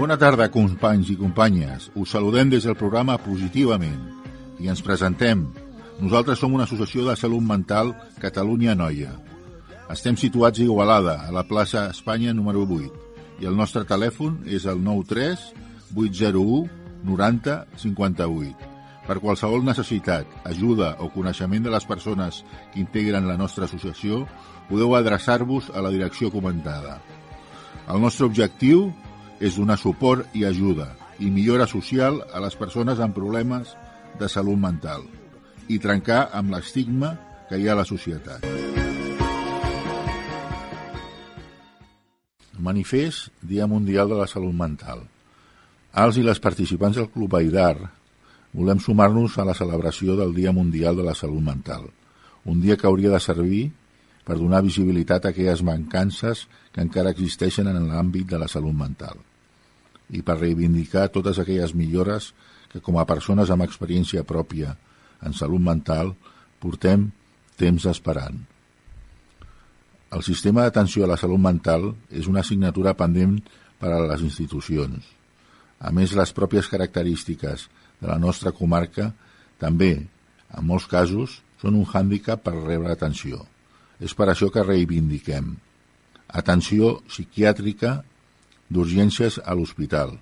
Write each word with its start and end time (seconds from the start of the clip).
Bona 0.00 0.16
tarda, 0.16 0.46
companys 0.48 1.10
i 1.12 1.14
companyes. 1.20 1.90
Us 1.92 2.14
saludem 2.14 2.48
des 2.48 2.64
del 2.64 2.72
programa 2.72 3.18
Positivament 3.20 3.98
i 4.56 4.70
ens 4.72 4.80
presentem. 4.80 5.42
Nosaltres 6.00 6.40
som 6.40 6.54
una 6.56 6.64
associació 6.64 7.04
de 7.04 7.16
salut 7.20 7.44
mental 7.44 7.90
Catalunya 8.22 8.72
Noia. 8.72 9.10
Estem 9.92 10.16
situats 10.16 10.56
a 10.56 10.64
Igualada, 10.64 11.18
a 11.28 11.34
la 11.36 11.42
plaça 11.44 11.82
Espanya 11.92 12.32
número 12.32 12.62
8, 12.64 12.88
i 13.44 13.50
el 13.50 13.58
nostre 13.60 13.84
telèfon 13.84 14.38
és 14.48 14.64
el 14.64 14.80
93 14.80 15.44
801 15.92 17.04
90 17.04 17.58
58. 17.84 18.72
Per 19.04 19.18
qualsevol 19.20 19.68
necessitat, 19.68 20.24
ajuda 20.48 20.94
o 21.04 21.10
coneixement 21.12 21.68
de 21.68 21.76
les 21.76 21.84
persones 21.84 22.40
que 22.72 22.80
integren 22.80 23.28
la 23.28 23.36
nostra 23.36 23.68
associació, 23.68 24.24
podeu 24.72 24.96
adreçar-vos 24.96 25.68
a 25.76 25.84
la 25.84 25.92
direcció 25.92 26.32
comentada. 26.32 27.02
El 27.84 28.00
nostre 28.00 28.24
objectiu 28.24 28.88
és 29.40 29.56
donar 29.56 29.78
suport 29.80 30.36
i 30.36 30.44
ajuda 30.44 30.90
i 31.18 31.30
millora 31.32 31.66
social 31.66 32.20
a 32.28 32.40
les 32.44 32.56
persones 32.60 33.00
amb 33.00 33.16
problemes 33.16 33.72
de 34.20 34.28
salut 34.28 34.60
mental 34.60 35.06
i 35.72 35.78
trencar 35.80 36.26
amb 36.36 36.52
l'estigma 36.52 37.14
que 37.48 37.56
hi 37.58 37.68
ha 37.68 37.72
a 37.72 37.80
la 37.80 37.86
societat. 37.88 38.44
Manifest 42.60 43.30
Dia 43.40 43.66
Mundial 43.66 44.10
de 44.12 44.18
la 44.18 44.26
Salut 44.28 44.52
Mental. 44.52 45.00
Els 45.96 46.18
i 46.20 46.24
les 46.26 46.38
participants 46.44 46.98
del 47.00 47.08
Club 47.08 47.38
Aidar 47.38 47.78
volem 48.52 48.82
sumar-nos 48.84 49.38
a 49.38 49.46
la 49.48 49.56
celebració 49.56 50.18
del 50.18 50.34
Dia 50.36 50.52
Mundial 50.52 51.00
de 51.00 51.06
la 51.06 51.16
Salut 51.16 51.40
Mental, 51.40 51.88
un 52.44 52.60
dia 52.60 52.76
que 52.76 52.86
hauria 52.90 53.14
de 53.14 53.22
servir 53.24 53.64
per 54.26 54.36
donar 54.36 54.60
visibilitat 54.66 55.24
a 55.24 55.32
aquelles 55.32 55.64
mancances 55.64 56.44
que 56.74 56.84
encara 56.84 57.16
existeixen 57.16 57.72
en 57.72 57.88
l'àmbit 57.88 58.28
de 58.28 58.38
la 58.38 58.48
salut 58.52 58.76
mental 58.76 59.29
i 60.12 60.22
per 60.26 60.38
reivindicar 60.40 61.08
totes 61.14 61.38
aquelles 61.38 61.74
millores 61.74 62.32
que 62.70 62.82
com 62.84 62.98
a 62.98 63.06
persones 63.08 63.50
amb 63.50 63.66
experiència 63.66 64.26
pròpia 64.26 64.76
en 65.26 65.36
salut 65.36 65.62
mental 65.62 66.14
portem 66.62 67.08
temps 67.60 67.86
esperant. 67.90 68.38
El 70.10 70.24
sistema 70.26 70.64
d'atenció 70.66 71.04
a 71.04 71.10
la 71.12 71.18
salut 71.20 71.40
mental 71.42 71.92
és 72.10 72.26
una 72.30 72.42
assignatura 72.42 72.96
pendent 72.98 73.38
per 73.80 73.92
a 73.94 74.00
les 74.10 74.24
institucions. 74.26 75.04
A 75.80 75.92
més, 75.96 76.12
les 76.18 76.32
pròpies 76.36 76.68
característiques 76.68 77.68
de 78.00 78.08
la 78.08 78.18
nostra 78.18 78.52
comarca 78.52 79.12
també, 79.62 79.92
en 80.50 80.66
molts 80.66 80.88
casos, 80.90 81.38
són 81.60 81.76
un 81.78 81.86
hàndicap 81.86 82.42
per 82.44 82.56
rebre 82.56 82.92
atenció. 82.92 83.44
És 84.00 84.16
per 84.16 84.30
això 84.32 84.50
que 84.52 84.64
reivindiquem 84.64 85.54
atenció 86.40 87.00
psiquiàtrica 87.08 88.00
d'urgències 88.70 89.40
a 89.44 89.54
l'hospital. 89.58 90.14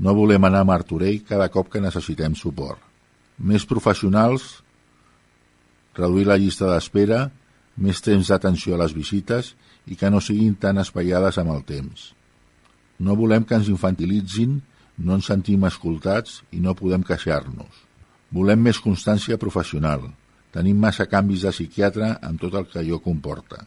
No 0.00 0.14
volem 0.16 0.46
anar 0.46 0.62
a 0.64 0.68
Martorell 0.68 1.20
cada 1.28 1.50
cop 1.52 1.68
que 1.72 1.82
necessitem 1.82 2.36
suport. 2.38 2.80
Més 3.40 3.66
professionals, 3.68 4.60
reduir 5.96 6.26
la 6.28 6.38
llista 6.40 6.70
d'espera, 6.70 7.26
més 7.76 8.00
temps 8.04 8.30
d'atenció 8.30 8.76
a 8.76 8.80
les 8.84 8.94
visites 8.96 9.54
i 9.90 9.96
que 9.96 10.10
no 10.12 10.20
siguin 10.24 10.56
tan 10.60 10.80
espaiades 10.80 11.38
amb 11.40 11.54
el 11.54 11.62
temps. 11.68 12.10
No 13.00 13.16
volem 13.16 13.46
que 13.48 13.56
ens 13.56 13.70
infantilitzin, 13.72 14.58
no 15.00 15.16
ens 15.16 15.30
sentim 15.32 15.64
escoltats 15.64 16.40
i 16.52 16.60
no 16.60 16.76
podem 16.76 17.04
queixar-nos. 17.06 17.84
Volem 18.30 18.60
més 18.68 18.80
constància 18.84 19.40
professional. 19.40 20.04
Tenim 20.54 20.78
massa 20.78 21.06
canvis 21.08 21.46
de 21.46 21.52
psiquiatre 21.54 22.12
amb 22.20 22.40
tot 22.42 22.56
el 22.60 22.68
que 22.70 22.80
allò 22.82 23.00
comporta. 23.02 23.64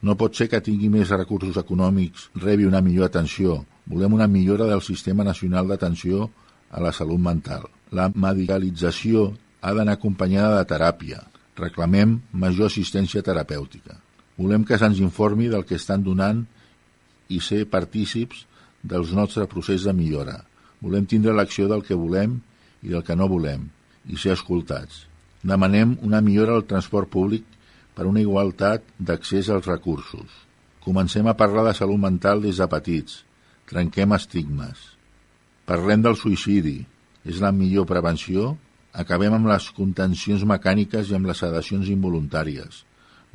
No 0.00 0.14
pot 0.14 0.36
ser 0.38 0.46
que 0.50 0.60
tingui 0.62 0.88
més 0.92 1.10
recursos 1.10 1.56
econòmics, 1.58 2.28
rebi 2.38 2.68
una 2.68 2.80
millor 2.84 3.08
atenció. 3.08 3.64
Volem 3.90 4.14
una 4.14 4.28
millora 4.30 4.68
del 4.68 4.82
Sistema 4.86 5.24
Nacional 5.26 5.66
d'Atenció 5.66 6.28
a 6.70 6.82
la 6.84 6.92
Salut 6.94 7.18
Mental. 7.18 7.64
La 7.90 8.06
medicalització 8.14 9.32
ha 9.60 9.72
d'anar 9.74 9.96
acompanyada 9.98 10.60
de 10.60 10.68
teràpia. 10.70 11.24
Reclamem 11.58 12.20
major 12.30 12.70
assistència 12.70 13.24
terapèutica. 13.26 13.98
Volem 14.38 14.62
que 14.62 14.78
se'ns 14.78 15.00
informi 15.02 15.48
del 15.50 15.66
que 15.66 15.74
estan 15.80 16.04
donant 16.06 16.44
i 17.28 17.40
ser 17.42 17.64
partícips 17.66 18.44
dels 18.86 19.10
nostres 19.10 19.50
procés 19.50 19.82
de 19.82 19.92
millora. 19.92 20.44
Volem 20.78 21.08
tindre 21.10 21.34
l'acció 21.34 21.66
del 21.66 21.82
que 21.82 21.98
volem 21.98 22.38
i 22.86 22.94
del 22.94 23.02
que 23.02 23.18
no 23.18 23.26
volem 23.26 23.66
i 24.06 24.16
ser 24.16 24.36
escoltats. 24.38 25.08
Demanem 25.42 25.96
una 26.06 26.22
millora 26.22 26.54
al 26.54 26.68
transport 26.70 27.10
públic 27.10 27.57
per 27.98 28.06
una 28.06 28.22
igualtat 28.22 28.84
d'accés 29.02 29.48
als 29.50 29.66
recursos. 29.66 30.30
Comencem 30.84 31.26
a 31.26 31.34
parlar 31.34 31.64
de 31.66 31.72
salut 31.74 31.98
mental 31.98 32.44
des 32.44 32.60
de 32.62 32.68
petits. 32.70 33.24
Trenquem 33.66 34.14
estigmes. 34.14 34.84
Parlem 35.66 36.04
del 36.06 36.14
suïcidi. 36.14 36.78
És 37.26 37.42
la 37.42 37.50
millor 37.50 37.88
prevenció? 37.90 38.52
Acabem 38.94 39.34
amb 39.34 39.50
les 39.50 39.66
contencions 39.74 40.46
mecàniques 40.46 41.10
i 41.10 41.18
amb 41.18 41.26
les 41.26 41.42
sedacions 41.42 41.90
involuntàries. 41.90 42.84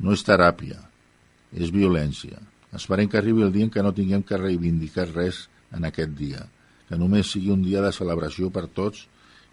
No 0.00 0.16
és 0.16 0.24
teràpia, 0.24 0.80
és 1.52 1.68
violència. 1.70 2.40
Esperem 2.74 3.12
que 3.12 3.20
arribi 3.20 3.44
el 3.44 3.52
dia 3.52 3.68
en 3.68 3.70
què 3.70 3.84
no 3.84 3.92
tinguem 3.92 4.24
que 4.24 4.40
reivindicar 4.40 5.10
res 5.12 5.44
en 5.76 5.84
aquest 5.84 6.16
dia, 6.16 6.48
que 6.88 6.96
només 6.96 7.36
sigui 7.36 7.52
un 7.52 7.62
dia 7.62 7.84
de 7.84 7.92
celebració 7.92 8.48
per 8.48 8.64
tots 8.72 9.04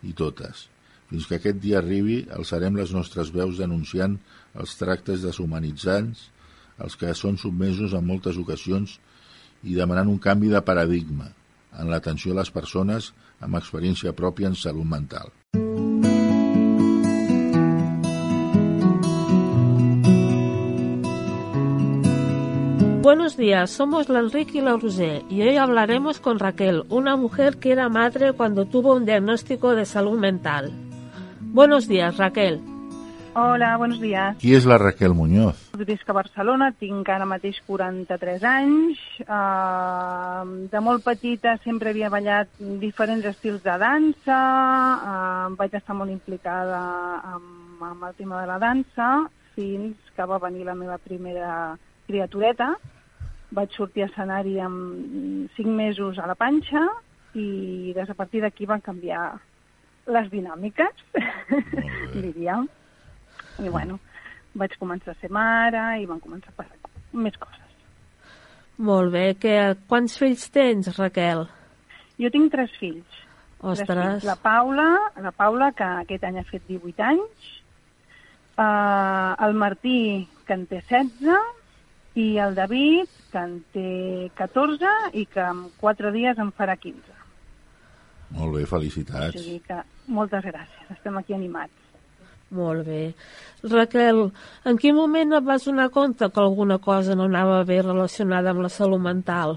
i 0.08 0.16
totes. 0.16 0.70
Fins 1.12 1.28
que 1.28 1.36
aquest 1.38 1.60
dia 1.60 1.82
arribi, 1.84 2.22
alçarem 2.32 2.80
les 2.80 2.96
nostres 2.96 3.30
veus 3.36 3.60
denunciant 3.60 4.16
els 4.60 4.76
tractes 4.80 5.24
deshumanitzants 5.24 6.30
els 6.82 6.98
que 6.98 7.14
són 7.18 7.38
submesos 7.38 7.94
en 7.94 8.06
moltes 8.08 8.40
ocasions 8.42 8.98
i 9.64 9.78
demanant 9.78 10.10
un 10.10 10.20
canvi 10.20 10.50
de 10.50 10.62
paradigma 10.66 11.30
en 11.80 11.92
l'atenció 11.92 12.34
a 12.34 12.42
les 12.42 12.52
persones 12.52 13.12
amb 13.40 13.58
experiència 13.60 14.16
pròpia 14.18 14.50
en 14.52 14.58
salut 14.58 14.88
mental. 14.88 15.32
Buenos 23.02 23.36
días, 23.36 23.72
somos 23.72 24.10
la 24.10 24.20
Enrique 24.20 24.60
y 24.60 24.62
la 24.62 24.78
Rosé 24.78 25.24
y 25.28 25.42
hoy 25.42 25.58
hablaremos 25.58 26.20
con 26.20 26.38
Raquel, 26.38 26.84
una 26.90 27.16
mujer 27.16 27.58
que 27.58 27.72
era 27.72 27.90
madre 27.90 28.34
cuando 28.34 28.66
tuvo 28.66 28.94
un 28.94 29.06
diagnóstico 29.06 29.76
de 29.76 29.86
salud 29.86 30.20
mental. 30.20 30.72
Buenos 31.40 31.88
días, 31.88 32.18
Raquel. 32.18 32.71
Hola, 33.34 33.78
buenos 33.78 34.02
días. 34.02 34.36
Qui 34.42 34.52
és 34.58 34.66
la 34.68 34.75
Raquel 34.78 35.14
Muñoz? 35.16 35.56
Visc 35.80 36.09
a 36.12 36.14
Barcelona, 36.18 36.74
tinc 36.75 37.08
ara 37.08 37.24
mateix 37.24 37.62
43 37.64 38.42
anys. 38.44 39.00
Uh, 39.24 40.68
de 40.68 40.81
molt 40.84 41.06
petita 41.06 41.53
sempre 41.64 41.94
havia 41.94 42.09
ballat 42.12 42.52
diferents 42.81 43.24
estils 43.30 43.62
de 43.64 43.75
dansa. 43.80 44.40
Uh, 45.00 45.46
vaig 45.56 45.78
estar 45.80 45.96
molt 45.96 46.12
implicada 46.12 46.81
amb, 47.38 47.86
amb 47.94 48.03
el 48.09 48.18
tema 48.20 48.41
de 48.41 48.50
la 48.52 48.59
dansa 48.59 49.08
fins 49.56 50.12
que 50.12 50.28
va 50.28 50.41
venir 50.44 50.68
la 50.68 50.75
meva 50.75 51.00
primera 51.00 51.78
criatureta. 52.09 52.74
Vaig 53.56 53.72
sortir 53.80 54.03
a 54.03 54.09
escenari 54.12 54.58
amb 54.59 55.47
5 55.56 55.78
mesos 55.80 56.20
a 56.20 56.28
la 56.28 56.36
panxa 56.36 56.84
i 57.31 57.96
des 57.96 58.12
a 58.12 58.20
partir 58.20 58.44
d'aquí 58.44 58.68
van 58.68 58.84
canviar 58.84 59.24
les 60.12 60.30
dinàmiques, 60.36 61.08
diríem. 62.20 62.68
I 63.60 63.70
bueno, 63.70 64.00
vaig 64.56 64.76
començar 64.80 65.16
a 65.16 65.20
ser 65.20 65.32
mare 65.34 65.84
i 66.02 66.08
van 66.10 66.22
començar 66.24 66.54
a 66.54 66.60
passar 66.62 66.92
més 67.14 67.36
coses. 67.40 67.60
Molt 68.82 69.12
bé. 69.14 69.26
Que, 69.40 69.56
quants 69.90 70.18
fills 70.18 70.48
tens, 70.54 70.90
Raquel? 70.98 71.46
Jo 72.22 72.32
tinc 72.34 72.52
tres 72.54 72.74
fills. 72.80 73.20
Ostres. 73.62 73.88
Tres 73.88 74.06
fills. 74.16 74.28
La 74.30 74.38
Paula, 74.42 74.88
la 75.22 75.34
Paula, 75.36 75.72
que 75.78 75.88
aquest 76.06 76.24
any 76.28 76.40
ha 76.42 76.46
fet 76.48 76.64
18 76.70 77.06
anys, 77.12 77.50
uh, 78.58 79.36
el 79.48 79.58
Martí, 79.66 80.28
que 80.47 80.58
en 80.58 80.66
té 80.70 80.82
16, 80.90 81.59
i 82.22 82.28
el 82.44 82.56
David, 82.58 83.12
que 83.32 83.40
en 83.40 83.59
té 83.72 83.92
14 84.36 84.90
i 85.16 85.26
que 85.32 85.44
en 85.46 85.68
4 85.80 86.12
dies 86.16 86.42
en 86.44 86.52
farà 86.58 86.76
15. 86.76 87.20
Molt 88.36 88.56
bé, 88.56 88.66
felicitats. 88.68 89.36
O 89.36 89.40
sigui 89.40 89.62
que 89.68 89.78
moltes 90.12 90.44
gràcies, 90.47 90.92
estem 90.96 91.18
aquí 91.20 91.36
animats. 91.36 91.81
Molt 92.52 92.84
bé. 92.86 93.02
Raquel, 93.64 94.26
en 94.68 94.80
quin 94.82 94.96
moment 94.96 95.38
et 95.38 95.46
vas 95.46 95.64
donar 95.68 95.90
compte 95.90 96.28
que 96.28 96.42
alguna 96.42 96.80
cosa 96.84 97.16
no 97.16 97.30
anava 97.30 97.62
bé 97.64 97.82
relacionada 97.82 98.52
amb 98.52 98.66
la 98.66 98.72
salut 98.74 99.00
mental? 99.00 99.56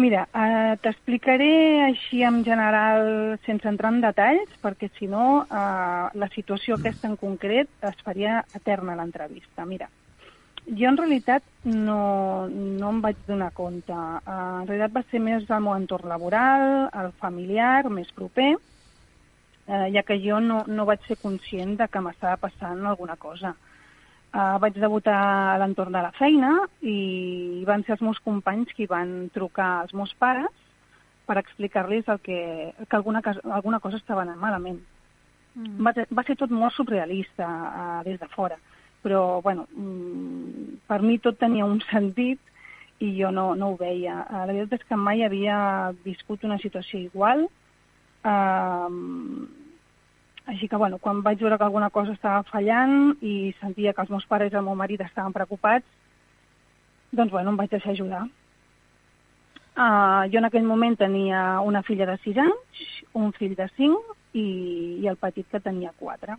Mira, 0.00 0.22
eh, 0.32 0.76
t'explicaré 0.80 1.50
així 1.84 2.22
en 2.24 2.44
general, 2.44 3.38
sense 3.44 3.68
entrar 3.68 3.90
en 3.92 4.00
detalls, 4.00 4.52
perquè 4.62 4.88
si 4.96 5.08
no, 5.10 5.42
eh, 5.42 6.04
la 6.14 6.28
situació 6.32 6.78
aquesta 6.78 7.10
en 7.10 7.18
concret 7.20 7.68
es 7.90 7.98
faria 8.06 8.44
eterna 8.54 8.94
l'entrevista. 8.96 9.66
Mira, 9.66 9.90
jo 10.64 10.88
en 10.88 10.96
realitat 10.96 11.42
no, 11.64 12.46
no 12.48 12.94
em 12.94 13.02
vaig 13.02 13.18
donar 13.26 13.50
compte. 13.52 13.92
Eh, 13.92 14.40
en 14.62 14.70
realitat 14.70 14.96
va 14.96 15.04
ser 15.10 15.20
més 15.26 15.50
el 15.50 15.64
meu 15.66 15.74
entorn 15.74 16.08
laboral, 16.08 16.66
el 17.02 17.12
familiar, 17.20 17.90
més 17.90 18.14
proper, 18.16 18.54
eh, 18.54 18.69
ja 19.94 20.02
que 20.02 20.16
jo 20.18 20.40
no, 20.42 20.64
no 20.66 20.86
vaig 20.88 21.04
ser 21.06 21.16
conscient 21.20 21.76
de 21.78 21.86
que 21.88 22.00
m'estava 22.02 22.40
passant 22.42 22.86
alguna 22.86 23.14
cosa. 23.16 23.54
Uh, 24.30 24.60
vaig 24.62 24.76
debutar 24.78 25.18
a 25.54 25.58
l'entorn 25.58 25.90
de 25.90 26.00
la 26.04 26.12
feina 26.14 26.52
i 26.86 27.64
van 27.66 27.82
ser 27.82 27.96
els 27.96 28.02
meus 28.06 28.18
companys 28.22 28.70
qui 28.76 28.86
van 28.86 29.26
trucar 29.34 29.70
als 29.80 29.94
meus 29.94 30.12
pares 30.22 30.52
per 31.26 31.38
explicar-los 31.40 32.06
que, 32.22 32.38
que 32.78 32.96
alguna, 32.96 33.22
alguna 33.50 33.80
cosa 33.80 33.98
estava 33.98 34.22
anant 34.22 34.38
malament. 34.38 34.78
Mm. 35.54 35.82
Va, 35.82 35.92
va 36.14 36.24
ser 36.26 36.36
tot 36.38 36.54
molt 36.54 36.76
surrealista 36.76 37.46
uh, 37.46 37.98
des 38.06 38.20
de 38.22 38.28
fora, 38.30 38.58
però 39.02 39.40
bueno, 39.42 39.66
mm, 39.74 40.78
per 40.86 41.00
mi 41.02 41.18
tot 41.18 41.38
tenia 41.38 41.66
un 41.66 41.82
sentit 41.90 42.38
i 43.02 43.10
jo 43.18 43.32
no, 43.34 43.56
no 43.58 43.72
ho 43.72 43.78
veia. 43.80 44.20
Uh, 44.28 44.44
la 44.44 44.52
veritat 44.52 44.78
és 44.78 44.88
que 44.92 44.98
mai 45.08 45.26
havia 45.26 45.58
viscut 46.04 46.46
una 46.46 46.58
situació 46.62 47.02
igual. 47.02 47.48
Uh, 48.22 48.86
així 50.50 50.66
que, 50.68 50.76
bueno, 50.76 50.98
quan 50.98 51.22
vaig 51.22 51.38
veure 51.38 51.56
que 51.58 51.66
alguna 51.66 51.90
cosa 51.94 52.14
estava 52.16 52.42
fallant 52.50 53.14
i 53.22 53.54
sentia 53.60 53.94
que 53.94 54.02
els 54.02 54.10
meus 54.10 54.26
pares 54.26 54.52
i 54.52 54.58
el 54.58 54.66
meu 54.66 54.74
marit 54.74 55.02
estaven 55.04 55.34
preocupats, 55.36 55.86
doncs, 57.12 57.30
bueno, 57.30 57.52
em 57.52 57.58
vaig 57.60 57.70
deixar 57.70 57.94
ajudar. 57.94 58.24
Uh, 59.70 60.26
jo 60.32 60.40
en 60.40 60.48
aquell 60.48 60.66
moment 60.66 60.96
tenia 60.98 61.60
una 61.64 61.84
filla 61.86 62.08
de 62.10 62.16
6 62.24 62.40
anys, 62.42 62.80
un 63.14 63.30
fill 63.36 63.54
de 63.56 63.68
5 63.76 64.16
i, 64.34 64.46
i 65.00 65.08
el 65.08 65.18
petit 65.22 65.46
que 65.50 65.62
tenia 65.62 65.94
4. 65.98 66.36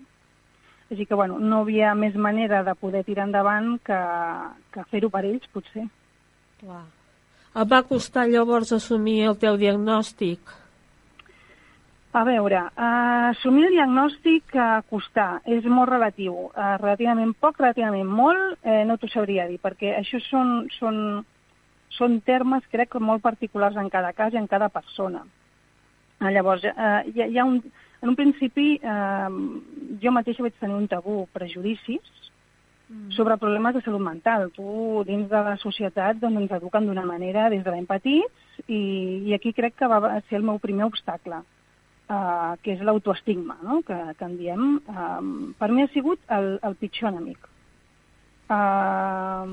Així 0.91 1.07
que, 1.07 1.15
bueno, 1.15 1.39
no 1.39 1.61
havia 1.63 1.95
més 1.95 2.15
manera 2.19 2.65
de 2.67 2.75
poder 2.75 3.05
tirar 3.07 3.29
endavant 3.29 3.77
que, 3.87 3.99
que 4.75 4.83
fer-ho 4.91 5.09
per 5.09 5.23
ells, 5.23 5.47
potser. 5.55 5.87
Clar. 6.59 6.83
Et 7.51 7.71
va 7.71 7.81
costar 7.87 8.27
llavors 8.27 8.75
assumir 8.75 9.21
el 9.29 9.39
teu 9.39 9.55
diagnòstic? 9.59 10.51
A 12.11 12.25
veure, 12.27 12.59
uh, 12.59 13.29
assumir 13.29 13.69
el 13.69 13.77
diagnòstic 13.77 14.55
a 14.59 14.81
costar 14.91 15.39
és 15.47 15.63
molt 15.63 15.87
relatiu. 15.87 16.33
Uh, 16.49 16.73
relativament 16.81 17.29
poc, 17.39 17.61
relativament 17.61 18.09
molt, 18.11 18.57
eh, 18.67 18.81
no 18.83 18.97
t'ho 18.99 19.07
sabria 19.13 19.45
dir, 19.47 19.61
perquè 19.63 19.93
això 19.95 20.19
són, 20.25 20.51
són, 20.75 20.97
són 21.95 22.17
termes, 22.27 22.65
crec, 22.73 22.97
molt 22.99 23.23
particulars 23.23 23.79
en 23.79 23.87
cada 23.93 24.11
cas 24.17 24.35
i 24.35 24.41
en 24.41 24.49
cada 24.51 24.67
persona. 24.67 25.21
Llavors, 26.35 26.65
uh, 26.67 26.99
hi, 27.07 27.29
hi 27.29 27.39
ha 27.39 27.47
un, 27.47 27.61
en 28.01 28.11
un 28.11 28.19
principi, 28.19 28.73
uh, 28.83 29.31
jo 30.03 30.11
mateixa 30.11 30.43
vaig 30.43 30.59
tenir 30.59 30.75
un 30.81 30.91
tabú, 30.91 31.15
prejudicis, 31.31 32.11
mm. 32.89 33.15
sobre 33.15 33.39
problemes 33.39 33.79
de 33.79 33.85
salut 33.87 34.03
mental. 34.03 34.49
Tu, 34.59 34.67
dins 35.07 35.31
de 35.31 35.45
la 35.47 35.55
societat, 35.63 36.19
doncs, 36.19 36.43
ens 36.43 36.59
eduquen 36.59 36.91
d'una 36.91 37.07
manera 37.07 37.47
des 37.55 37.63
de 37.63 37.71
ben 37.71 37.87
petits 37.87 38.61
i, 38.67 38.83
i 39.31 39.39
aquí 39.39 39.55
crec 39.55 39.79
que 39.79 39.87
va 39.87 40.19
ser 40.27 40.41
el 40.41 40.47
meu 40.51 40.59
primer 40.59 40.91
obstacle 40.91 41.39
uh, 42.11 42.57
que 42.63 42.75
és 42.75 42.83
l'autoestigma, 42.85 43.57
no? 43.63 43.79
que, 43.87 43.97
que 44.17 44.27
en 44.27 44.37
diem. 44.39 44.67
Uh, 44.91 45.51
per 45.59 45.71
mi 45.71 45.85
ha 45.85 45.91
sigut 45.95 46.21
el, 46.35 46.53
el 46.67 46.77
pitjor 46.81 47.11
enemic. 47.13 47.47
Uh, 48.51 49.47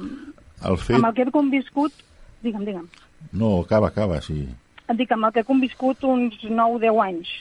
el 0.66 0.78
fet... 0.82 0.96
Amb 0.98 1.10
el 1.10 1.16
que 1.16 1.26
he 1.26 1.34
conviscut... 1.34 2.04
Digue'm, 2.42 2.64
digue'm. 2.66 2.88
No, 3.34 3.58
acaba, 3.62 3.90
acaba, 3.92 4.20
sí. 4.22 4.44
Et 4.88 4.96
dic, 4.98 5.10
amb 5.14 5.28
el 5.28 5.34
que 5.34 5.42
he 5.42 5.48
conviscut 5.48 6.04
uns 6.08 6.38
9-10 6.44 7.02
anys. 7.04 7.32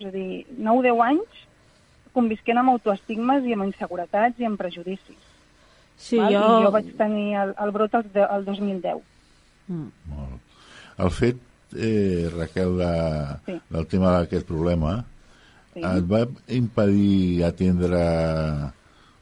És 0.00 0.08
a 0.08 0.14
dir, 0.14 0.44
9-10 0.56 1.06
anys 1.06 1.46
convisquent 2.14 2.58
amb 2.58 2.72
autoestigmes 2.72 3.44
i 3.46 3.54
amb 3.54 3.68
inseguretats 3.68 4.40
i 4.42 4.48
amb 4.48 4.58
prejudicis. 4.58 5.18
Sí, 6.00 6.18
val? 6.18 6.32
jo... 6.34 6.40
I 6.42 6.64
jo 6.64 6.72
vaig 6.74 6.88
tenir 6.98 7.28
el, 7.42 7.54
el 7.62 7.72
brot 7.74 7.94
el, 8.00 8.08
el 8.24 8.46
2010. 8.48 9.02
Mm. 9.70 9.90
Molt. 10.10 10.56
El 11.00 11.12
fet 11.14 11.38
eh, 11.76 12.28
Raquel, 12.34 12.76
de, 12.78 12.92
sí. 13.46 13.56
del 13.70 13.86
tema 13.86 14.18
d'aquest 14.18 14.46
problema, 14.48 14.98
sí. 15.74 15.84
et 15.84 16.10
va 16.10 16.26
impedir 16.48 17.44
atendre... 17.48 18.04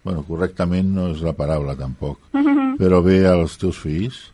Bueno, 0.09 0.23
correctament 0.25 0.87
no 0.95 1.09
és 1.13 1.19
la 1.21 1.35
paraula, 1.37 1.75
tampoc, 1.77 2.21
mm 2.33 2.41
-hmm. 2.47 2.77
però 2.79 3.03
bé 3.05 3.27
als 3.27 3.59
teus 3.59 3.77
fills? 3.79 4.33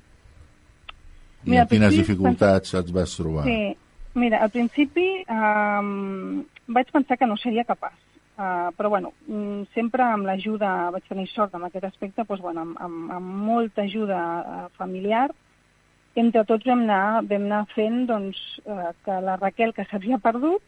I 1.45 1.51
Mira, 1.51 1.67
quines 1.67 1.97
dificultats 1.97 2.71
pens... 2.71 2.85
et 2.85 2.93
vas 2.95 3.17
trobar? 3.17 3.45
Sí, 3.45 3.75
Mira, 4.15 4.39
al 4.39 4.51
principi 4.55 5.25
um, 5.27 6.45
vaig 6.71 6.91
pensar 6.95 7.17
que 7.19 7.27
no 7.27 7.35
seria 7.37 7.65
capaç, 7.67 7.97
uh, 8.39 8.71
però 8.79 8.89
bueno, 8.93 9.11
mm, 9.27 9.75
sempre 9.75 10.05
amb 10.07 10.29
l'ajuda, 10.29 10.91
vaig 10.95 11.09
tenir 11.09 11.27
sort 11.33 11.55
en 11.59 11.65
aquest 11.67 11.89
aspecte, 11.89 12.23
doncs, 12.23 12.43
bueno, 12.45 12.63
amb, 12.63 12.79
amb, 12.79 13.11
amb 13.17 13.33
molta 13.49 13.83
ajuda 13.83 14.21
uh, 14.39 14.69
familiar, 16.15 16.27
entre 16.27 16.45
tots 16.45 16.65
vam 16.67 16.83
anar, 16.83 17.25
vam 17.25 17.45
anar 17.45 17.67
fent 17.75 18.07
doncs, 18.07 18.61
eh, 18.67 18.93
que 19.05 19.21
la 19.21 19.37
Raquel, 19.37 19.73
que 19.73 19.85
s'havia 19.85 20.19
perdut, 20.19 20.63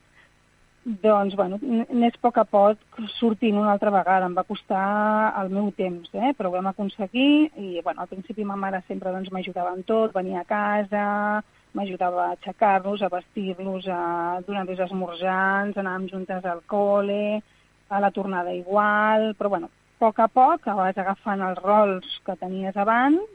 doncs, 0.84 1.34
bueno, 1.34 1.58
n'és 1.60 2.14
a 2.14 2.20
poc 2.20 2.38
a 2.38 2.44
poc 2.44 2.78
sortint 3.19 3.56
una 3.56 3.72
altra 3.72 3.90
vegada. 3.90 4.26
Em 4.26 4.34
va 4.34 4.44
costar 4.44 5.34
el 5.43 5.50
meu 5.50 5.72
temps, 5.72 6.08
eh? 6.14 6.32
però 6.37 6.48
ho 6.48 6.52
vam 6.52 6.66
aconseguir 6.66 7.50
i, 7.56 7.81
bueno, 7.82 8.02
al 8.02 8.08
principi 8.08 8.44
ma 8.44 8.56
mare 8.56 8.82
sempre 8.87 9.10
doncs, 9.10 9.31
m'ajudava 9.31 9.75
en 9.75 9.82
tot, 9.82 10.12
venia 10.14 10.40
a 10.40 10.44
casa, 10.44 11.43
m'ajudava 11.75 12.28
a 12.28 12.37
aixecar-los, 12.37 13.02
a 13.02 13.08
vestir-los, 13.08 13.88
a 13.88 14.40
donar-los 14.46 14.78
esmorzants, 14.87 15.76
anàvem 15.76 16.08
juntes 16.08 16.44
al 16.44 16.62
col·le, 16.66 17.42
a 17.88 18.00
la 18.00 18.10
tornada 18.10 18.54
igual, 18.54 19.34
però, 19.34 19.50
bueno, 19.50 19.66
a 19.66 19.99
poc 19.99 20.20
a 20.20 20.28
poc 20.28 20.66
vas 20.76 20.99
agafant 20.99 21.42
els 21.42 21.58
rols 21.62 22.20
que 22.25 22.37
tenies 22.38 22.76
abans 22.76 23.26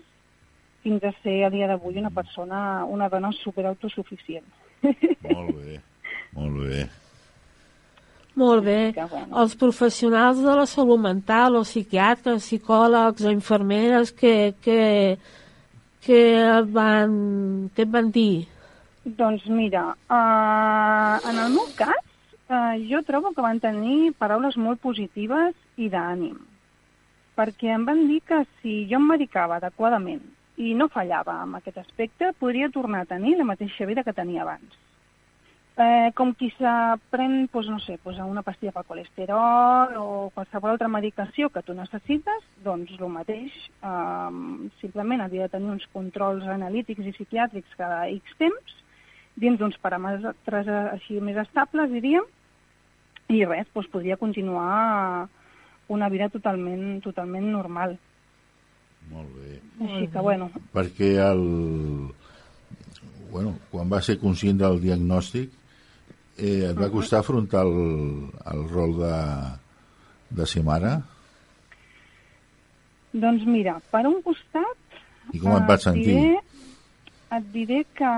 fins 0.84 1.04
a 1.04 1.12
ser 1.22 1.44
a 1.46 1.52
dia 1.54 1.68
d'avui 1.70 2.00
una 2.02 2.12
persona, 2.14 2.84
una 2.86 3.10
dona 3.10 3.32
superautosuficient. 3.42 4.46
Molt 4.82 5.54
bé, 5.56 5.78
molt 6.34 6.58
bé. 6.66 6.88
Molt 8.36 8.64
bé. 8.64 8.80
Que, 8.96 9.06
bueno. 9.12 9.30
Els 9.44 9.56
professionals 9.60 10.40
de 10.42 10.56
la 10.56 10.66
salut 10.70 11.02
mental, 11.02 11.58
o 11.60 11.66
psiquiatres, 11.68 12.46
psicòlegs 12.48 13.28
o 13.28 13.34
infermeres, 13.34 14.14
que, 14.16 14.54
que, 14.64 15.18
que, 16.06 16.22
van, 16.72 17.18
què 17.76 17.86
et 17.86 17.92
van 17.92 18.12
dir? 18.16 18.48
Doncs 19.04 19.48
mira, 19.50 19.92
uh, 20.14 21.18
en 21.28 21.42
el 21.44 21.58
meu 21.58 21.68
cas, 21.76 22.06
uh, 22.48 22.78
jo 22.88 23.02
trobo 23.06 23.34
que 23.36 23.44
van 23.44 23.60
tenir 23.60 24.14
paraules 24.22 24.58
molt 24.62 24.80
positives 24.82 25.58
i 25.82 25.90
d'ànim, 25.92 26.38
perquè 27.36 27.74
em 27.76 27.88
van 27.88 28.06
dir 28.08 28.22
que 28.26 28.44
si 28.62 28.84
jo 28.90 29.02
em 29.02 29.10
medicava 29.12 29.58
adequadament 29.58 30.22
i 30.62 30.76
no 30.78 30.92
fallava 30.94 31.40
en 31.44 31.58
aquest 31.58 31.82
aspecte, 31.82 32.32
podria 32.40 32.70
tornar 32.70 33.04
a 33.04 33.10
tenir 33.10 33.38
la 33.38 33.48
mateixa 33.50 33.88
vida 33.90 34.04
que 34.06 34.14
tenia 34.14 34.44
abans. 34.46 34.78
Eh, 35.82 36.12
com 36.14 36.34
qui 36.36 36.50
s'aprèn, 36.58 37.48
doncs, 37.50 37.70
no 37.72 37.80
sé, 37.80 37.96
doncs 38.04 38.20
una 38.22 38.44
pastilla 38.46 38.74
pel 38.76 38.86
colesterol 38.90 39.96
o 39.98 40.06
qualsevol 40.36 40.74
altra 40.74 40.90
medicació 40.92 41.50
que 41.50 41.64
tu 41.66 41.74
necessites, 41.74 42.44
doncs 42.66 42.92
el 43.00 43.10
mateix. 43.10 43.56
Eh, 43.82 44.70
simplement 44.84 45.24
havia 45.24 45.48
de 45.48 45.56
tenir 45.56 45.72
uns 45.74 45.88
controls 45.96 46.46
analítics 46.46 47.08
i 47.08 47.16
psiquiàtrics 47.16 47.80
cada 47.80 48.04
X 48.12 48.38
temps, 48.38 48.78
dins 49.40 49.58
d'uns 49.58 49.80
paràmetres 49.82 50.70
així 50.92 51.22
més 51.24 51.40
estables, 51.48 51.90
diríem, 51.96 52.28
i 53.32 53.46
res, 53.48 53.70
doncs 53.74 53.90
podria 53.90 54.20
continuar 54.20 55.28
una 55.88 56.10
vida 56.12 56.30
totalment, 56.30 57.00
totalment 57.02 57.48
normal. 57.52 57.98
Molt 59.12 59.32
bé. 59.36 59.60
Així 59.86 60.08
que, 60.12 60.24
bueno... 60.24 60.50
Perquè 60.76 61.14
el... 61.24 61.42
Bueno, 63.32 63.56
quan 63.72 63.92
va 63.92 64.02
ser 64.04 64.18
conscient 64.20 64.60
del 64.60 64.82
diagnòstic, 64.84 65.52
eh, 66.38 66.68
et 66.72 66.78
va 66.78 66.92
costar 66.92 67.22
afrontar 67.22 67.64
el, 67.68 68.30
el 68.54 68.64
rol 68.72 68.98
de, 69.00 69.16
de 70.40 70.48
ser 70.48 70.64
mare? 70.68 70.98
Doncs 73.14 73.48
mira, 73.48 73.78
per 73.92 74.06
un 74.10 74.20
costat... 74.26 75.00
I 75.32 75.40
com 75.40 75.56
et 75.56 75.68
vas 75.70 75.84
sentir? 75.88 76.16
Diré, 76.18 76.62
et 77.38 77.50
diré 77.56 77.80
que 77.96 78.12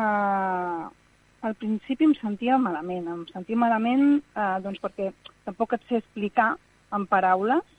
al 1.44 1.56
principi 1.60 2.08
em 2.08 2.16
sentia 2.22 2.58
malament. 2.62 3.10
Em 3.12 3.24
sentia 3.34 3.60
malament 3.60 4.06
eh, 4.18 4.58
doncs 4.66 4.82
perquè 4.82 5.12
tampoc 5.46 5.78
et 5.78 5.86
sé 5.90 6.02
explicar 6.02 6.54
en 6.94 7.06
paraules 7.10 7.73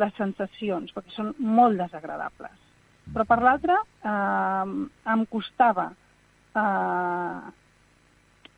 les 0.00 0.14
sensacions, 0.20 0.92
perquè 0.94 1.14
són 1.14 1.32
molt 1.40 1.78
desagradables. 1.80 2.56
Però 3.12 3.24
per 3.28 3.38
l'altra, 3.42 3.78
eh, 4.02 4.74
em 5.14 5.24
costava... 5.30 5.90
Eh, 6.56 7.52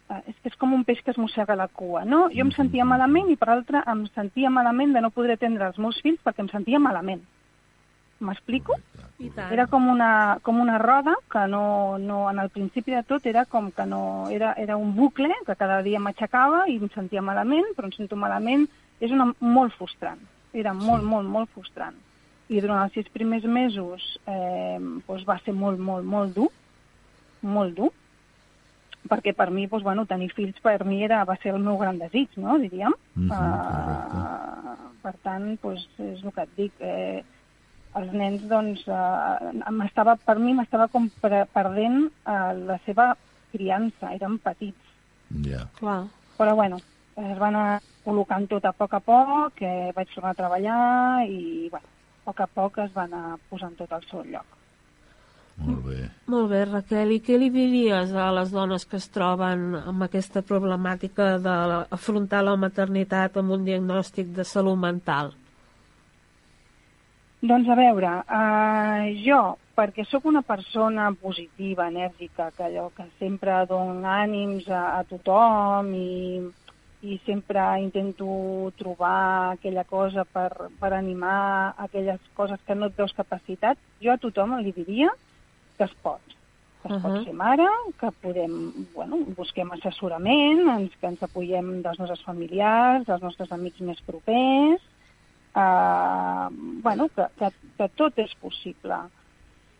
eh, 0.09 0.21
és 0.33 0.37
que 0.43 0.53
és 0.53 0.59
com 0.61 0.73
un 0.75 0.85
peix 0.89 1.03
que 1.05 1.13
es 1.13 1.21
mossega 1.21 1.59
la 1.59 1.69
cua, 1.69 2.05
no? 2.09 2.27
Jo 2.35 2.47
em 2.47 2.53
sentia 2.57 2.87
malament 2.89 3.29
i 3.33 3.37
per 3.37 3.51
l'altra 3.51 3.83
em 3.93 4.07
sentia 4.15 4.51
malament 4.51 4.95
de 4.95 5.03
no 5.05 5.13
poder 5.15 5.37
atendre 5.37 5.69
els 5.69 5.81
meus 5.83 6.01
fills 6.05 6.23
perquè 6.25 6.45
em 6.45 6.51
sentia 6.53 6.81
malament. 6.81 7.25
M'explico? 8.19 8.75
Era 9.51 9.69
com 9.71 9.85
una, 9.91 10.39
com 10.43 10.59
una 10.59 10.79
roda 10.83 11.13
que 11.31 11.45
no, 11.51 11.99
no, 12.03 12.25
en 12.31 12.41
el 12.43 12.49
principi 12.51 12.97
de 12.97 13.05
tot 13.07 13.27
era 13.31 13.45
com 13.47 13.71
que 13.75 13.87
no, 13.87 14.01
era, 14.35 14.55
era 14.59 14.79
un 14.79 14.95
bucle 14.97 15.31
que 15.47 15.59
cada 15.59 15.83
dia 15.87 16.01
m'aixecava 16.03 16.65
i 16.71 16.81
em 16.81 16.91
sentia 16.95 17.23
malament, 17.23 17.69
però 17.77 17.91
em 17.91 17.95
sento 17.95 18.19
malament, 18.19 18.67
és 18.99 19.15
una, 19.15 19.29
molt 19.39 19.77
frustrant 19.79 20.23
era 20.53 20.75
molt, 20.75 21.03
sí. 21.03 21.09
molt, 21.09 21.29
molt 21.29 21.51
frustrant. 21.55 21.97
I 22.49 22.63
durant 22.65 22.81
els 22.87 22.95
sis 22.97 23.09
primers 23.13 23.45
mesos 23.45 24.05
eh, 24.27 24.79
doncs 25.07 25.25
va 25.29 25.39
ser 25.45 25.53
molt, 25.53 25.79
molt, 25.79 26.07
molt 26.09 26.35
dur, 26.37 26.49
molt 27.45 27.75
dur, 27.77 27.91
perquè 29.09 29.35
per 29.37 29.51
mi, 29.55 29.67
doncs, 29.69 29.85
bueno, 29.85 30.07
tenir 30.09 30.31
fills 30.35 30.59
per 30.65 30.83
mi 30.85 31.03
era, 31.05 31.23
va 31.29 31.37
ser 31.43 31.55
el 31.55 31.63
meu 31.65 31.79
gran 31.81 31.99
desig, 32.01 32.29
no?, 32.37 32.59
diríem. 32.59 32.95
Mm 33.15 33.29
-hmm, 33.29 33.37
uh, 33.37 34.93
per 35.03 35.15
tant, 35.23 35.59
doncs, 35.63 35.89
és 35.99 36.25
el 36.25 36.33
que 36.33 36.43
et 36.43 36.57
dic. 36.57 36.73
Eh, 36.81 37.23
els 37.99 38.13
nens, 38.13 38.43
doncs, 38.49 38.85
eh, 38.89 39.71
m'estava, 39.71 40.17
per 40.17 40.39
mi 40.39 40.53
m'estava 40.55 40.89
com 40.89 41.09
perdent 41.21 42.11
eh, 42.27 42.53
la 42.69 42.79
seva 42.85 43.17
criança, 43.53 44.13
eren 44.13 44.39
petits. 44.39 44.85
Ja. 45.31 45.49
Yeah. 45.51 45.69
Clar. 45.81 46.05
Però, 46.39 46.55
bueno, 46.55 46.79
es 47.19 47.39
van 47.39 47.57
anar 47.57 47.81
col·locant 48.05 48.47
tot 48.51 48.65
a 48.69 48.73
poc 48.73 48.95
a 48.95 49.01
poc, 49.05 49.63
eh, 49.63 49.91
vaig 49.97 50.13
tornar 50.15 50.35
a 50.35 50.39
treballar 50.39 50.83
i, 51.27 51.69
bueno, 51.73 51.89
a 51.89 52.31
poc 52.31 52.45
a 52.45 52.47
poc 52.61 52.79
es 52.85 52.95
van 52.95 53.13
anar 53.13 53.41
posant 53.51 53.75
tot 53.79 53.93
al 53.93 54.07
seu 54.11 54.23
lloc. 54.25 54.55
Molt 55.59 55.83
bé. 55.89 55.99
Molt 56.31 56.51
bé, 56.53 56.63
Raquel. 56.69 57.17
I 57.17 57.23
què 57.25 57.39
li 57.41 57.49
diries 57.51 58.13
a 58.15 58.29
les 58.31 58.53
dones 58.55 58.85
que 58.87 58.99
es 59.01 59.09
troben 59.11 59.75
amb 59.81 60.05
aquesta 60.07 60.45
problemàtica 60.47 61.33
d'afrontar 61.43 62.45
la 62.47 62.55
maternitat 62.57 63.37
amb 63.41 63.57
un 63.57 63.65
diagnòstic 63.67 64.31
de 64.37 64.47
salut 64.47 64.79
mental? 64.79 65.33
Doncs 67.43 67.69
a 67.71 67.75
veure, 67.79 68.13
eh, 68.39 69.11
jo, 69.25 69.41
perquè 69.79 70.07
sóc 70.07 70.25
una 70.27 70.43
persona 70.43 71.11
positiva, 71.15 71.87
enèrgica, 71.87 72.51
que 72.57 72.65
allò 72.67 72.89
que 72.95 73.07
sempre 73.19 73.61
dona 73.67 74.17
ànims 74.25 74.67
a, 74.71 74.99
a 74.99 75.05
tothom 75.07 75.93
i, 75.95 76.41
i 77.03 77.21
sempre 77.25 77.61
intento 77.81 78.73
trobar 78.77 79.53
aquella 79.53 79.85
cosa 79.85 80.25
per, 80.25 80.51
per 80.81 80.93
animar 80.93 81.75
aquelles 81.79 82.21
coses 82.35 82.59
que 82.67 82.75
no 82.75 82.89
et 82.89 82.97
veus 82.99 83.15
capacitat, 83.15 83.79
jo 84.03 84.11
a 84.13 84.19
tothom 84.19 84.57
li 84.59 84.75
diria 84.75 85.13
que 85.77 85.87
es 85.87 85.95
pot. 86.03 86.23
Que 86.83 86.89
es 86.89 86.95
uh 86.95 86.99
-huh. 86.99 87.03
pot 87.03 87.25
ser 87.25 87.35
mare, 87.35 87.67
que 88.01 88.11
podem, 88.23 88.87
bueno, 88.95 89.17
busquem 89.37 89.71
assessorament, 89.73 90.61
ens, 90.69 90.97
que 91.01 91.07
ens 91.07 91.23
apoyem 91.23 91.83
dels 91.83 91.99
nostres 91.99 92.23
familiars, 92.23 93.07
dels 93.07 93.23
nostres 93.23 93.53
amics 93.53 93.81
més 93.81 94.01
propers, 94.01 94.83
eh, 95.55 96.49
bueno, 96.83 97.09
que, 97.09 97.27
que, 97.39 97.49
que 97.77 97.89
tot 97.97 98.19
és 98.19 98.35
possible. 98.35 98.97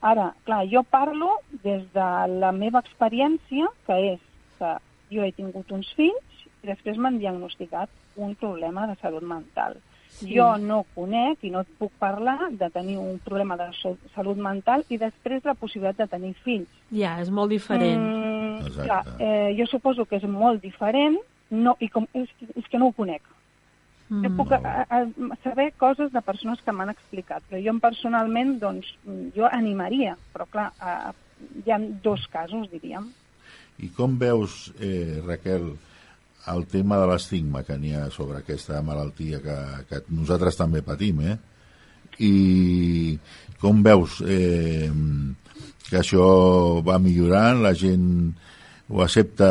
Ara, 0.01 0.35
clar, 0.45 0.65
jo 0.71 0.83
parlo 0.85 1.41
des 1.65 1.83
de 1.93 2.11
la 2.41 2.53
meva 2.53 2.79
experiència, 2.79 3.67
que 3.87 3.95
és 4.15 4.21
que 4.59 4.77
jo 5.11 5.23
he 5.25 5.33
tingut 5.33 5.71
uns 5.73 5.93
fills 5.95 6.28
i 6.63 6.71
després 6.71 6.99
m'han 6.99 7.19
diagnosticat 7.21 7.91
un 8.17 8.35
problema 8.39 8.87
de 8.91 8.97
salut 9.03 9.23
mental. 9.23 9.79
Sí. 10.19 10.33
Jo 10.35 10.49
no 10.59 10.81
conec 10.97 11.45
i 11.47 11.53
no 11.55 11.63
et 11.63 11.71
puc 11.79 11.93
parlar 12.01 12.51
de 12.51 12.71
tenir 12.75 12.97
un 12.99 13.21
problema 13.23 13.59
de 13.61 13.69
salut 14.15 14.39
mental 14.41 14.83
i 14.89 14.99
després 14.99 15.45
la 15.47 15.55
possibilitat 15.55 16.07
de 16.07 16.13
tenir 16.17 16.35
fills. 16.43 16.71
Ja, 16.91 17.19
és 17.23 17.31
molt 17.31 17.53
diferent. 17.55 18.03
Mm, 18.03 18.71
clar, 18.81 19.03
eh, 19.21 19.55
jo 19.59 19.69
suposo 19.71 20.09
que 20.09 20.19
és 20.19 20.27
molt 20.27 20.63
diferent 20.65 21.19
no, 21.51 21.77
i 21.81 21.89
com, 21.93 22.09
és, 22.19 22.33
és 22.57 22.67
que 22.67 22.81
no 22.81 22.91
ho 22.91 22.97
conec. 22.97 23.23
Mm. 24.09 24.25
Jo 24.25 24.31
puc 24.41 24.53
a, 24.57 24.61
a, 24.89 25.01
saber 25.45 25.71
coses 25.77 26.11
de 26.13 26.23
persones 26.25 26.61
que 26.65 26.73
m'han 26.73 26.91
explicat, 26.93 27.45
però 27.49 27.61
jo 27.63 27.75
personalment, 27.83 28.57
doncs, 28.63 28.91
jo 29.37 29.49
animaria, 29.53 30.17
però 30.33 30.49
clar, 30.51 30.71
a, 30.81 31.13
hi 31.65 31.73
ha 31.73 31.79
dos 32.05 32.27
casos, 32.33 32.71
diríem. 32.73 33.11
I 33.79 33.93
com 33.95 34.17
veus, 34.19 34.73
eh, 34.81 35.21
Raquel, 35.27 35.71
el 36.55 36.67
tema 36.71 36.99
de 37.01 37.09
l'estigma 37.11 37.65
que 37.67 37.77
n'hi 37.79 37.95
ha 37.97 38.09
sobre 38.15 38.41
aquesta 38.41 38.83
malaltia 38.83 39.41
que, 39.45 39.59
que 39.91 40.03
nosaltres 40.09 40.59
també 40.59 40.83
patim, 40.87 41.23
eh? 41.25 41.37
I 42.19 42.33
com 43.63 43.83
veus 43.85 44.19
eh, 44.27 44.91
que 45.89 46.01
això 46.01 46.25
va 46.87 46.99
millorant, 47.03 47.63
la 47.63 47.75
gent 47.79 48.09
ho 48.89 49.05
accepta 49.05 49.51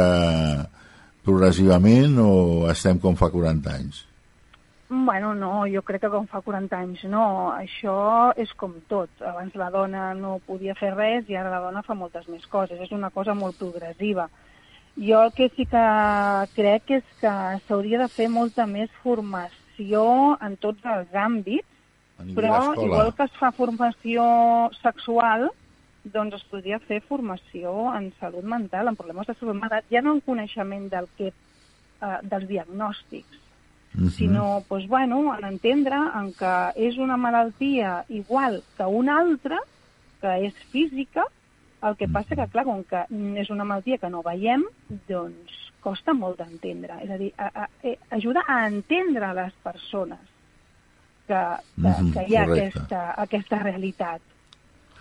progressivament 1.28 2.20
o 2.24 2.32
estem 2.72 3.00
com 3.04 3.18
fa 3.20 3.30
40 3.34 3.74
anys? 3.74 4.04
Bueno, 4.90 5.34
no, 5.36 5.66
jo 5.68 5.82
crec 5.84 6.06
que 6.06 6.12
com 6.14 6.28
fa 6.32 6.40
40 6.40 6.78
anys 6.80 7.02
no. 7.12 7.52
Això 7.52 8.32
és 8.40 8.54
com 8.56 8.78
tot. 8.88 9.12
Abans 9.20 9.56
la 9.60 9.68
dona 9.74 10.14
no 10.16 10.38
podia 10.48 10.78
fer 10.80 10.94
res 10.96 11.28
i 11.28 11.36
ara 11.36 11.52
la 11.52 11.60
dona 11.66 11.84
fa 11.84 11.98
moltes 11.98 12.30
més 12.32 12.46
coses. 12.48 12.80
És 12.80 12.94
una 12.96 13.10
cosa 13.12 13.36
molt 13.36 13.60
progressiva. 13.60 14.30
Jo 14.98 15.22
el 15.24 15.32
que 15.34 15.50
sí 15.54 15.68
que 15.70 15.86
crec 16.56 16.92
és 16.98 17.06
que 17.22 17.34
s'hauria 17.68 18.00
de 18.02 18.10
fer 18.10 18.28
molta 18.34 18.66
més 18.66 18.90
formació 19.04 20.04
en 20.42 20.58
tots 20.58 20.86
els 20.90 21.14
àmbits, 21.14 21.68
però 22.34 22.74
igual 22.82 23.14
que 23.14 23.28
es 23.30 23.36
fa 23.38 23.52
formació 23.54 24.26
sexual, 24.82 25.52
doncs 26.14 26.40
es 26.40 26.46
podria 26.50 26.80
fer 26.80 27.02
formació 27.06 27.92
en 27.94 28.10
salut 28.20 28.46
mental, 28.48 28.90
en 28.90 28.98
problemes 28.98 29.28
de 29.28 29.36
salut 29.38 29.60
mental, 29.60 29.86
ja 29.92 30.02
no 30.02 30.16
en 30.16 30.24
coneixement 30.26 30.90
del 30.90 31.10
que, 31.18 31.30
eh, 31.30 32.18
dels 32.24 32.48
diagnòstics, 32.50 33.38
uh 33.38 34.00
mhm. 34.00 34.08
-huh. 34.08 34.12
sinó 34.18 34.64
doncs, 34.70 34.88
bueno, 34.88 35.36
en 35.38 35.46
entendre 35.46 35.96
en 35.96 36.34
que 36.34 36.56
és 36.76 36.98
una 36.98 37.18
malaltia 37.18 38.06
igual 38.10 38.64
que 38.78 38.86
una 38.86 39.20
altra, 39.20 39.60
que 40.22 40.48
és 40.48 40.54
física, 40.72 41.26
el 41.84 41.96
que 41.98 42.08
passa 42.10 42.36
que, 42.36 42.48
clar, 42.50 42.66
com 42.66 42.82
que 42.90 43.04
és 43.42 43.50
una 43.54 43.66
malaltia 43.68 44.00
que 44.02 44.10
no 44.10 44.24
veiem, 44.26 44.64
doncs 45.10 45.58
costa 45.84 46.14
molt 46.18 46.40
d'entendre. 46.42 46.98
És 47.06 47.12
a 47.14 47.20
dir, 47.20 47.30
a, 47.38 47.48
a, 47.48 47.68
a, 47.68 47.70
eh, 47.84 47.98
ajuda 48.18 48.44
a 48.48 48.64
entendre 48.68 49.30
les 49.38 49.54
persones 49.64 50.24
que, 51.28 51.34
que, 51.36 51.82
mm 51.82 51.86
-hmm, 51.86 52.14
que 52.14 52.26
hi 52.28 52.36
ha 52.36 52.44
aquesta, 52.44 53.02
aquesta 53.28 53.60
realitat. 53.60 54.22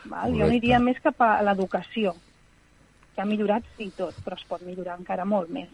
Val? 0.04 0.34
Jo 0.38 0.44
aniria 0.44 0.78
més 0.78 1.00
cap 1.02 1.20
a 1.20 1.42
l'educació, 1.42 2.14
que 3.14 3.22
ha 3.22 3.24
millorat 3.24 3.64
sí 3.76 3.90
tot, 3.96 4.14
però 4.24 4.36
es 4.36 4.44
pot 4.44 4.62
millorar 4.62 4.98
encara 4.98 5.24
molt 5.24 5.48
més. 5.48 5.68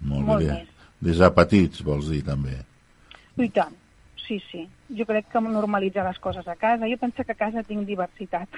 Molt, 0.00 0.26
molt 0.26 0.44
bé. 0.46 0.52
més. 0.52 0.68
Des 1.00 1.18
de 1.18 1.30
petits, 1.30 1.82
vols 1.82 2.08
dir, 2.08 2.22
també. 2.24 2.58
I 3.36 3.48
tant, 3.48 3.74
sí, 4.26 4.38
sí. 4.50 4.68
Jo 4.98 5.06
crec 5.08 5.28
que 5.32 5.40
normalitzar 5.40 6.04
les 6.06 6.18
coses 6.18 6.46
a 6.46 6.56
casa. 6.56 6.86
Jo 6.86 6.98
penso 6.98 7.24
que 7.24 7.32
a 7.32 7.34
casa 7.34 7.62
tinc 7.62 7.86
diversitat. 7.86 8.48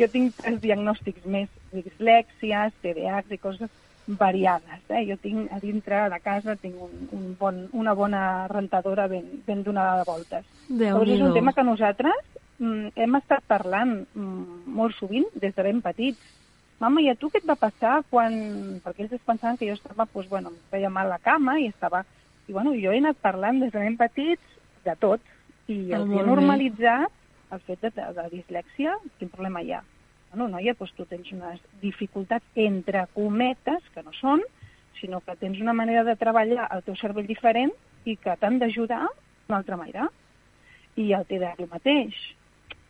Jo 0.00 0.08
tinc 0.12 0.36
tres 0.40 0.60
diagnòstics 0.62 1.26
més, 1.30 1.50
dislèxies, 1.72 2.74
TDAH 2.82 3.34
i 3.34 3.42
coses 3.42 3.70
variades. 4.06 4.82
Eh? 4.88 5.02
Jo 5.08 5.16
tinc 5.22 5.52
a 5.52 5.58
dintre 5.60 6.06
de 6.12 6.18
casa 6.22 6.56
tinc 6.60 6.78
un, 6.82 6.94
un 7.12 7.34
bon, 7.38 7.64
una 7.72 7.94
bona 7.94 8.46
rentadora 8.48 9.08
ben, 9.10 9.42
ben 9.46 9.62
donada 9.66 9.98
de 10.00 10.06
voltes. 10.06 10.46
Llavors 10.70 11.10
és 11.10 11.22
un 11.22 11.34
tema 11.34 11.52
que 11.52 11.66
nosaltres 11.66 12.22
mm, 12.58 12.94
hem 12.94 13.18
estat 13.18 13.46
parlant 13.50 13.98
mm, 14.14 14.66
molt 14.78 14.96
sovint 14.98 15.26
des 15.34 15.54
de 15.54 15.66
ben 15.66 15.82
petits. 15.82 16.20
Mama, 16.78 17.00
i 17.00 17.08
a 17.08 17.16
tu 17.16 17.30
què 17.32 17.40
et 17.40 17.48
va 17.48 17.56
passar 17.58 18.02
quan... 18.10 18.34
Perquè 18.84 19.06
ells 19.06 19.16
es 19.16 19.26
pensaven 19.26 19.56
que 19.56 19.68
jo 19.68 19.74
estava, 19.78 20.04
doncs, 20.04 20.28
bueno, 20.28 20.52
em 20.52 20.58
feia 20.70 20.92
mal 20.92 21.10
la 21.10 21.22
cama 21.22 21.58
i 21.58 21.70
estava... 21.72 22.04
I 22.46 22.54
bueno, 22.54 22.76
jo 22.78 22.92
he 22.92 23.00
anat 23.00 23.16
parlant 23.18 23.58
des 23.58 23.72
de 23.74 23.80
ben 23.80 23.96
petits 23.98 24.58
de 24.84 24.92
tot. 25.00 25.22
I 25.66 25.80
ah, 25.90 25.98
els 25.98 26.12
he 26.14 26.26
normalitzat 26.28 27.10
el 27.52 27.62
fet 27.66 27.82
de, 27.82 27.90
de, 27.94 28.06
de 28.16 28.26
dislèxia, 28.32 28.96
quin 29.18 29.30
problema 29.32 29.62
hi 29.62 29.74
ha? 29.76 29.82
Bueno, 30.30 30.48
noia, 30.56 30.74
doncs 30.78 30.94
tu 30.96 31.06
tens 31.08 31.28
unes 31.32 31.60
dificultats 31.82 32.58
entre 32.66 33.06
cometes, 33.14 33.84
que 33.94 34.02
no 34.02 34.14
són, 34.16 34.42
sinó 35.00 35.20
que 35.24 35.36
tens 35.40 35.60
una 35.62 35.74
manera 35.76 36.02
de 36.04 36.16
treballar 36.18 36.68
el 36.74 36.82
teu 36.86 36.96
cervell 36.98 37.28
diferent 37.28 37.72
i 38.04 38.16
que 38.16 38.34
t'han 38.40 38.58
d'ajudar 38.62 39.04
d'una 39.06 39.60
altra 39.60 39.78
manera. 39.78 40.08
I 40.96 41.12
el 41.12 41.26
TDAH 41.28 41.62
el 41.62 41.70
mateix. 41.70 42.16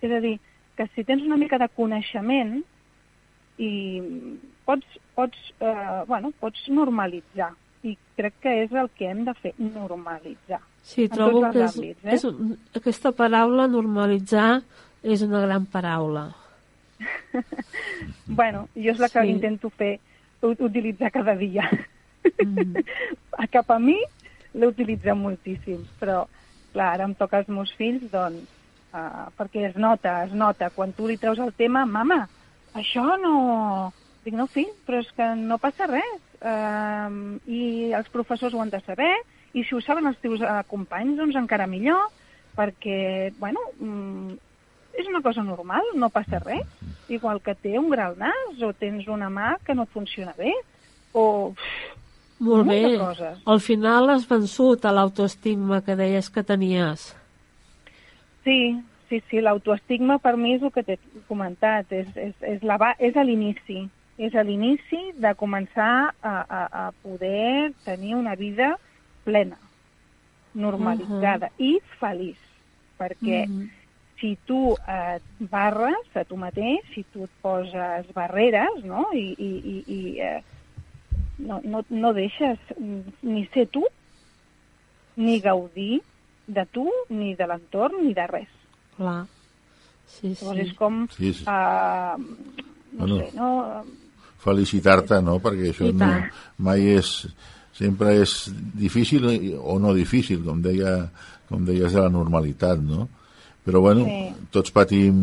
És 0.01 0.13
a 0.13 0.21
dir, 0.23 0.37
que 0.77 0.87
si 0.95 1.05
tens 1.05 1.25
una 1.27 1.39
mica 1.41 1.59
de 1.59 1.69
coneixement 1.77 2.59
i 3.59 3.71
pots, 4.67 4.99
pots, 5.17 5.39
eh, 5.61 6.03
bueno, 6.07 6.33
pots 6.41 6.67
normalitzar. 6.69 7.53
I 7.85 7.97
crec 8.17 8.41
que 8.43 8.55
és 8.63 8.73
el 8.73 8.89
que 8.97 9.11
hem 9.11 9.25
de 9.27 9.35
fer, 9.39 9.53
normalitzar. 9.59 10.63
Sí, 10.87 11.09
trobo 11.13 11.43
que 11.51 11.65
és, 11.65 11.77
àmbits, 11.77 12.05
eh? 12.05 12.15
és 12.15 12.25
un, 12.29 12.55
aquesta 12.79 13.13
paraula, 13.13 13.67
normalitzar, 13.71 14.63
és 15.03 15.23
una 15.27 15.43
gran 15.45 15.67
paraula. 15.71 16.29
bueno, 18.39 18.69
jo 18.75 18.95
és 18.95 19.03
la 19.03 19.11
que 19.13 19.23
sí. 19.23 19.35
intento 19.35 19.71
fer, 19.71 19.97
utilitzar 20.43 21.11
cada 21.13 21.35
dia. 21.37 21.69
Mm. 22.43 22.83
a 23.43 23.47
cap 23.51 23.71
a 23.71 23.79
mi 23.83 23.99
l'utilitzo 24.57 25.15
moltíssim, 25.15 25.83
però 26.01 26.25
clar, 26.73 26.93
ara 26.95 27.09
em 27.09 27.15
toca 27.17 27.41
als 27.41 27.49
meus 27.49 27.73
fills, 27.77 28.05
doncs, 28.13 28.49
uh, 28.93 29.29
perquè 29.37 29.69
es 29.71 29.77
nota, 29.81 30.23
es 30.27 30.35
nota. 30.37 30.71
Quan 30.75 30.93
tu 30.97 31.09
li 31.09 31.17
treus 31.21 31.41
el 31.43 31.55
tema, 31.57 31.87
mama, 31.87 32.27
això 32.77 33.17
no... 33.23 33.93
Dic, 34.27 34.35
no, 34.35 34.49
fill, 34.51 34.73
però 34.83 34.99
és 34.99 35.11
que 35.15 35.27
no 35.39 35.61
passa 35.63 35.87
res. 35.87 36.23
Uh, 36.41 37.39
I 37.49 37.93
els 37.97 38.09
professors 38.13 38.55
ho 38.55 38.61
han 38.63 38.73
de 38.73 38.81
saber, 38.85 39.13
i 39.57 39.65
si 39.65 39.75
ho 39.75 39.81
saben 39.81 40.07
els 40.11 40.19
teus 40.21 40.43
eh, 40.45 40.57
companys, 40.69 41.17
doncs 41.17 41.37
encara 41.39 41.65
millor, 41.71 42.11
perquè, 42.57 43.33
bueno, 43.41 43.63
mm, 43.81 44.35
és 45.01 45.09
una 45.09 45.23
cosa 45.25 45.45
normal, 45.45 45.85
no 45.95 46.11
passa 46.13 46.41
res. 46.43 46.67
Igual 47.13 47.41
que 47.45 47.55
té 47.55 47.77
un 47.79 47.89
gra 47.93 48.11
al 48.11 48.19
nas 48.21 48.63
o 48.65 48.73
tens 48.77 49.07
una 49.09 49.31
mà 49.33 49.55
que 49.65 49.77
no 49.77 49.87
et 49.87 49.95
funciona 49.95 50.35
bé 50.37 50.53
o... 51.13 51.55
Molt 52.39 52.69
bé. 52.69 52.81
Coses. 53.01 53.39
Al 53.49 53.63
final 53.65 54.11
has 54.13 54.27
vençut 54.29 54.85
a 54.85 54.93
l'autoestigma 54.93 55.81
que 55.87 55.97
deies 55.97 56.29
que 56.29 56.45
tenies. 56.45 57.15
Sí, 58.45 58.77
sí, 59.09 59.23
sí, 59.31 59.41
l'autoestigma 59.41 60.19
per 60.21 60.35
mi 60.37 60.53
és 60.59 60.67
el 60.67 60.73
que 60.75 60.85
t'he 60.85 60.99
comentat, 61.31 61.89
és, 61.97 62.11
és, 62.21 62.35
és, 62.45 62.61
la, 62.67 62.93
és 63.01 63.17
a 63.17 63.25
l'inici, 63.25 63.87
és 64.19 64.35
a 64.35 64.43
l'inici 64.43 65.13
de 65.21 65.33
començar 65.37 66.13
a, 66.23 66.35
a, 66.41 66.61
a 66.73 66.85
poder 67.03 67.73
tenir 67.85 68.15
una 68.17 68.35
vida 68.35 68.77
plena, 69.25 69.59
normalitzada 70.55 71.51
uh 71.51 71.53
-huh. 71.59 71.65
i 71.65 71.81
feliç, 72.01 72.39
perquè 72.99 73.45
uh 73.45 73.51
-huh. 73.51 73.69
si 74.21 74.39
tu 74.47 74.77
et 74.89 75.23
barres 75.39 76.17
a 76.17 76.25
tu 76.25 76.37
mateix, 76.37 76.81
si 76.95 77.05
tu 77.13 77.25
et 77.25 77.31
poses 77.43 78.07
barreres, 78.15 78.85
no? 78.85 79.07
I, 79.13 79.35
i, 79.39 79.51
i, 79.73 79.85
i 79.87 80.21
eh, 80.21 80.43
no, 81.39 81.61
no, 81.65 81.85
no 81.89 82.13
deixes 82.13 82.59
ni 83.23 83.47
ser 83.53 83.67
tu, 83.69 83.85
ni 85.17 85.41
gaudir 85.41 86.03
de 86.47 86.65
tu, 86.67 86.91
ni 87.09 87.35
de 87.35 87.47
l'entorn, 87.47 88.07
ni 88.07 88.15
de 88.15 88.27
res. 88.27 88.49
Clar. 88.97 89.27
Sí, 90.07 90.35
sí. 90.35 90.45
Llavors 90.45 90.61
és 90.61 90.73
com... 90.79 91.09
Sí, 91.09 91.33
sí. 91.35 91.45
Uh, 91.45 92.17
no 92.93 93.07
Bueno. 93.07 93.19
sé, 93.19 93.37
no? 93.37 93.85
Felicitar-te, 94.45 95.21
no? 95.25 95.39
Perquè 95.43 95.73
això 95.73 95.93
no, 95.93 96.11
mai 96.59 96.87
és... 96.99 97.27
Sempre 97.77 98.15
és 98.23 98.31
difícil 98.73 99.27
o 99.61 99.75
no 99.79 99.91
difícil, 99.93 100.39
com, 100.47 100.63
deia, 100.65 101.11
com 101.51 101.65
deies 101.69 101.93
de 101.93 102.01
la 102.01 102.09
normalitat, 102.09 102.81
no? 102.81 103.09
Però, 103.67 103.83
bueno, 103.85 104.07
Sí. 104.09 104.47
tots 104.51 104.73
patim 104.73 105.19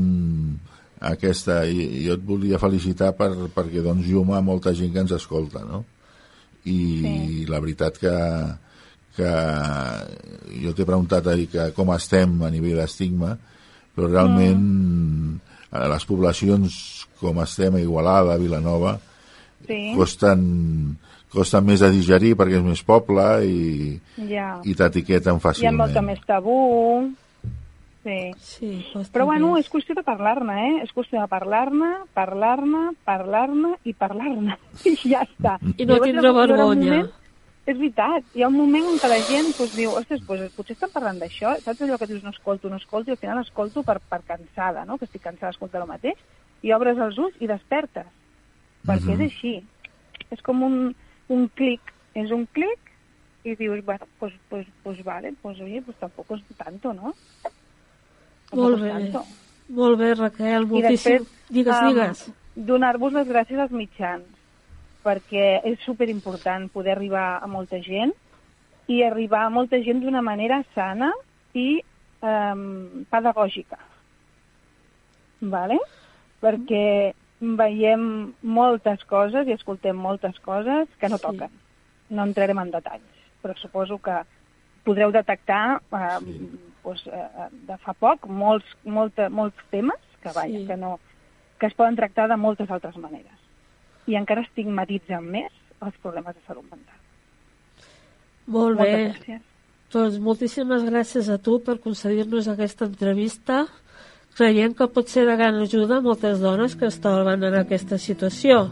aquesta... 1.01 1.63
I, 1.65 2.03
jo 2.05 2.13
et 2.13 2.21
volia 2.21 2.59
felicitar 2.61 3.15
per, 3.17 3.31
perquè 3.55 3.81
doncs 3.81 4.05
llum 4.05 4.35
a 4.37 4.41
molta 4.45 4.73
gent 4.77 4.93
que 4.93 5.01
ens 5.01 5.15
escolta, 5.17 5.63
no? 5.65 5.81
I 6.69 6.77
Sí. 7.01 7.45
la 7.49 7.59
veritat 7.59 7.97
que, 7.97 8.13
que 9.17 9.31
jo 10.61 10.73
t'he 10.77 10.85
preguntat 10.85 11.27
ahir 11.27 11.47
que 11.51 11.71
com 11.73 11.89
estem 11.95 12.37
a 12.45 12.51
nivell 12.53 12.77
d'estigma, 12.83 13.33
però 13.95 14.11
realment 14.11 14.61
Mm. 14.61 15.39
les 15.89 16.05
poblacions 16.05 17.02
com 17.23 17.39
estem 17.43 17.79
a 17.79 17.81
Igualada, 17.81 18.35
a 18.35 18.41
Vilanova, 18.41 18.97
Sí, 19.63 19.93
costen, 19.95 20.41
costen 21.31 21.63
més 21.63 21.79
de 21.79 21.87
digerir 21.95 22.33
perquè 22.35 22.57
és 22.59 22.63
més 22.67 22.81
poble 22.83 23.23
i, 23.47 23.93
ja. 24.27 24.57
i 24.67 24.75
t'etiqueten 24.75 25.37
Hi 25.37 25.39
ha 25.39 25.43
fàcilment. 25.45 25.77
molta 25.79 26.01
més 26.03 26.19
tabú. 26.27 26.57
Sí. 28.03 28.17
Sí, 28.43 28.69
costa 28.91 29.13
Però 29.15 29.25
bueno, 29.29 29.53
és 29.55 29.69
qüestió 29.71 29.95
de 29.95 30.03
parlar-ne, 30.03 30.55
eh? 30.67 30.73
És 30.83 30.91
qüestió 30.91 31.21
de 31.21 31.27
parlar-ne, 31.31 31.93
parlar-ne, 32.13 32.89
parlar-ne 33.07 33.77
i 33.87 33.93
parlar-ne. 33.95 34.57
I 34.91 34.95
ja 35.07 35.21
està. 35.23 35.55
I 35.77 35.87
no 35.87 36.01
tindre 36.03 36.33
vergonya. 36.35 36.97
moment- 36.97 37.19
És 37.63 37.77
veritat, 37.79 38.25
hi 38.35 38.43
ha 38.43 38.49
un 38.51 38.57
moment 38.57 38.83
en 38.91 38.97
què 38.99 39.07
la 39.07 39.21
gent 39.23 39.53
pues, 39.55 39.71
diu, 39.77 39.93
ostres, 39.95 40.19
pues, 40.27 40.41
potser 40.51 40.73
estan 40.75 40.89
parlant 40.91 41.15
d'això, 41.21 41.53
saps 41.63 41.79
allò 41.85 41.95
que 41.97 42.09
dius 42.09 42.19
no 42.25 42.33
escolto, 42.35 42.67
no 42.67 42.75
escolto, 42.75 43.07
i 43.07 43.15
al 43.15 43.21
final 43.21 43.39
escolto 43.39 43.85
per, 43.87 44.01
per 44.03 44.19
cansada, 44.27 44.83
no? 44.83 44.97
que 44.99 45.05
estic 45.07 45.23
cansada 45.23 45.53
d'escoltar 45.53 45.79
el 45.79 45.87
mateix, 45.87 46.19
i 46.63 46.71
obres 46.73 46.97
els 46.97 47.17
ulls 47.19 47.35
i 47.43 47.47
despertes, 47.47 48.07
perquè 48.87 49.13
Mhm. 49.13 49.21
és 49.21 49.31
així. 49.31 49.63
És 50.31 50.41
com 50.41 50.63
un, 50.63 50.95
un 51.29 51.47
clic, 51.49 51.81
és 52.15 52.31
un 52.31 52.45
clic, 52.47 52.79
i 53.43 53.55
dius, 53.55 53.83
bueno, 53.83 54.05
pues, 54.19 54.33
pues, 54.49 54.65
pues 54.83 55.03
vale, 55.03 55.33
pues 55.41 55.59
oye, 55.59 55.81
pues 55.81 55.97
tampoco 55.97 56.35
es 56.35 56.43
tanto, 56.57 56.93
¿no? 56.93 57.13
Tampoco 58.49 58.69
Molt 58.69 58.81
bé. 58.81 58.89
tanto. 58.89 59.25
Molt 59.69 59.99
bé, 59.99 60.13
Raquel, 60.15 60.63
I 60.63 60.65
moltíssim. 60.65 61.11
després, 61.19 61.49
Digues, 61.49 61.75
um, 61.81 61.87
digues. 61.89 62.31
donar-vos 62.55 63.13
les 63.13 63.27
gràcies 63.27 63.59
als 63.59 63.71
mitjans, 63.71 64.25
perquè 65.03 65.61
és 65.65 65.79
superimportant 65.83 66.69
poder 66.71 66.93
arribar 66.93 67.39
a 67.43 67.47
molta 67.47 67.79
gent 67.81 68.13
i 68.87 69.01
arribar 69.03 69.43
a 69.45 69.49
molta 69.49 69.77
gent 69.83 69.99
d'una 70.01 70.21
manera 70.21 70.63
sana 70.73 71.11
i 71.53 71.81
um, 72.21 73.03
pedagògica. 73.09 73.77
Vale? 75.41 75.77
Perquè 76.43 77.13
veiem 77.39 78.33
moltes 78.43 79.03
coses 79.09 79.47
i 79.47 79.55
escoltem 79.55 79.95
moltes 79.95 80.37
coses 80.43 80.87
que 80.99 81.09
no 81.09 81.17
Sí. 81.17 81.23
toquen. 81.23 81.49
No 82.09 82.23
entrarem 82.23 82.59
en 82.59 82.71
detalls, 82.71 83.03
però 83.41 83.55
suposo 83.57 83.97
que 83.97 84.21
podreu 84.83 85.11
detectar 85.11 85.81
eh, 85.91 86.19
Sí. 86.19 86.59
doncs, 86.83 87.07
eh, 87.07 87.49
de 87.51 87.77
fa 87.77 87.93
poc 87.93 88.27
molts, 88.27 88.65
molta, 88.83 89.29
molts 89.29 89.55
temes 89.71 89.99
que, 90.21 90.29
vaja, 90.29 90.47
Sí. 90.47 90.65
que, 90.67 90.77
no, 90.77 90.99
que 91.59 91.67
es 91.67 91.73
poden 91.73 91.95
tractar 91.95 92.27
de 92.29 92.37
moltes 92.37 92.69
altres 92.69 92.97
maneres. 92.97 93.39
I 94.07 94.15
encara 94.15 94.41
estigmatitzen 94.41 95.23
més 95.23 95.51
els 95.81 95.95
problemes 95.97 96.35
de 96.35 96.41
salut 96.45 96.63
mental. 96.69 96.95
Molt 98.47 98.77
bé. 98.77 98.91
Moltes 98.91 99.17
gràcies. 99.21 99.41
Doncs 99.93 100.19
moltíssimes 100.19 100.83
gràcies 100.83 101.29
a 101.29 101.37
tu 101.37 101.59
per 101.63 101.79
concedir-nos 101.79 102.47
aquesta 102.47 102.85
entrevista. 102.85 103.67
Creiem 104.37 104.73
que 104.73 104.87
pot 104.89 105.09
ser 105.13 105.25
de 105.29 105.35
gran 105.37 105.59
ajuda 105.61 105.99
a 105.99 106.01
moltes 106.05 106.39
dones 106.41 106.73
que 106.75 106.87
es 106.89 106.97
troben 107.03 107.43
en 107.49 107.57
aquesta 107.59 107.99
situació. 108.01 108.63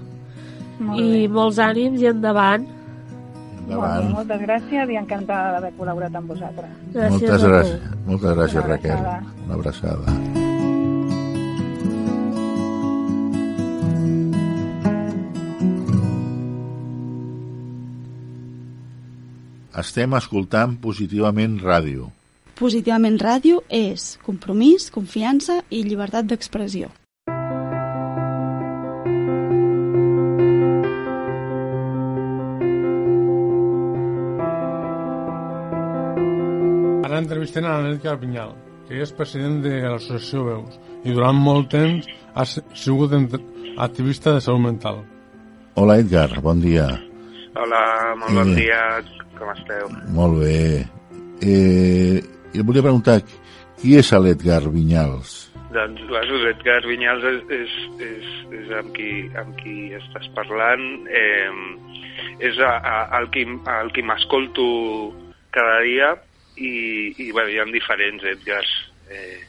Molt 0.81 0.99
I 0.99 1.09
bé. 1.11 1.27
molts 1.29 1.59
ànims 1.61 2.01
i 2.01 2.07
endavant. 2.09 2.65
Molt 2.65 3.67
bé, 3.67 3.75
Endavant. 3.75 4.09
moltes 4.15 4.41
gràcies 4.41 4.89
i 4.89 4.97
encantada 4.97 5.51
d'haver 5.55 5.73
col·laborat 5.77 6.15
amb 6.17 6.33
vosaltres. 6.33 6.71
Gràcies 6.95 7.11
Moltes 7.29 7.43
gràcies, 7.51 7.79
moltes 8.07 8.35
gràcies, 8.41 8.63
Una 8.63 8.67
Raquel. 8.73 8.97
abraçada. 8.97 9.33
Una 9.45 9.53
abraçada. 9.53 10.39
Estem 19.81 20.15
escoltant 20.17 20.73
positivament 20.85 21.57
ràdio. 21.63 22.09
Positivament 22.61 23.15
Ràdio 23.17 23.63
és 23.73 24.19
compromís, 24.21 24.83
confiança 24.93 25.55
i 25.73 25.79
llibertat 25.81 26.27
d'expressió. 26.29 26.91
Ara 37.07 37.17
entrevistem 37.17 37.65
a 37.65 37.79
l'Anet 37.79 38.03
Carpinyal, 38.03 38.51
que 38.85 38.99
és 39.01 39.13
president 39.17 39.55
de 39.65 39.79
l'associació 39.81 40.43
Veus 40.45 40.75
i 41.01 41.15
durant 41.15 41.39
molt 41.41 41.71
temps 41.73 42.05
ha 42.35 42.45
sigut 42.45 43.15
activista 43.15 44.35
de 44.35 44.43
salut 44.45 44.61
mental. 44.67 44.99
Hola, 45.81 45.95
Edgar, 46.03 46.29
bon 46.45 46.61
dia. 46.61 46.85
Hola, 47.57 47.81
molt 48.21 48.37
bon 48.37 48.53
dia, 48.53 48.83
com 49.39 49.49
esteu? 49.55 49.89
Molt 50.13 50.37
bé. 50.43 50.85
Eh, 51.41 52.21
jo 52.53 52.65
volia 52.67 52.83
preguntar, 52.85 53.21
qui 53.79 53.95
és 53.99 54.11
l'Edgar 54.13 54.63
Vinyals? 54.71 55.37
Doncs 55.71 56.03
l'Edgar 56.11 56.81
Vinyals 56.87 57.23
és, 57.29 57.41
és, 57.61 57.77
és, 58.07 58.29
és 58.59 58.73
amb, 58.79 58.91
qui, 58.95 59.11
amb 59.39 59.55
qui 59.61 59.77
estàs 59.97 60.27
parlant. 60.35 60.85
Eh, 61.07 61.49
és 62.41 62.59
a, 62.59 62.73
a, 62.77 62.97
el 63.19 63.29
qui, 63.33 63.45
el 63.47 63.91
qui 63.95 64.03
m'escolto 64.05 64.65
cada 65.55 65.79
dia 65.85 66.11
i, 66.57 66.73
i 67.17 67.31
bueno, 67.31 67.49
hi 67.49 67.59
ha 67.61 67.67
diferents 67.71 68.25
Edgars. 68.33 68.71
Eh, 69.11 69.39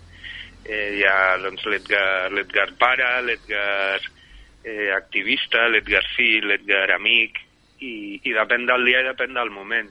eh, 0.65 0.89
hi 0.99 1.07
ha 1.09 1.39
doncs, 1.43 1.65
l'Edgar 1.67 2.69
pare, 2.81 3.09
l'Edgar 3.27 4.01
eh, 4.65 4.91
activista, 4.95 5.67
l'Edgar 5.69 6.05
fill, 6.17 6.47
l'Edgar 6.51 6.91
amic, 6.95 7.41
i, 7.83 8.21
i 8.23 8.37
depèn 8.37 8.69
del 8.69 8.87
dia 8.87 9.03
i 9.03 9.11
depèn 9.11 9.35
del 9.39 9.51
moment. 9.51 9.91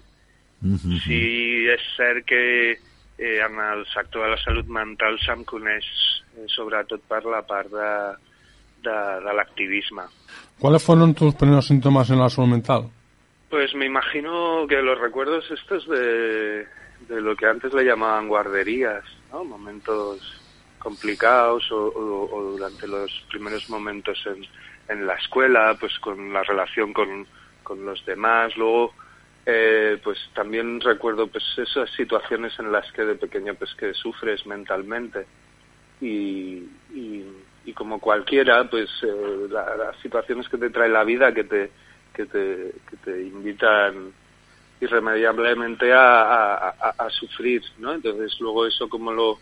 Mhm. 0.62 0.98
Sí, 1.04 1.22
és 1.74 1.86
cert 1.98 2.26
que 2.30 2.42
eh, 3.22 3.40
en 3.46 3.54
el 3.60 3.86
sector 3.94 4.24
de 4.26 4.32
la 4.34 4.38
salut 4.42 4.66
mental 4.68 5.20
se'm 5.22 5.46
coneix 5.46 5.86
eh, 6.38 6.48
sobretot 6.50 7.02
per 7.08 7.22
la 7.30 7.42
part 7.46 7.70
de, 7.70 7.92
de, 8.82 8.98
de 9.26 9.34
l'activisme. 9.38 10.04
¿Cuáles 10.60 10.82
fueron 10.84 11.14
tus 11.14 11.36
primeros 11.36 11.68
síntomas 11.68 12.10
en 12.10 12.20
la 12.20 12.30
salud 12.30 12.50
mental? 12.50 12.90
Pues 13.50 13.76
me 13.76 13.86
imagino 13.86 14.66
que 14.68 14.82
los 14.82 14.98
recuerdos 15.00 15.44
estos 15.52 15.88
de, 15.88 16.66
de 17.10 17.22
lo 17.22 17.36
que 17.36 17.46
antes 17.46 17.74
le 17.74 17.84
llamaban 17.84 18.28
guarderías, 18.28 19.04
¿no? 19.32 19.44
Momentos 19.44 20.20
complicados 20.80 21.72
o, 21.72 21.88
o- 21.88 22.30
o 22.36 22.44
durante 22.58 22.88
los 22.88 23.12
primeros 23.30 23.70
momentos 23.70 24.18
en, 24.26 24.46
en 24.90 25.06
la 25.06 25.14
escuela, 25.16 25.76
pues 25.80 25.98
con 26.00 26.34
la 26.34 26.44
relación 26.44 26.92
con, 26.94 27.28
con 27.64 27.86
los 27.86 28.04
demás. 28.06 28.56
Luego, 28.58 28.94
eh, 29.46 30.00
pues 30.04 30.18
también 30.34 30.80
recuerdo 30.82 31.28
pues 31.28 31.44
esas 31.58 31.90
situaciones 31.92 32.58
en 32.60 32.72
las 32.72 32.92
que 32.92 33.04
de 33.04 33.16
pequeño 33.16 33.56
pues 33.56 33.74
que 33.76 33.94
sufres 33.94 34.46
mentalmente 34.46 35.26
y, 36.00 36.64
y, 36.94 37.74
como 37.74 38.00
cualquiera, 38.00 38.70
pues 38.70 38.90
eh, 39.04 39.48
la- 39.50 39.76
las 39.78 39.98
situaciones 40.02 40.48
que 40.50 40.58
te 40.58 40.70
trae 40.70 40.90
la 40.90 41.04
vida 41.04 41.34
que 41.34 41.44
te, 41.46 41.72
que 42.14 42.26
te, 42.26 42.74
que 42.90 42.98
te 43.04 43.22
invitan 43.22 44.12
irremediablemente 44.82 45.94
a, 45.94 46.70
a, 46.98 47.10
sufrir, 47.12 47.62
¿no? 47.78 47.94
Entonces 47.94 48.36
luego 48.40 48.66
eso 48.66 48.90
como 48.90 49.12
lo 49.14 49.40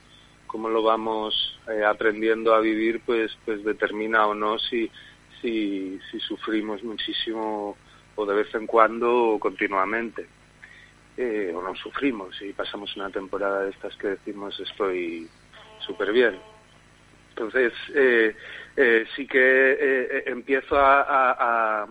como 0.48 0.68
lo 0.70 0.82
vamos 0.84 1.60
eh, 1.70 1.84
aprendiendo 1.86 2.54
a 2.54 2.60
vivir, 2.60 3.02
pues 3.06 3.32
pues 3.46 3.64
determina 3.64 4.28
o 4.28 4.34
no 4.34 4.60
si 4.60 4.90
si 5.42 6.00
si 6.12 6.20
sufrimos 6.20 6.84
muchísimo 6.84 7.78
o 8.20 8.26
de 8.26 8.36
vez 8.36 8.54
en 8.54 8.68
cuando 8.68 9.38
continuamente. 9.40 10.28
Eh, 11.18 11.52
o 11.54 11.62
no 11.62 11.76
sufrimos 11.76 12.42
y 12.42 12.54
pasamos 12.54 12.96
una 12.96 13.10
temporada 13.10 13.64
de 13.64 13.72
estas 13.72 13.96
que 13.98 14.10
decimos 14.10 14.58
estoy 14.60 15.28
súper 15.80 16.12
bien. 16.14 16.38
Entonces, 17.30 17.74
eh, 17.94 18.36
eh, 18.78 19.06
sí 19.16 19.28
que 19.28 19.78
eh, 19.80 20.24
empiezo 20.28 20.78
a, 20.78 21.02
a- 21.02 21.88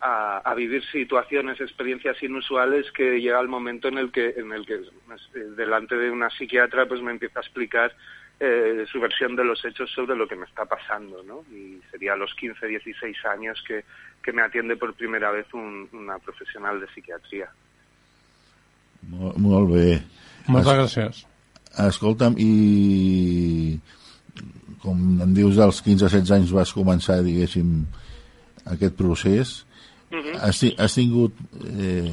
a- 0.00 0.54
vivir 0.54 0.84
situaciones, 0.92 1.60
experiencias 1.60 2.22
inusuales 2.22 2.90
que 2.92 3.20
llega 3.20 3.40
el 3.40 3.48
momento 3.48 3.88
en 3.88 3.98
el 3.98 4.12
que, 4.12 4.34
en 4.36 4.52
el 4.52 4.64
que 4.66 4.80
delante 5.56 5.96
de 5.96 6.10
una 6.10 6.30
psiquiatra 6.30 6.86
pues 6.86 7.00
me 7.02 7.10
empieza 7.12 7.40
a 7.40 7.42
explicar 7.42 7.92
eh, 8.44 8.84
su 8.90 9.00
versión 9.00 9.34
de 9.36 9.44
los 9.44 9.64
hechos 9.64 9.90
sobre 9.94 10.14
lo 10.16 10.26
que 10.28 10.36
me 10.36 10.44
está 10.46 10.64
pasando, 10.64 11.22
¿no? 11.22 11.44
Y 11.54 11.80
sería 11.90 12.12
a 12.12 12.16
los 12.16 12.34
15, 12.34 12.66
16 12.66 13.16
años 13.26 13.62
que, 13.66 13.84
que 14.22 14.32
me 14.32 14.42
atiende 14.42 14.76
por 14.76 14.94
primera 14.94 15.30
vez 15.30 15.46
un, 15.54 15.88
una 15.92 16.18
profesional 16.18 16.80
de 16.80 16.86
psiquiatria. 16.88 17.48
Molt, 19.08 19.36
molt 19.36 19.70
bé. 19.72 20.02
Moltes 20.46 20.72
Es- 20.72 20.78
gràcies. 20.78 21.24
Escolta'm, 21.88 22.36
i 22.38 23.78
com 24.84 24.98
em 25.24 25.32
dius, 25.34 25.56
als 25.58 25.80
15-16 25.82 26.30
anys 26.36 26.52
vas 26.54 26.72
començar, 26.76 27.16
diguéssim, 27.26 27.80
aquest 28.70 28.94
procés. 28.96 29.54
Mhm. 30.12 30.36
Has, 30.40 30.60
ti- 30.60 30.74
has 30.78 30.94
tingut 30.94 31.34
eh, 31.66 32.06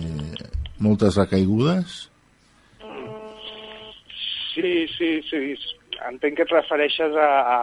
moltes 0.80 1.16
recaigudes? 1.22 2.08
Sí, 4.56 4.88
sí, 4.98 5.22
sí. 5.30 5.56
Entenc 6.10 6.36
que 6.38 6.44
et 6.48 6.52
refereixes 6.54 7.14
a, 7.16 7.30
a, 7.42 7.58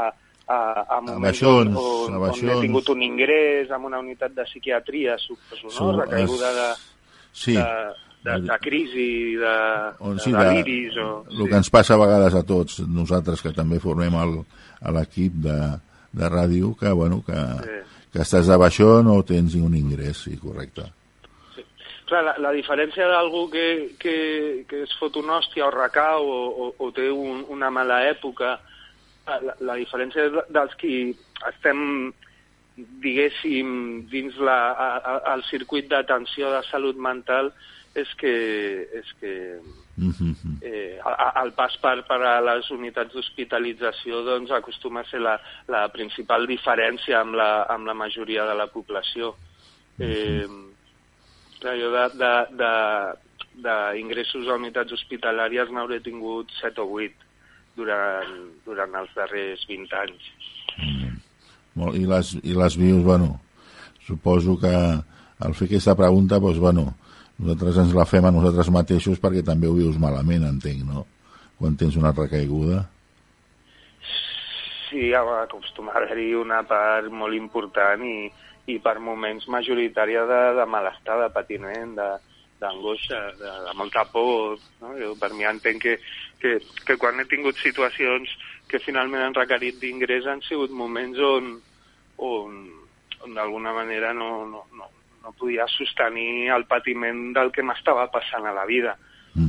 a, 0.48 0.58
a 0.96 1.00
moments 1.00 1.22
baixons, 1.26 1.76
on, 1.76 2.14
on, 2.14 2.20
baixons. 2.22 2.52
he 2.52 2.60
tingut 2.66 2.88
un 2.94 3.02
ingrés 3.02 3.70
en 3.74 3.84
una 3.88 3.98
unitat 3.98 4.32
de 4.36 4.44
psiquiatria, 4.46 5.16
suposo, 5.18 5.68
no? 5.92 6.00
Recaiguda 6.02 6.52
de, 6.54 6.68
Sí. 7.32 7.54
de, 7.54 7.66
de, 8.24 8.38
de 8.46 8.58
crisi, 8.60 9.34
de, 9.36 9.56
O, 10.00 10.16
sí, 10.18 10.32
de, 10.32 10.38
deliris... 10.38 10.96
O, 10.98 11.24
el 11.30 11.48
que 11.48 11.56
ens 11.60 11.70
passa 11.70 11.94
a 11.94 12.00
vegades 12.00 12.34
a 12.34 12.42
tots, 12.42 12.80
nosaltres 12.86 13.42
que 13.42 13.52
també 13.54 13.78
formem 13.82 14.14
l'equip 14.94 15.34
de, 15.44 15.58
de 16.12 16.28
ràdio, 16.32 16.74
que, 16.78 16.90
bueno, 16.90 17.22
que, 17.26 17.36
Sí. 17.64 17.78
que 18.12 18.22
estàs 18.24 18.46
de 18.48 18.56
baixó 18.56 19.02
no 19.04 19.18
tens 19.22 19.54
ni 19.54 19.60
un 19.60 19.74
ingrés, 19.76 20.16
sí, 20.24 20.36
correcte. 20.40 20.86
Clar, 22.08 22.22
la, 22.24 22.34
la 22.40 22.52
diferència 22.56 23.06
d'algú 23.10 23.46
que, 23.52 23.66
que, 24.00 24.16
que 24.68 24.82
es 24.86 24.94
fot 25.00 25.18
una 25.20 25.38
hòstia 25.38 25.66
o 25.66 25.72
recau 25.74 26.24
o, 26.24 26.38
o, 26.48 26.68
o 26.86 26.90
té 26.96 27.10
un, 27.12 27.44
una 27.52 27.68
mala 27.74 28.00
època, 28.08 28.54
la, 29.28 29.56
la 29.60 29.76
diferència 29.76 30.24
és 30.30 30.38
dels 30.48 30.76
qui 30.80 30.94
estem, 31.50 31.82
diguéssim, 33.04 33.74
dins 34.08 34.38
la, 34.40 34.60
a, 34.72 34.88
a, 34.96 35.18
el 35.34 35.44
circuit 35.50 35.90
d'atenció 35.90 36.54
de 36.54 36.62
salut 36.70 36.96
mental 36.96 37.52
és 37.98 38.08
que, 38.16 38.32
és 39.00 39.12
que 39.20 39.34
Mhm. 39.98 40.58
eh, 40.62 41.00
el 41.42 41.52
pas 41.58 41.74
per, 41.82 42.04
per 42.06 42.20
a 42.22 42.38
les 42.40 42.70
unitats 42.70 43.12
d'hospitalització 43.12 44.22
doncs, 44.22 44.52
acostuma 44.54 45.02
a 45.02 45.08
ser 45.10 45.18
la, 45.20 45.34
la 45.66 45.88
principal 45.90 46.46
diferència 46.46 47.18
amb 47.18 47.34
la, 47.34 47.64
amb 47.66 47.86
la 47.86 47.96
majoria 47.98 48.44
de 48.46 48.54
la 48.54 48.68
població. 48.70 49.34
Eh, 49.98 50.46
clar, 51.62 51.76
jo 51.78 51.88
d'ingressos 53.58 54.48
a 54.48 54.58
unitats 54.58 54.94
hospitalàries 54.94 55.72
n'hauré 55.74 55.98
tingut 56.04 56.52
7 56.60 56.84
o 56.84 56.88
8 57.00 57.26
durant, 57.78 58.34
durant 58.66 58.94
els 59.00 59.14
darrers 59.16 59.64
20 59.70 59.98
anys. 60.02 60.30
Molt, 61.78 61.98
i, 61.98 62.06
les, 62.10 62.34
I 62.42 62.54
les 62.58 62.76
vius, 62.78 63.02
bueno, 63.06 63.36
suposo 64.06 64.56
que 64.58 64.74
al 64.74 65.54
fer 65.54 65.68
aquesta 65.68 65.94
pregunta, 65.98 66.40
doncs, 66.42 66.58
bueno, 66.62 66.88
nosaltres 67.38 67.82
ens 67.84 67.94
la 67.94 68.06
fem 68.08 68.26
a 68.26 68.34
nosaltres 68.34 68.70
mateixos 68.74 69.20
perquè 69.22 69.44
també 69.46 69.70
ho 69.70 69.76
vius 69.76 69.98
malament, 70.02 70.46
entenc, 70.48 70.82
no? 70.86 71.06
Quan 71.58 71.76
tens 71.78 71.98
una 71.98 72.14
recaiguda. 72.14 72.84
Sí, 74.88 75.10
acostuma 75.12 75.92
a 75.92 76.00
haver-hi 76.00 76.32
una 76.38 76.62
part 76.66 77.10
molt 77.12 77.36
important 77.36 78.02
i, 78.06 78.30
i 78.68 78.78
per 78.84 78.98
moments 79.00 79.48
majoritària 79.48 80.24
de, 80.28 80.40
de 80.58 80.66
malestar, 80.68 81.16
de 81.22 81.28
patiment, 81.34 81.94
de, 81.96 82.08
d'angoixa, 82.60 83.20
de, 83.38 83.52
de 83.66 83.74
molta 83.78 84.04
por. 84.12 84.58
No? 84.82 84.92
Jo 84.98 85.14
per 85.20 85.32
mi 85.34 85.46
entenc 85.48 85.82
que, 85.82 85.96
que, 86.42 86.58
que 86.86 86.98
quan 87.00 87.20
he 87.20 87.26
tingut 87.30 87.58
situacions 87.62 88.32
que 88.68 88.82
finalment 88.84 89.24
han 89.24 89.36
requerit 89.38 89.78
d'ingrés 89.80 90.26
han 90.28 90.42
sigut 90.46 90.74
moments 90.74 91.18
on, 91.24 91.54
on, 92.18 92.58
on 93.24 93.36
d'alguna 93.38 93.72
manera 93.76 94.12
no, 94.12 94.44
no, 94.50 94.64
no, 94.76 94.90
no 95.24 95.34
podia 95.38 95.66
sostenir 95.72 96.50
el 96.54 96.66
patiment 96.68 97.30
del 97.36 97.52
que 97.54 97.64
m'estava 97.64 98.08
passant 98.12 98.46
a 98.46 98.56
la 98.56 98.66
vida 98.68 98.98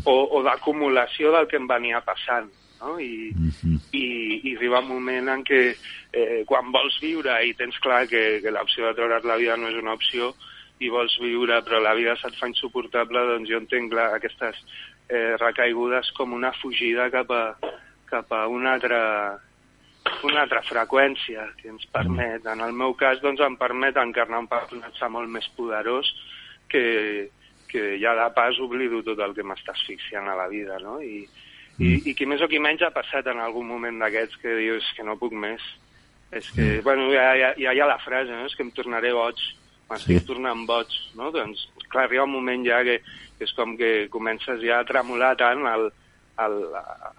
o, 0.06 0.16
o 0.38 0.44
d'acumulació 0.46 1.34
del 1.36 1.50
que 1.50 1.58
em 1.60 1.68
venia 1.68 2.02
passant. 2.06 2.50
No? 2.80 2.98
I, 3.00 3.32
i, 3.92 4.06
i 4.52 4.56
arriba 4.56 4.84
un 4.84 4.92
moment 4.94 5.34
en 5.34 5.44
què 5.48 5.62
eh, 5.72 6.44
quan 6.50 6.72
vols 6.76 7.00
viure 7.04 7.36
i 7.46 7.56
tens 7.60 7.80
clar 7.84 8.06
que, 8.12 8.40
que 8.44 8.54
l'opció 8.56 8.88
de 8.88 8.96
treure't 8.98 9.28
la 9.28 9.40
vida 9.42 9.58
no 9.58 9.72
és 9.72 9.82
una 9.82 9.98
opció 9.98 10.34
i 10.80 10.90
vols 10.92 11.18
viure 11.20 11.60
però 11.66 11.82
la 11.84 11.96
vida 11.98 12.16
se't 12.20 12.38
fa 12.40 12.48
insuportable, 12.48 13.26
doncs 13.34 13.52
jo 13.52 13.60
entenc 13.60 13.94
la, 13.96 14.14
aquestes 14.16 14.62
eh, 15.10 15.36
recaigudes 15.42 16.14
com 16.18 16.34
una 16.38 16.54
fugida 16.62 17.10
cap 17.12 17.32
a, 17.36 17.44
cap 18.10 18.32
a 18.32 18.46
una 18.48 18.74
altra, 18.78 19.02
una 20.24 20.46
altra 20.46 20.64
freqüència 20.66 21.50
que 21.60 21.70
ens 21.74 21.86
permet, 21.94 22.48
en 22.48 22.64
el 22.66 22.74
meu 22.78 22.96
cas, 23.00 23.20
doncs 23.24 23.44
em 23.46 23.58
permet 23.60 24.00
encarnar 24.00 24.44
un 24.46 24.50
personatge 24.52 25.12
molt 25.12 25.32
més 25.32 25.50
poderós 25.58 26.10
que, 26.72 27.30
que 27.70 27.92
ja 28.02 28.16
de 28.18 28.30
pas 28.38 28.60
oblido 28.64 29.04
tot 29.06 29.20
el 29.26 29.36
que 29.38 29.46
m'està 29.46 29.76
asfixiant 29.76 30.30
a 30.30 30.38
la 30.40 30.48
vida, 30.52 30.80
no? 30.84 31.00
I, 31.04 31.26
i, 31.80 31.94
i 32.12 32.16
qui 32.16 32.26
més 32.28 32.42
o 32.44 32.48
qui 32.52 32.60
menys 32.60 32.84
ha 32.84 32.92
passat 32.92 33.28
en 33.32 33.40
algun 33.40 33.68
moment 33.68 34.00
d'aquests 34.02 34.40
que 34.42 34.56
dius 34.60 34.88
que 34.98 35.06
no 35.08 35.18
puc 35.20 35.34
més. 35.34 35.64
És 36.32 36.50
que, 36.54 36.82
bueno, 36.86 37.08
ja, 37.14 37.32
ja, 37.40 37.54
ja 37.58 37.74
hi 37.74 37.80
ha 37.82 37.88
la 37.90 37.98
frase, 38.04 38.30
no? 38.30 38.46
És 38.46 38.56
que 38.56 38.62
em 38.62 38.70
tornaré 38.76 39.14
boig, 39.16 39.40
m'estic 39.90 40.20
Sí. 40.20 40.26
tornant 40.28 40.68
boig, 40.70 40.92
no? 41.18 41.32
Doncs, 41.34 41.64
clar, 41.90 42.04
arriba 42.06 42.28
un 42.28 42.36
moment 42.36 42.66
ja 42.68 42.84
que, 42.86 43.00
que 43.40 43.48
és 43.48 43.54
com 43.58 43.74
que 43.80 44.10
comences 44.14 44.62
ja 44.62 44.80
a 44.84 44.86
tremolar 44.86 45.32
tant, 45.40 45.66
el, 45.66 45.88
el, 46.46 46.60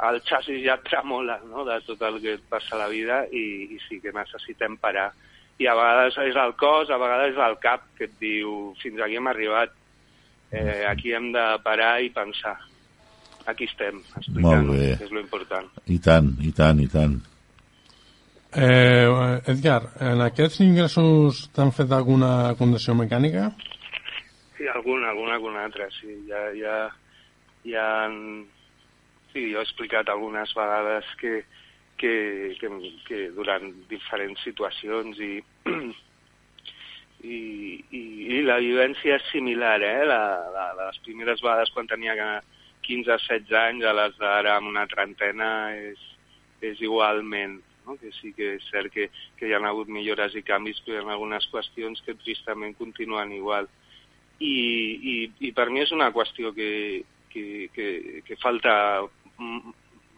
el 0.06 0.20
xassis 0.28 0.62
ja 0.62 0.78
tremola, 0.84 1.40
no?, 1.50 1.64
de 1.66 1.80
tot 1.88 2.02
el 2.06 2.20
que 2.22 2.36
et 2.38 2.46
passa 2.48 2.76
a 2.76 2.84
la 2.84 2.88
vida 2.92 3.24
i, 3.32 3.66
i 3.74 3.80
sí 3.88 3.98
que 4.00 4.14
necessitem 4.14 4.76
parar. 4.78 5.10
I 5.58 5.66
a 5.66 5.74
vegades 5.74 6.16
és 6.28 6.38
el 6.40 6.54
cos, 6.56 6.88
a 6.88 6.96
vegades 7.00 7.34
és 7.34 7.42
el 7.48 7.58
cap 7.60 7.82
que 7.98 8.06
et 8.06 8.14
diu 8.22 8.74
fins 8.80 9.00
aquí 9.02 9.18
hem 9.18 9.26
arribat, 9.28 9.74
eh, 10.52 10.84
aquí 10.88 11.12
hem 11.12 11.32
de 11.34 11.46
parar 11.66 11.98
i 12.00 12.14
pensar. 12.14 12.56
Aquí 13.48 13.64
estem, 13.64 14.02
explicant, 14.16 14.66
Molt 14.66 14.76
bé. 14.76 14.96
que 14.98 15.06
és 15.08 15.12
lo 15.14 15.20
important. 15.20 15.68
I 15.86 15.98
tant, 16.04 16.34
i 16.44 16.52
tant, 16.52 16.80
i 16.80 16.88
tant. 16.92 17.16
Eh, 18.50 19.06
Edgar, 19.52 19.92
en 20.02 20.20
aquests 20.24 20.60
ingressos 20.64 21.44
t'han 21.54 21.70
fet 21.72 21.92
alguna 21.94 22.54
condició 22.58 22.96
mecànica? 22.98 23.50
Sí, 24.56 24.66
alguna, 24.68 25.10
alguna, 25.10 25.34
alguna 25.38 25.64
altra, 25.64 25.86
sí. 26.00 26.16
Ja, 26.28 26.48
ja, 26.58 26.76
ja 27.64 27.86
han... 28.04 28.46
Sí, 29.32 29.52
jo 29.52 29.60
he 29.60 29.62
explicat 29.62 30.08
algunes 30.10 30.50
vegades 30.58 31.06
que, 31.20 31.44
que, 31.96 32.56
que, 32.58 32.70
que 33.06 33.20
durant 33.36 33.70
diferents 33.88 34.42
situacions 34.42 35.20
i, 35.22 35.36
i, 37.22 37.38
i, 37.94 38.02
i 38.34 38.40
la 38.42 38.58
vivència 38.58 39.20
és 39.20 39.28
similar, 39.30 39.78
eh? 39.86 40.00
La, 40.10 40.22
la, 40.54 40.66
les 40.80 40.98
primeres 41.06 41.42
vegades 41.44 41.70
quan 41.76 41.86
tenia 41.86 42.16
15 42.86 43.12
o 43.12 43.18
16 43.18 43.56
anys 43.58 43.86
a 43.86 43.96
les 43.96 44.16
d'ara 44.20 44.56
amb 44.58 44.70
una 44.70 44.86
trentena 44.90 45.50
és, 45.76 46.00
és 46.62 46.80
igualment, 46.84 47.58
no? 47.86 47.96
que 48.00 48.12
sí 48.18 48.32
que 48.36 48.54
és 48.56 48.66
cert 48.70 48.92
que, 48.94 49.08
que 49.38 49.48
hi 49.48 49.54
ha 49.54 49.62
hagut 49.70 49.90
millores 49.92 50.36
i 50.36 50.44
canvis, 50.46 50.80
però 50.84 50.98
hi 50.98 51.04
ha 51.04 51.14
algunes 51.16 51.48
qüestions 51.52 52.02
que 52.06 52.18
tristament 52.22 52.76
continuen 52.78 53.32
igual. 53.36 53.68
I, 54.40 54.54
i, 55.12 55.16
i 55.48 55.52
per 55.52 55.68
mi 55.70 55.82
és 55.84 55.92
una 55.92 56.10
qüestió 56.14 56.54
que, 56.56 56.70
que, 57.32 57.68
que, 57.74 57.88
que 58.26 58.40
falta 58.40 58.72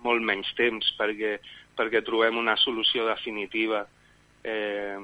molt 0.03 0.25
menys 0.27 0.51
temps 0.59 0.89
perquè, 0.99 1.37
perquè 1.79 2.03
trobem 2.07 2.39
una 2.39 2.57
solució 2.61 3.07
definitiva. 3.09 3.85
Eh, 4.43 4.99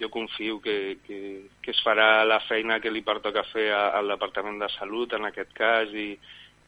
jo 0.00 0.10
confio 0.10 0.60
que, 0.60 0.98
que, 1.06 1.18
que 1.62 1.70
es 1.70 1.80
farà 1.84 2.24
la 2.26 2.40
feina 2.48 2.80
que 2.80 2.92
li 2.92 3.04
pertoca 3.06 3.44
fer 3.52 3.68
al 3.74 4.10
Departament 4.10 4.58
de 4.62 4.68
Salut 4.74 5.14
en 5.14 5.28
aquest 5.28 5.52
cas 5.56 5.92
i, 5.94 6.12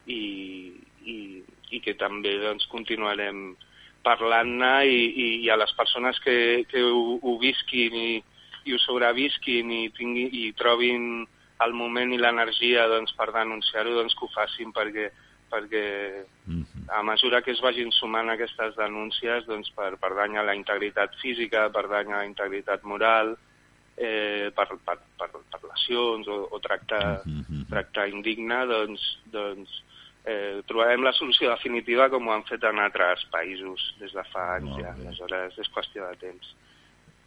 i, 0.07 0.21
i, 1.05 1.17
i 1.71 1.81
que 1.83 1.95
també 1.99 2.37
doncs, 2.41 2.67
continuarem 2.71 3.55
parlant-ne 4.07 4.73
i, 4.87 4.99
i, 5.07 5.27
i 5.45 5.49
a 5.51 5.57
les 5.59 5.73
persones 5.77 6.19
que, 6.23 6.65
que 6.71 6.83
ho, 6.83 7.17
ho 7.21 7.37
visquin 7.41 7.95
i, 7.99 8.11
i 8.67 8.75
ho 8.75 8.79
sobrevisquin 8.83 9.71
i, 9.75 9.81
tingui, 9.97 10.27
i 10.43 10.51
trobin 10.59 11.25
el 11.65 11.73
moment 11.73 12.13
i 12.13 12.19
l'energia 12.21 12.85
doncs, 12.91 13.13
per 13.17 13.31
denunciar-ho, 13.35 13.95
doncs 13.97 14.15
que 14.15 14.27
ho 14.27 14.33
facin 14.35 14.73
perquè, 14.75 15.09
perquè 15.51 15.85
a 16.93 17.01
mesura 17.03 17.41
que 17.41 17.51
es 17.55 17.61
vagin 17.63 17.91
sumant 17.95 18.29
aquestes 18.31 18.75
denúncies 18.77 19.47
doncs, 19.47 19.71
per, 19.75 19.95
per 20.01 20.13
dany 20.17 20.37
a 20.37 20.45
la 20.45 20.55
integritat 20.57 21.15
física, 21.21 21.67
per 21.73 21.87
dany 21.91 22.13
a 22.13 22.21
la 22.21 22.29
integritat 22.29 22.85
moral, 22.87 23.35
eh, 23.97 24.51
per, 24.55 24.67
per, 24.85 24.97
per, 25.19 25.29
per 25.33 25.61
lesions 25.65 26.29
o, 26.29 26.39
o 26.51 26.61
tractar, 26.63 27.21
tractar 27.71 28.07
indigne, 28.11 28.61
doncs, 28.69 29.03
doncs 29.33 29.81
eh, 30.23 30.63
trobarem 30.69 31.03
la 31.03 31.15
solució 31.17 31.51
definitiva 31.51 32.09
com 32.13 32.27
ho 32.27 32.35
han 32.35 32.47
fet 32.47 32.63
en 32.69 32.79
altres 32.83 33.25
països 33.33 33.91
des 34.01 34.13
de 34.15 34.25
fa 34.31 34.53
anys 34.59 34.79
ja. 34.79 34.95
Aleshores, 34.95 35.59
és 35.59 35.75
qüestió 35.75 36.07
de 36.07 36.23
temps. 36.27 36.55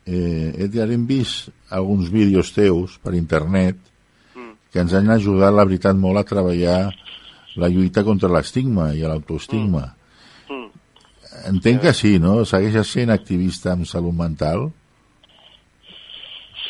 Eh, 0.08 0.64
Edgar, 0.64 0.88
hem 0.90 1.04
vist 1.06 1.50
alguns 1.70 2.08
vídeos 2.10 2.54
teus 2.56 2.96
per 3.02 3.12
internet 3.18 3.90
Mm. 4.34 4.54
que 4.70 4.78
ens 4.78 4.92
han 4.94 5.10
ajudat, 5.10 5.52
la 5.54 5.66
veritat, 5.66 5.96
molt 5.98 6.20
a 6.20 6.26
treballar 6.26 6.90
la 7.60 7.70
lluita 7.72 8.04
contra 8.06 8.30
l'estigma 8.32 8.90
i 8.96 9.04
l'autoestigma. 9.04 9.86
Mm. 10.50 10.68
entenc 11.52 11.82
que 11.86 11.92
sí, 11.94 12.18
no? 12.18 12.44
Segueixes 12.44 12.90
sent 12.90 13.12
activista 13.14 13.72
en 13.72 13.86
salut 13.88 14.16
mental? 14.16 14.70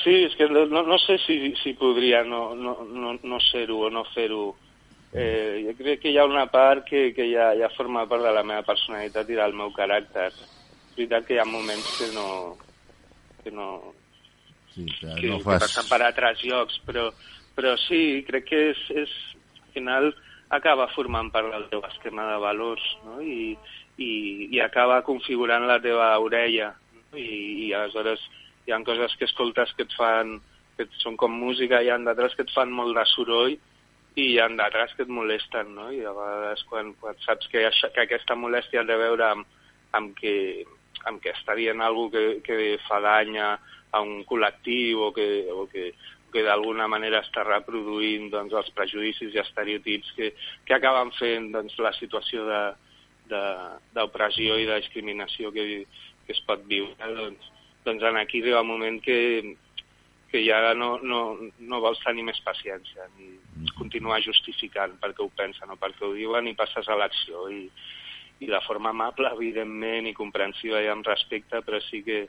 Sí, 0.02 0.14
és 0.24 0.34
que 0.36 0.48
no, 0.48 0.64
no 0.66 0.98
sé 1.02 1.18
si, 1.26 1.36
si 1.60 1.74
podria 1.76 2.22
no, 2.24 2.54
no, 2.56 2.76
no, 2.88 3.14
no 3.22 3.40
ser-ho 3.50 3.82
o 3.86 3.90
no 3.92 4.04
fer-ho. 4.14 4.54
Eh, 5.12 5.66
jo 5.66 5.74
crec 5.76 6.04
que 6.04 6.12
hi 6.12 6.18
ha 6.20 6.24
una 6.28 6.46
part 6.52 6.86
que, 6.86 7.10
que 7.12 7.26
ja, 7.32 7.50
ja 7.58 7.68
forma 7.74 8.06
part 8.08 8.24
de 8.24 8.32
la 8.32 8.44
meva 8.46 8.64
personalitat 8.64 9.28
i 9.28 9.38
del 9.40 9.56
meu 9.58 9.72
caràcter. 9.76 10.30
És 10.30 10.94
veritat 10.96 11.26
que 11.26 11.36
hi 11.36 11.42
ha 11.42 11.48
moments 11.48 11.90
que 11.98 12.08
no... 12.14 12.28
que 13.42 13.52
no... 13.52 13.68
Sí, 14.70 14.86
que, 14.86 15.12
que, 15.18 15.28
no 15.28 15.40
que 15.40 15.44
fas... 15.48 15.66
passen 15.66 15.90
per 15.90 16.00
altres 16.06 16.44
llocs, 16.46 16.78
però, 16.86 17.08
però 17.58 17.74
sí, 17.88 18.22
crec 18.28 18.48
que 18.48 18.64
és, 18.70 18.82
és, 19.02 19.14
al 19.58 19.72
final 19.74 20.12
acaba 20.50 20.88
formant 20.94 21.30
part 21.32 21.50
del 21.52 21.68
teu 21.70 21.82
esquema 21.88 22.26
de 22.32 22.38
valors 22.42 22.84
no? 23.06 23.20
I, 23.22 23.56
i, 23.98 24.12
i 24.50 24.60
acaba 24.64 25.02
configurant 25.06 25.66
la 25.70 25.78
teva 25.82 26.12
orella 26.18 26.72
no? 26.74 27.18
I, 27.18 27.66
i 27.66 27.72
aleshores 27.72 28.22
hi 28.66 28.74
ha 28.74 28.80
coses 28.86 29.14
que 29.18 29.28
escoltes 29.30 29.72
que 29.76 29.86
et 29.86 29.94
fan 29.98 30.38
que 30.76 30.86
són 31.02 31.16
com 31.20 31.32
música, 31.36 31.82
hi 31.82 31.90
ha 31.92 31.98
d'altres 32.00 32.36
que 32.36 32.46
et 32.46 32.52
fan 32.54 32.72
molt 32.72 32.96
de 32.96 33.04
soroll 33.12 33.56
i 34.18 34.26
hi 34.26 34.38
ha 34.40 34.48
d'altres 34.48 34.94
que 34.96 35.04
et 35.06 35.12
molesten, 35.12 35.74
no? 35.76 35.90
I 35.94 36.02
a 36.08 36.14
vegades 36.16 36.62
quan, 36.70 36.94
quan 37.00 37.18
saps 37.24 37.50
que, 37.52 37.66
això, 37.68 37.90
que 37.94 38.06
aquesta 38.06 38.36
molèstia 38.38 38.82
ha 38.82 38.88
de 38.88 38.96
veure 38.98 39.26
amb, 39.28 39.58
amb, 39.98 40.14
que, 40.18 40.64
amb 41.10 41.20
que 41.22 41.34
està 41.36 41.56
dient 41.58 41.82
alguna 41.84 42.14
que, 42.14 42.24
que 42.46 42.78
fa 42.88 43.00
dany 43.04 43.36
a, 43.38 43.52
a 43.92 44.02
un 44.06 44.24
col·lectiu 44.28 45.06
o 45.08 45.12
que, 45.16 45.28
o 45.52 45.66
que, 45.70 45.90
que 46.32 46.44
d'alguna 46.46 46.86
manera 46.90 47.22
està 47.24 47.44
reproduint 47.46 48.28
doncs, 48.32 48.54
els 48.56 48.70
prejudicis 48.76 49.34
i 49.34 49.42
estereotips 49.42 50.12
que, 50.16 50.32
que 50.66 50.76
acaben 50.76 51.12
fent 51.18 51.50
doncs, 51.54 51.76
la 51.82 51.92
situació 51.98 52.46
d'opressió 53.30 54.58
i 54.58 54.68
de 54.68 54.78
discriminació 54.82 55.52
que, 55.54 55.64
que 56.26 56.36
es 56.36 56.42
pot 56.46 56.62
viure, 56.70 57.12
doncs, 57.18 57.50
doncs 57.84 58.06
en 58.06 58.20
aquí 58.20 58.42
arriba 58.42 58.64
un 58.64 58.72
moment 58.72 59.00
que, 59.02 59.18
que 60.30 60.44
ja 60.46 60.74
no, 60.74 60.98
no, 61.02 61.22
no 61.58 61.80
vols 61.82 62.02
tenir 62.04 62.24
més 62.26 62.40
paciència 62.46 63.08
ni 63.18 63.32
continuar 63.78 64.20
justificant 64.22 64.94
perquè 65.02 65.24
ho 65.24 65.30
pensen 65.36 65.72
o 65.72 65.78
perquè 65.80 66.06
ho 66.06 66.14
diuen 66.14 66.48
i 66.48 66.56
passes 66.58 66.88
a 66.88 66.98
l'acció. 66.98 67.48
I, 67.50 67.66
i 68.40 68.46
de 68.48 68.60
forma 68.64 68.88
amable, 68.94 69.28
evidentment, 69.34 70.06
i 70.08 70.16
comprensiva 70.16 70.80
i 70.80 70.88
amb 70.88 71.04
respecte, 71.04 71.60
però 71.60 71.80
sí 71.84 72.00
que 72.06 72.22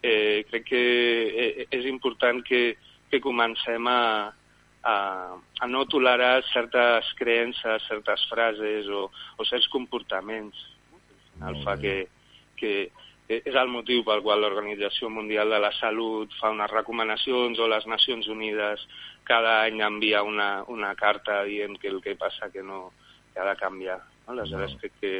eh, 0.00 0.46
crec 0.48 0.64
que 0.70 0.80
eh, 1.28 1.66
és 1.68 1.84
important 1.90 2.40
que, 2.46 2.78
que 3.10 3.20
comencem 3.20 3.86
a, 3.90 4.32
a, 4.82 4.94
a 5.60 5.66
no 5.68 5.84
tolerar 5.86 6.42
certes 6.52 7.12
creences, 7.18 7.84
certes 7.88 8.24
frases 8.30 8.88
o, 8.88 9.10
o 9.36 9.44
certs 9.44 9.68
comportaments. 9.68 10.56
Al 11.40 11.58
fa 11.64 11.76
que, 11.80 11.94
que, 12.56 12.90
és 13.30 13.54
el 13.54 13.68
motiu 13.70 14.02
pel 14.06 14.22
qual 14.24 14.42
l'Organització 14.42 15.10
Mundial 15.12 15.52
de 15.52 15.60
la 15.62 15.70
Salut 15.78 16.32
fa 16.40 16.50
unes 16.50 16.70
recomanacions 16.72 17.60
o 17.60 17.68
les 17.70 17.86
Nacions 17.86 18.28
Unides 18.28 18.82
cada 19.24 19.60
any 19.62 19.80
envia 19.86 20.24
una, 20.26 20.64
una 20.66 20.94
carta 20.98 21.44
dient 21.46 21.76
que 21.78 21.88
el 21.92 22.00
que 22.02 22.16
passa 22.18 22.50
que 22.50 22.62
no 22.62 22.90
que 23.32 23.38
ha 23.38 23.46
de 23.46 23.56
canviar. 23.56 24.00
No? 24.26 24.34
Aleshores 24.34 24.74
crec 24.80 24.96
que, 25.00 25.12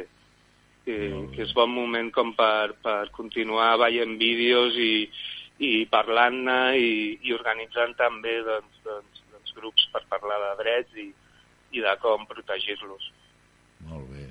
que, 0.85 0.97
que 1.31 1.45
és 1.45 1.53
bon 1.55 1.71
moment 1.71 2.11
com 2.11 2.33
per, 2.35 2.75
per 2.83 3.11
continuar 3.15 3.77
veient 3.79 4.17
vídeos 4.19 4.75
i, 4.75 5.07
i 5.61 5.85
parlant-ne 5.91 6.59
i, 6.81 6.91
i 7.21 7.33
organitzant 7.37 7.93
també 7.99 8.39
doncs, 8.45 8.81
doncs, 8.85 9.23
doncs, 9.31 9.55
grups 9.57 9.87
per 9.93 10.01
parlar 10.09 10.39
de 10.43 10.51
drets 10.63 11.01
i, 11.03 11.09
i 11.77 11.83
de 11.85 11.95
com 12.01 12.25
protegir-los. 12.29 13.11
Molt 13.89 14.07
bé. 14.09 14.27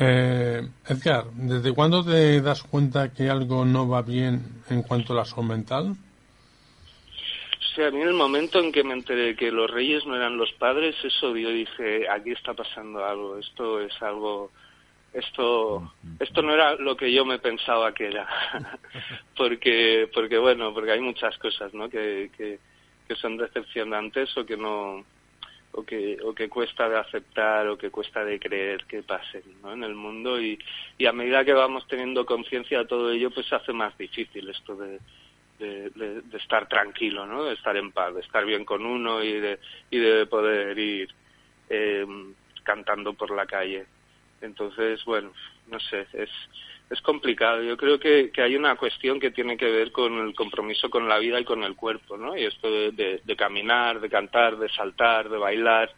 Eh, 0.00 0.68
Edgar, 0.88 1.24
¿desde 1.34 1.72
cuándo 1.72 2.04
te 2.04 2.40
das 2.40 2.62
cuenta 2.64 3.12
que 3.12 3.30
algo 3.30 3.64
no 3.64 3.88
va 3.88 4.02
bien 4.02 4.42
en 4.68 4.82
cuanto 4.82 5.12
a 5.12 5.16
la 5.16 5.24
salud 5.24 5.44
mental? 5.44 5.94
O 7.74 7.76
sea, 7.76 7.88
a 7.88 7.90
mí 7.90 8.00
en 8.00 8.08
el 8.08 8.14
momento 8.14 8.60
en 8.60 8.72
que 8.72 8.84
me 8.84 8.94
enteré 8.94 9.34
que 9.36 9.50
los 9.50 9.70
reyes 9.70 10.04
no 10.06 10.16
eran 10.16 10.36
los 10.36 10.52
padres, 10.52 10.96
eso 11.02 11.36
yo 11.36 11.50
dije, 11.50 12.08
aquí 12.08 12.30
está 12.30 12.54
pasando 12.54 13.04
algo, 13.04 13.38
esto 13.38 13.80
es 13.80 13.92
algo, 14.00 14.50
esto, 15.14 15.92
esto 16.20 16.42
no 16.42 16.52
era 16.52 16.74
lo 16.74 16.96
que 16.96 17.12
yo 17.12 17.24
me 17.24 17.38
pensaba 17.38 17.94
que 17.94 18.08
era, 18.08 18.28
porque, 19.36 20.10
porque 20.12 20.38
bueno, 20.38 20.74
porque 20.74 20.92
hay 20.92 21.00
muchas 21.00 21.38
cosas, 21.38 21.72
¿no? 21.72 21.88
Que, 21.88 22.30
que, 22.36 22.58
que 23.08 23.14
son 23.16 23.36
decepcionantes 23.36 24.36
o 24.36 24.44
que 24.44 24.56
no, 24.56 25.04
o 25.72 25.84
que, 25.84 26.18
o 26.22 26.34
que 26.34 26.48
cuesta 26.48 26.88
de 26.88 26.98
aceptar 26.98 27.68
o 27.68 27.76
que 27.76 27.90
cuesta 27.90 28.24
de 28.24 28.38
creer 28.38 28.84
que 28.84 29.02
pasen 29.02 29.42
¿no? 29.62 29.72
en 29.72 29.82
el 29.82 29.94
mundo 29.94 30.40
y, 30.40 30.58
y 30.98 31.06
a 31.06 31.12
medida 31.12 31.44
que 31.44 31.52
vamos 31.52 31.86
teniendo 31.88 32.24
conciencia 32.24 32.78
de 32.78 32.86
todo 32.86 33.10
ello 33.10 33.30
pues 33.30 33.46
se 33.46 33.56
hace 33.56 33.72
más 33.72 33.96
difícil 33.98 34.48
esto 34.48 34.76
de, 34.76 35.00
de, 35.58 35.90
de, 35.90 36.20
de, 36.22 36.38
estar 36.38 36.68
tranquilo, 36.68 37.26
¿no? 37.26 37.44
de 37.44 37.54
estar 37.54 37.76
en 37.76 37.90
paz, 37.90 38.14
de 38.14 38.20
estar 38.20 38.44
bien 38.44 38.64
con 38.64 38.86
uno 38.86 39.22
y 39.22 39.32
de, 39.32 39.58
y 39.90 39.98
de 39.98 40.26
poder 40.26 40.78
ir 40.78 41.08
eh, 41.68 42.06
cantando 42.62 43.12
por 43.14 43.34
la 43.34 43.46
calle. 43.46 43.86
Entonces, 44.44 45.04
bueno, 45.04 45.32
no 45.68 45.80
sé, 45.80 46.06
es, 46.12 46.30
es 46.90 47.00
complicado. 47.00 47.62
Yo 47.62 47.76
creo 47.76 47.98
que, 47.98 48.30
que, 48.30 48.42
hay 48.42 48.56
una 48.56 48.76
cuestión 48.76 49.18
que 49.18 49.30
tiene 49.30 49.56
que 49.56 49.70
ver 49.70 49.92
con 49.92 50.18
el 50.18 50.34
compromiso 50.34 50.90
con 50.90 51.08
la 51.08 51.18
vida 51.18 51.40
y 51.40 51.44
con 51.44 51.62
el 51.64 51.74
cuerpo, 51.74 52.16
¿no? 52.16 52.36
Y 52.36 52.44
esto 52.44 52.70
de, 52.70 53.20
de, 53.24 53.36
caminar, 53.36 54.00
de 54.00 54.10
cantar, 54.10 54.58
de 54.58 54.68
saltar, 54.70 55.28
de 55.28 55.38
bailar, 55.38 55.90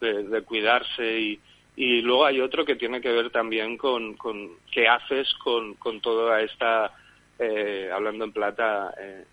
de, 0.00 0.24
de 0.24 0.42
cuidarse 0.42 1.20
y, 1.20 1.40
y, 1.76 2.00
luego 2.02 2.26
hay 2.26 2.40
otro 2.40 2.64
que 2.64 2.76
tiene 2.76 3.00
que 3.00 3.12
ver 3.12 3.30
también 3.30 3.76
con, 3.76 4.14
con 4.14 4.50
qué 4.70 4.88
haces 4.88 5.32
con, 5.34 5.74
con 5.74 6.00
toda 6.00 6.40
esta, 6.40 6.92
eh, 7.38 7.90
hablando 7.92 8.24
en 8.24 8.32
plata, 8.32 8.94
eh, 8.98 9.24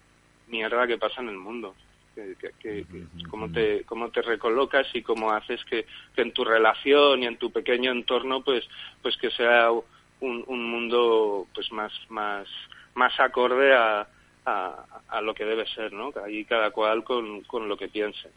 mierda 0.47 0.87
que 0.87 0.97
pasa 0.97 1.21
en 1.21 1.29
el 1.29 1.37
mundo. 1.37 1.75
Que, 2.17 2.33
que, 2.35 2.49
que, 2.59 2.85
cómo 3.29 3.47
te 3.51 3.83
cómo 3.83 4.09
te 4.09 4.23
recolocas 4.23 4.87
y 4.95 5.03
cómo 5.03 5.31
haces 5.31 5.63
que, 5.65 5.85
que 6.15 6.23
en 6.23 6.31
tu 6.31 6.43
relación 6.43 7.21
y 7.21 7.27
en 7.27 7.37
tu 7.37 7.51
pequeño 7.51 7.91
entorno 7.91 8.41
pues 8.41 8.63
pues 9.03 9.15
que 9.17 9.29
sea 9.29 9.69
un, 9.69 10.43
un 10.47 10.71
mundo 10.71 11.45
pues 11.53 11.71
más 11.71 11.93
más 12.09 12.47
más 12.95 13.13
acorde 13.19 13.71
a, 13.75 14.07
a, 14.47 14.85
a, 15.09 15.21
lo 15.21 15.35
que 15.35 15.45
debe 15.45 15.67
ser, 15.67 15.93
¿no? 15.93 16.11
Ahí 16.25 16.43
cada 16.45 16.71
cual 16.71 17.03
con, 17.03 17.43
con 17.43 17.69
lo 17.69 17.77
que 17.77 17.87
piense. 17.87 18.31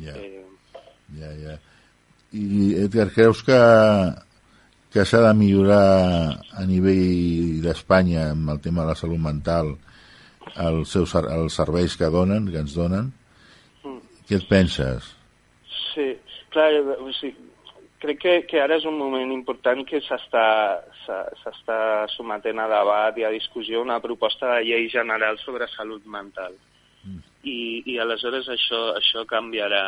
Ja, 0.00 0.12
eh... 0.16 0.46
ja, 1.18 1.28
ja. 1.36 1.58
I 2.32 2.74
Edgar, 2.80 3.10
creus 3.12 3.42
que, 3.44 3.52
que 4.88 5.04
s'ha 5.04 5.20
de 5.20 5.34
millorar 5.36 6.40
a 6.56 6.64
nivell 6.64 7.60
d'Espanya 7.60 8.30
amb 8.32 8.54
el 8.54 8.60
tema 8.64 8.86
de 8.86 8.94
la 8.94 8.96
salut 8.96 9.20
mental 9.20 9.74
els, 10.56 10.92
seus, 10.92 11.14
els 11.20 11.56
serveis 11.56 11.96
que 11.96 12.10
donen, 12.12 12.50
que 12.52 12.60
ens 12.62 12.74
donen? 12.76 13.10
Mm. 13.84 13.98
Què 14.28 14.38
et 14.40 14.46
penses? 14.50 15.14
Sí, 15.92 16.08
clar, 16.54 16.70
o 16.98 17.12
sigui, 17.18 17.36
crec 18.02 18.18
que, 18.22 18.34
que 18.50 18.60
ara 18.62 18.76
és 18.80 18.86
un 18.88 18.98
moment 18.98 19.30
important 19.34 19.84
que 19.86 20.00
s'està 20.02 20.46
sometent 22.16 22.58
a 22.58 22.68
debat 22.70 23.18
i 23.18 23.26
a 23.26 23.34
discussió 23.34 23.82
una 23.82 24.00
proposta 24.02 24.56
de 24.56 24.64
llei 24.66 24.88
general 24.90 25.38
sobre 25.44 25.70
salut 25.76 26.06
mental. 26.06 26.56
Mm. 27.06 27.20
I, 27.42 27.58
I 27.94 27.98
aleshores 28.02 28.48
això, 28.50 28.82
això 28.98 29.24
canviarà 29.30 29.84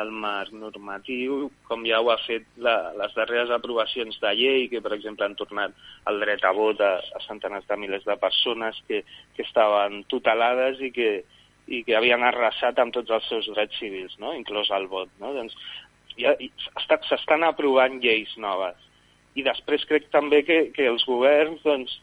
el 0.00 0.10
marc 0.12 0.52
normatiu, 0.52 1.46
com 1.68 1.84
ja 1.88 2.02
ho 2.02 2.10
ha 2.12 2.18
fet 2.26 2.44
la, 2.60 2.92
les 2.98 3.14
darreres 3.16 3.52
aprovacions 3.54 4.18
de 4.20 4.32
llei, 4.36 4.66
que 4.72 4.82
per 4.84 4.92
exemple 4.96 5.24
han 5.24 5.36
tornat 5.38 5.76
el 6.10 6.20
dret 6.20 6.44
a 6.44 6.52
vot 6.56 6.82
a, 6.84 6.92
a 7.00 7.22
centenars 7.24 7.66
de 7.70 7.78
milers 7.80 8.04
de 8.08 8.16
persones 8.20 8.78
que, 8.88 9.02
que 9.36 9.46
estaven 9.46 10.02
tutelades 10.12 10.82
i 10.84 10.92
que, 10.92 11.10
i 11.66 11.82
que 11.86 11.96
havien 11.96 12.24
arrasat 12.26 12.78
amb 12.78 12.94
tots 12.94 13.14
els 13.16 13.28
seus 13.30 13.48
drets 13.54 13.80
civils, 13.80 14.18
no? 14.22 14.34
inclòs 14.36 14.70
el 14.76 14.88
vot. 14.92 15.10
No? 15.22 15.32
Doncs 15.36 15.56
s'estan 17.08 17.44
aprovant 17.44 18.00
lleis 18.02 18.32
noves. 18.40 18.76
I 19.36 19.44
després 19.44 19.84
crec 19.88 20.08
també 20.12 20.42
que, 20.46 20.70
que 20.76 20.86
els 20.88 21.04
governs 21.08 21.64
doncs, 21.64 21.98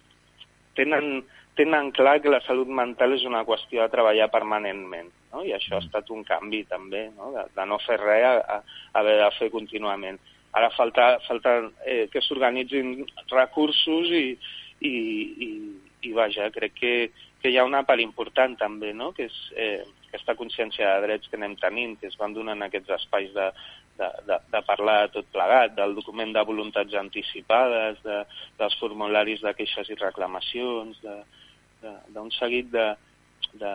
tenen, 0.78 1.24
tenen 1.58 1.92
clar 1.94 2.20
que 2.22 2.34
la 2.34 2.42
salut 2.46 2.70
mental 2.70 3.14
és 3.16 3.26
una 3.30 3.46
qüestió 3.48 3.84
a 3.84 3.92
treballar 3.94 4.30
permanentment. 4.34 5.10
No? 5.34 5.44
I 5.46 5.56
això 5.56 5.78
ha 5.78 5.84
estat 5.84 6.12
un 6.14 6.24
canvi 6.28 6.64
també, 6.70 7.08
no? 7.18 7.32
De, 7.36 7.48
de 7.56 7.66
no 7.70 7.80
fer 7.84 7.98
res 8.02 8.28
a, 8.30 8.34
a, 8.58 8.78
haver 9.00 9.18
de 9.22 9.32
fer 9.40 9.50
contínuament. 9.54 10.20
Ara 10.54 10.70
falta, 10.76 11.18
falta 11.28 11.56
eh, 11.90 12.06
que 12.14 12.22
s'organitzin 12.22 12.94
recursos 13.32 14.12
i, 14.14 14.26
i, 14.86 14.94
i, 15.48 15.50
i 16.10 16.14
vaja, 16.14 16.52
crec 16.54 16.76
que, 16.78 16.94
que 17.42 17.50
hi 17.50 17.58
ha 17.58 17.66
una 17.66 17.82
part 17.88 18.04
important 18.04 18.54
també, 18.60 18.94
no? 18.94 19.12
que 19.18 19.26
és 19.32 19.40
eh, 19.58 19.82
aquesta 20.12 20.36
consciència 20.38 20.92
de 20.94 21.08
drets 21.08 21.32
que 21.32 21.40
anem 21.40 21.58
tenint, 21.58 21.98
que 22.00 22.12
es 22.12 22.20
van 22.20 22.36
donant 22.38 22.62
aquests 22.62 22.94
espais 23.00 23.34
de, 23.34 23.48
de, 23.98 24.10
de, 24.30 24.38
de 24.54 24.62
parlar 24.68 25.10
tot 25.16 25.26
plegat, 25.34 25.74
del 25.78 25.96
document 25.98 26.34
de 26.36 26.46
voluntats 26.46 26.94
anticipades, 27.02 27.98
de, 28.06 28.22
dels 28.62 28.78
formularis 28.82 29.42
de 29.42 29.54
queixes 29.58 29.90
i 29.90 29.98
reclamacions, 30.00 31.02
d'un 32.14 32.32
seguit 32.38 32.70
de, 32.72 32.88
de, 33.60 33.74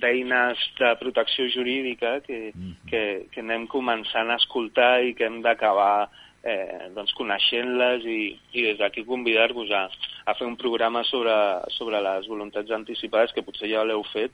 d'eines 0.00 0.58
de 0.78 0.94
protecció 1.00 1.48
jurídica 1.50 2.20
que, 2.20 2.52
mm 2.54 2.60
-hmm. 2.60 2.90
que, 2.90 3.26
que 3.32 3.40
anem 3.40 3.66
començant 3.66 4.30
a 4.30 4.36
escoltar 4.36 5.04
i 5.04 5.14
que 5.14 5.26
hem 5.26 5.42
d'acabar 5.42 6.08
eh, 6.42 6.90
doncs 6.94 7.12
coneixent-les 7.18 8.04
i, 8.04 8.20
i 8.52 8.62
des 8.62 8.78
d'aquí 8.78 9.04
convidar-vos 9.04 9.70
a, 9.70 9.88
a 10.26 10.34
fer 10.34 10.46
un 10.46 10.56
programa 10.56 11.02
sobre, 11.04 11.34
sobre 11.76 12.00
les 12.00 12.28
voluntats 12.28 12.70
anticipades 12.70 13.32
que 13.32 13.42
potser 13.42 13.68
ja 13.72 13.84
l'heu 13.84 14.02
fet 14.12 14.32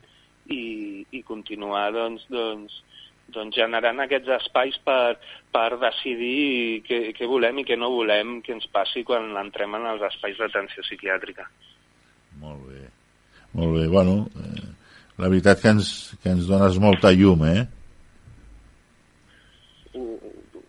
i, 0.48 1.06
i 1.10 1.22
continuar 1.22 1.90
doncs, 1.92 2.26
doncs, 2.30 2.82
doncs 3.34 3.56
generant 3.58 4.00
aquests 4.00 4.30
espais 4.38 4.78
per, 4.86 5.16
per 5.52 5.78
decidir 5.82 6.82
què, 6.86 7.00
què 7.16 7.26
volem 7.26 7.62
i 7.62 7.66
què 7.66 7.78
no 7.78 7.90
volem 7.94 8.40
que 8.42 8.54
ens 8.54 8.68
passi 8.70 9.02
quan 9.06 9.32
entrem 9.40 9.74
en 9.74 9.88
els 9.94 10.04
espais 10.12 10.38
d'atenció 10.38 10.86
psiquiàtrica. 10.86 11.48
Molt 12.38 12.62
bé. 12.68 12.84
Molt 13.56 13.72
bé. 13.78 13.86
Bueno, 13.88 14.26
eh, 14.36 14.65
la 15.18 15.28
veritat 15.32 15.60
que 15.62 15.72
ens, 15.72 15.90
que 16.22 16.30
ens 16.34 16.46
dones 16.48 16.78
molta 16.82 17.12
llum, 17.16 17.44
eh? 17.48 17.66
Ho, 19.96 20.04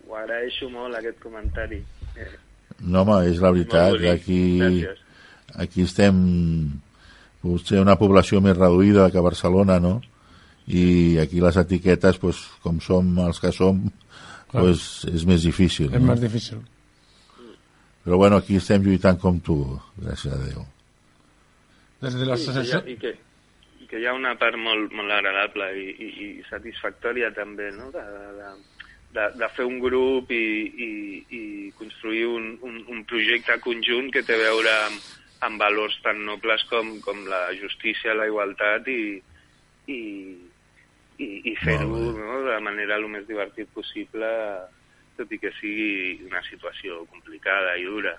ho 0.08 0.16
agraeixo 0.16 0.70
molt, 0.72 0.96
aquest 1.00 1.20
comentari. 1.24 1.82
Eh, 2.16 2.34
No, 2.80 3.02
home, 3.02 3.16
és 3.32 3.40
la 3.42 3.50
veritat. 3.52 3.96
Aquí, 4.12 4.60
Gràcies. 4.62 5.00
aquí 5.64 5.82
estem 5.82 6.18
potser 7.42 7.80
una 7.82 7.96
població 7.98 8.42
més 8.44 8.58
reduïda 8.58 9.10
que 9.10 9.24
Barcelona, 9.24 9.80
no? 9.82 9.96
I 10.68 11.18
aquí 11.24 11.42
les 11.42 11.58
etiquetes, 11.58 12.20
pues, 12.22 12.38
com 12.62 12.78
som 12.84 13.18
els 13.24 13.40
que 13.40 13.52
som, 13.56 13.80
Clar. 14.52 14.62
pues, 14.62 15.06
és 15.10 15.26
més 15.26 15.42
difícil. 15.48 15.90
És 15.90 16.02
no? 16.02 16.12
més 16.12 16.22
difícil. 16.22 16.62
Però 18.06 18.18
bueno, 18.22 18.38
aquí 18.38 18.56
estem 18.62 18.84
lluitant 18.84 19.18
com 19.20 19.40
tu, 19.40 19.58
gràcies 19.98 20.34
a 20.34 20.38
Déu. 20.44 20.66
Des 22.02 22.14
de 22.14 22.24
I 22.24 22.28
l'associació... 22.30 22.84
i, 22.86 22.96
que, 23.02 23.10
I 23.10 23.27
que 23.88 24.00
hi 24.02 24.08
ha 24.08 24.15
una 24.15 24.36
part 24.39 24.58
molt, 24.60 24.91
molt 24.95 25.13
agradable 25.15 25.69
i, 25.80 25.86
i, 25.91 26.08
i 26.26 26.30
satisfactòria 26.50 27.32
també, 27.36 27.69
no?, 27.76 27.89
de, 27.93 28.04
de, 28.39 28.50
de, 29.15 29.28
de 29.39 29.50
fer 29.56 29.67
un 29.67 29.80
grup 29.84 30.32
i, 30.36 30.47
i, 30.88 30.89
i 31.39 31.43
construir 31.80 32.26
un, 32.28 32.50
un, 32.67 32.82
un 32.91 33.06
projecte 33.10 33.60
conjunt 33.63 34.12
que 34.13 34.26
té 34.28 34.36
a 34.36 34.43
veure 34.43 34.73
amb, 34.88 35.08
amb 35.47 35.62
valors 35.62 35.97
tan 36.04 36.23
nobles 36.26 36.65
com, 36.71 36.97
com 37.06 37.23
la 37.32 37.47
justícia, 37.60 38.15
la 38.17 38.28
igualtat 38.30 38.89
i, 38.91 39.02
i, 39.88 40.00
i, 41.17 41.28
i 41.52 41.56
fer-ho 41.63 41.88
no, 42.17 42.41
de 42.45 42.52
la 42.52 42.63
manera 42.63 42.97
el 43.00 43.08
més 43.12 43.28
divertit 43.30 43.69
possible, 43.76 44.30
tot 45.17 45.32
i 45.32 45.39
que 45.41 45.54
sigui 45.58 46.26
una 46.28 46.43
situació 46.50 47.06
complicada 47.12 47.78
i 47.78 47.88
dura. 47.88 48.17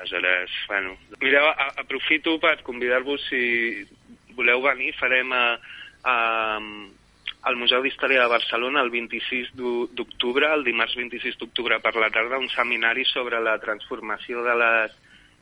Aleshores, 0.00 0.52
bueno... 0.68 0.94
Mireu, 1.20 1.44
aprofito 1.82 2.38
per 2.40 2.54
convidar-vos, 2.64 3.26
si 3.28 3.82
voleu 4.40 4.62
venir, 4.64 4.94
farem 4.98 5.32
a, 5.36 5.44
a, 6.08 6.16
al 7.48 7.56
Museu 7.56 7.82
d'Història 7.84 8.24
de 8.24 8.32
Barcelona 8.32 8.82
el 8.84 8.90
26 8.92 9.52
d'u- 9.56 9.86
d'octubre, 9.96 10.48
el 10.54 10.64
dimarts 10.66 10.96
26 10.98 11.38
d'octubre 11.40 11.78
per 11.84 11.94
la 11.96 12.10
tarda, 12.12 12.38
un 12.40 12.50
seminari 12.52 13.04
sobre 13.08 13.40
la 13.40 13.58
transformació 13.62 14.42
de 14.44 14.56
les 14.60 14.96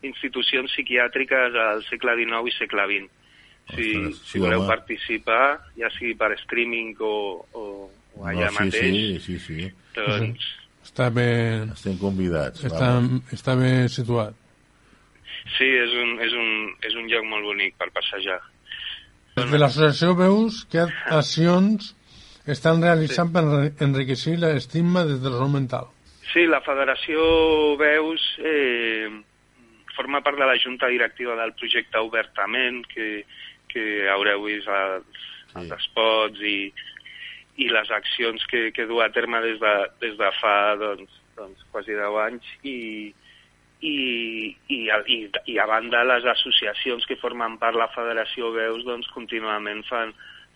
institucions 0.07 0.71
psiquiàtriques 0.71 1.57
al 1.59 1.81
segle 1.89 2.15
XIX 2.21 2.47
i 2.53 2.55
segle 2.59 2.85
XX. 2.93 3.15
Si, 3.69 3.89
Ostres, 3.99 4.19
sí, 4.23 4.29
si 4.31 4.39
voleu 4.41 4.63
home. 4.63 4.69
participar, 4.71 5.59
ja 5.77 5.91
sigui 5.99 6.15
per 6.17 6.31
streaming 6.45 6.95
o, 7.05 7.15
o, 7.53 7.65
o 8.17 8.23
allà 8.31 8.47
no, 8.47 8.55
sí, 8.55 8.69
mateix, 8.71 9.25
sí, 9.27 9.39
sí, 9.39 9.39
sí. 9.45 9.67
doncs... 9.99 10.47
Està 10.89 11.11
bé, 11.13 11.27
Estem 11.75 11.99
convidats. 12.01 12.63
està, 12.65 12.95
vamos. 12.95 13.27
està 13.35 13.53
bé 13.61 13.73
situat. 13.93 14.33
Sí, 15.59 15.67
és 15.69 15.93
un, 16.01 16.15
és, 16.25 16.33
un, 16.33 16.49
és 16.89 16.95
un 16.97 17.11
lloc 17.13 17.27
molt 17.29 17.45
bonic 17.45 17.75
per 17.77 17.91
passejar. 17.93 18.39
Des 19.39 19.53
de 19.53 19.61
l'associació 19.61 20.15
veus 20.19 20.65
que 20.73 20.85
accions 21.15 21.95
estan 22.49 22.83
realitzant 22.83 23.31
per 23.33 23.45
enriquir 23.85 24.37
l'estigma 24.41 25.05
des 25.05 25.23
de 25.23 25.31
la 25.31 25.39
salut 25.39 25.55
mental. 25.55 25.89
Sí, 26.33 26.45
la 26.47 26.61
Federació 26.61 27.77
Veus 27.81 28.25
eh, 28.45 29.09
forma 29.97 30.21
part 30.21 30.37
de 30.39 30.47
la 30.49 30.59
junta 30.61 30.89
directiva 30.93 31.37
del 31.39 31.55
projecte 31.57 31.99
Obertament, 32.05 32.83
que, 32.93 33.25
que 33.73 34.09
haureu 34.13 34.45
vist 34.45 34.69
els, 34.69 35.25
Sí. 35.49 35.65
els 35.65 35.85
spots 35.89 36.43
i, 36.45 36.73
i 37.65 37.69
les 37.73 37.91
accions 37.91 38.45
que, 38.51 38.69
que 38.77 38.85
du 38.87 39.01
a 39.01 39.09
terme 39.15 39.41
des 39.41 39.57
de, 39.63 39.75
des 40.03 40.19
de 40.19 40.29
fa 40.41 40.77
doncs, 40.77 41.15
doncs, 41.39 41.65
quasi 41.73 41.97
10 41.97 42.19
anys 42.27 42.51
i, 42.69 42.77
i, 43.81 44.57
i, 44.69 44.79
i, 44.89 45.19
i 45.47 45.59
a 45.59 45.67
banda 45.71 46.03
les 46.07 46.27
associacions 46.27 47.07
que 47.07 47.19
formen 47.21 47.59
part 47.63 47.79
la 47.79 47.91
Federació 47.95 48.51
Veus 48.55 48.85
doncs, 48.87 49.09
contínuament 49.15 49.85
fan, 49.87 50.13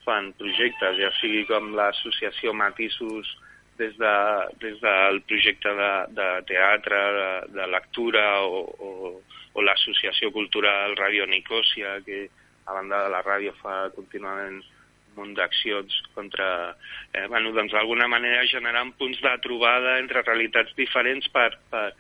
fan 0.07 0.33
projectes, 0.39 0.99
ja 0.99 1.13
sigui 1.21 1.45
com 1.47 1.73
l'associació 1.79 2.55
Matissos 2.57 3.31
des, 3.79 3.95
de, 3.99 4.15
des 4.61 4.81
del 4.83 5.23
projecte 5.29 5.71
de, 5.79 5.93
de 6.19 6.29
teatre, 6.51 7.01
de, 7.19 7.31
de 7.57 7.67
lectura 7.71 8.27
o, 8.43 8.63
o, 8.67 9.13
o 9.55 9.65
l'associació 9.65 10.33
cultural 10.35 10.97
Radio 10.99 11.27
Nicòsia, 11.31 12.01
que 12.07 12.27
a 12.67 12.75
banda 12.75 13.05
de 13.07 13.11
la 13.15 13.23
ràdio 13.25 13.55
fa 13.63 13.89
contínuament 13.95 14.63
un 14.63 15.19
munt 15.19 15.35
d'accions 15.37 15.95
contra... 16.17 16.75
Eh, 17.13 17.27
bueno, 17.29 17.53
doncs 17.53 17.75
d'alguna 17.75 18.09
manera 18.09 18.47
generant 18.51 18.95
punts 18.99 19.21
de 19.23 19.33
trobada 19.45 19.99
entre 20.01 20.25
realitats 20.25 20.75
diferents 20.79 21.29
per, 21.35 21.51
per, 21.71 21.91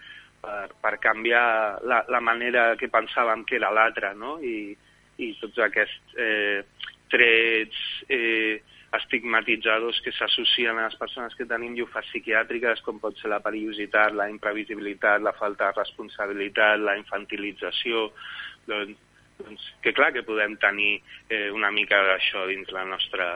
per, 0.43 0.75
per 0.83 0.99
canviar 0.99 1.47
la, 1.87 2.03
la 2.11 2.21
manera 2.21 2.73
que 2.81 2.91
pensàvem 2.93 3.47
que 3.47 3.57
era 3.61 3.71
l'altra, 3.75 4.13
no? 4.19 4.39
I, 4.43 4.75
i 5.23 5.31
tots 5.41 5.63
aquests 5.63 6.19
eh, 6.19 6.61
trets 7.13 7.79
eh, 8.11 8.59
estigmatitzadors 8.97 10.03
que 10.05 10.13
s'associen 10.13 10.77
a 10.77 10.89
les 10.89 10.99
persones 11.01 11.37
que 11.39 11.47
tenim 11.49 11.77
llufes 11.79 12.09
psiquiàtriques, 12.11 12.83
com 12.85 12.99
pot 13.01 13.17
ser 13.21 13.31
la 13.33 13.41
perillositat, 13.45 14.17
la 14.19 14.29
imprevisibilitat, 14.33 15.23
la 15.25 15.35
falta 15.39 15.71
de 15.71 15.79
responsabilitat, 15.79 16.83
la 16.83 16.99
infantilització, 17.01 18.09
doncs, 18.69 18.99
doncs 19.41 19.69
que 19.85 19.95
clar 19.97 20.11
que 20.13 20.27
podem 20.27 20.59
tenir 20.61 20.99
eh, 21.31 21.49
una 21.55 21.73
mica 21.73 22.03
d'això 22.11 22.45
dins 22.51 22.73
la 22.75 22.85
nostra, 22.89 23.29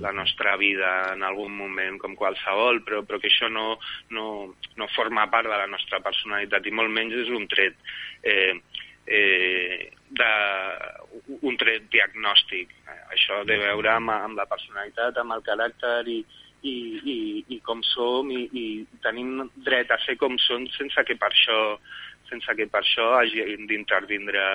la 0.00 0.12
nostra 0.12 0.56
vida 0.56 1.14
en 1.14 1.22
algun 1.24 1.54
moment 1.56 1.98
com 2.02 2.16
qualsevol, 2.18 2.82
però, 2.84 3.02
però 3.08 3.20
que 3.22 3.30
això 3.30 3.48
no, 3.48 3.78
no, 4.10 4.26
no 4.76 4.94
forma 4.96 5.28
part 5.32 5.48
de 5.48 5.56
la 5.56 5.70
nostra 5.70 6.02
personalitat 6.04 6.66
i 6.66 6.74
molt 6.74 6.92
menys 6.92 7.16
és 7.24 7.32
un 7.32 7.46
tret 7.50 7.78
eh, 8.22 8.60
eh, 9.06 9.90
de, 10.12 10.30
un 11.40 11.56
tret 11.60 11.88
diagnòstic. 11.92 12.74
Això 13.14 13.40
a 13.40 13.48
veure 13.48 13.94
amb, 13.96 14.12
amb 14.12 14.38
la 14.38 14.48
personalitat, 14.50 15.18
amb 15.18 15.36
el 15.36 15.44
caràcter 15.46 15.98
i, 16.08 16.20
i, 16.62 16.76
i, 17.14 17.18
i 17.56 17.60
com 17.66 17.82
som 17.94 18.30
i, 18.30 18.44
i 18.52 18.66
tenim 19.04 19.48
dret 19.66 19.90
a 19.90 20.00
ser 20.04 20.16
com 20.20 20.38
som 20.42 20.68
sense 20.76 21.04
que 21.08 21.16
per 21.18 21.32
això, 21.32 21.58
sense 22.30 22.56
que 22.58 22.68
per 22.70 22.84
això 22.84 23.12
hagin 23.18 23.66
d'intervindre 23.70 24.46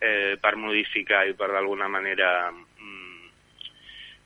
eh, 0.00 0.36
per 0.40 0.56
modificar 0.56 1.26
i 1.28 1.36
per 1.36 1.50
d'alguna 1.52 1.88
manera 1.92 2.30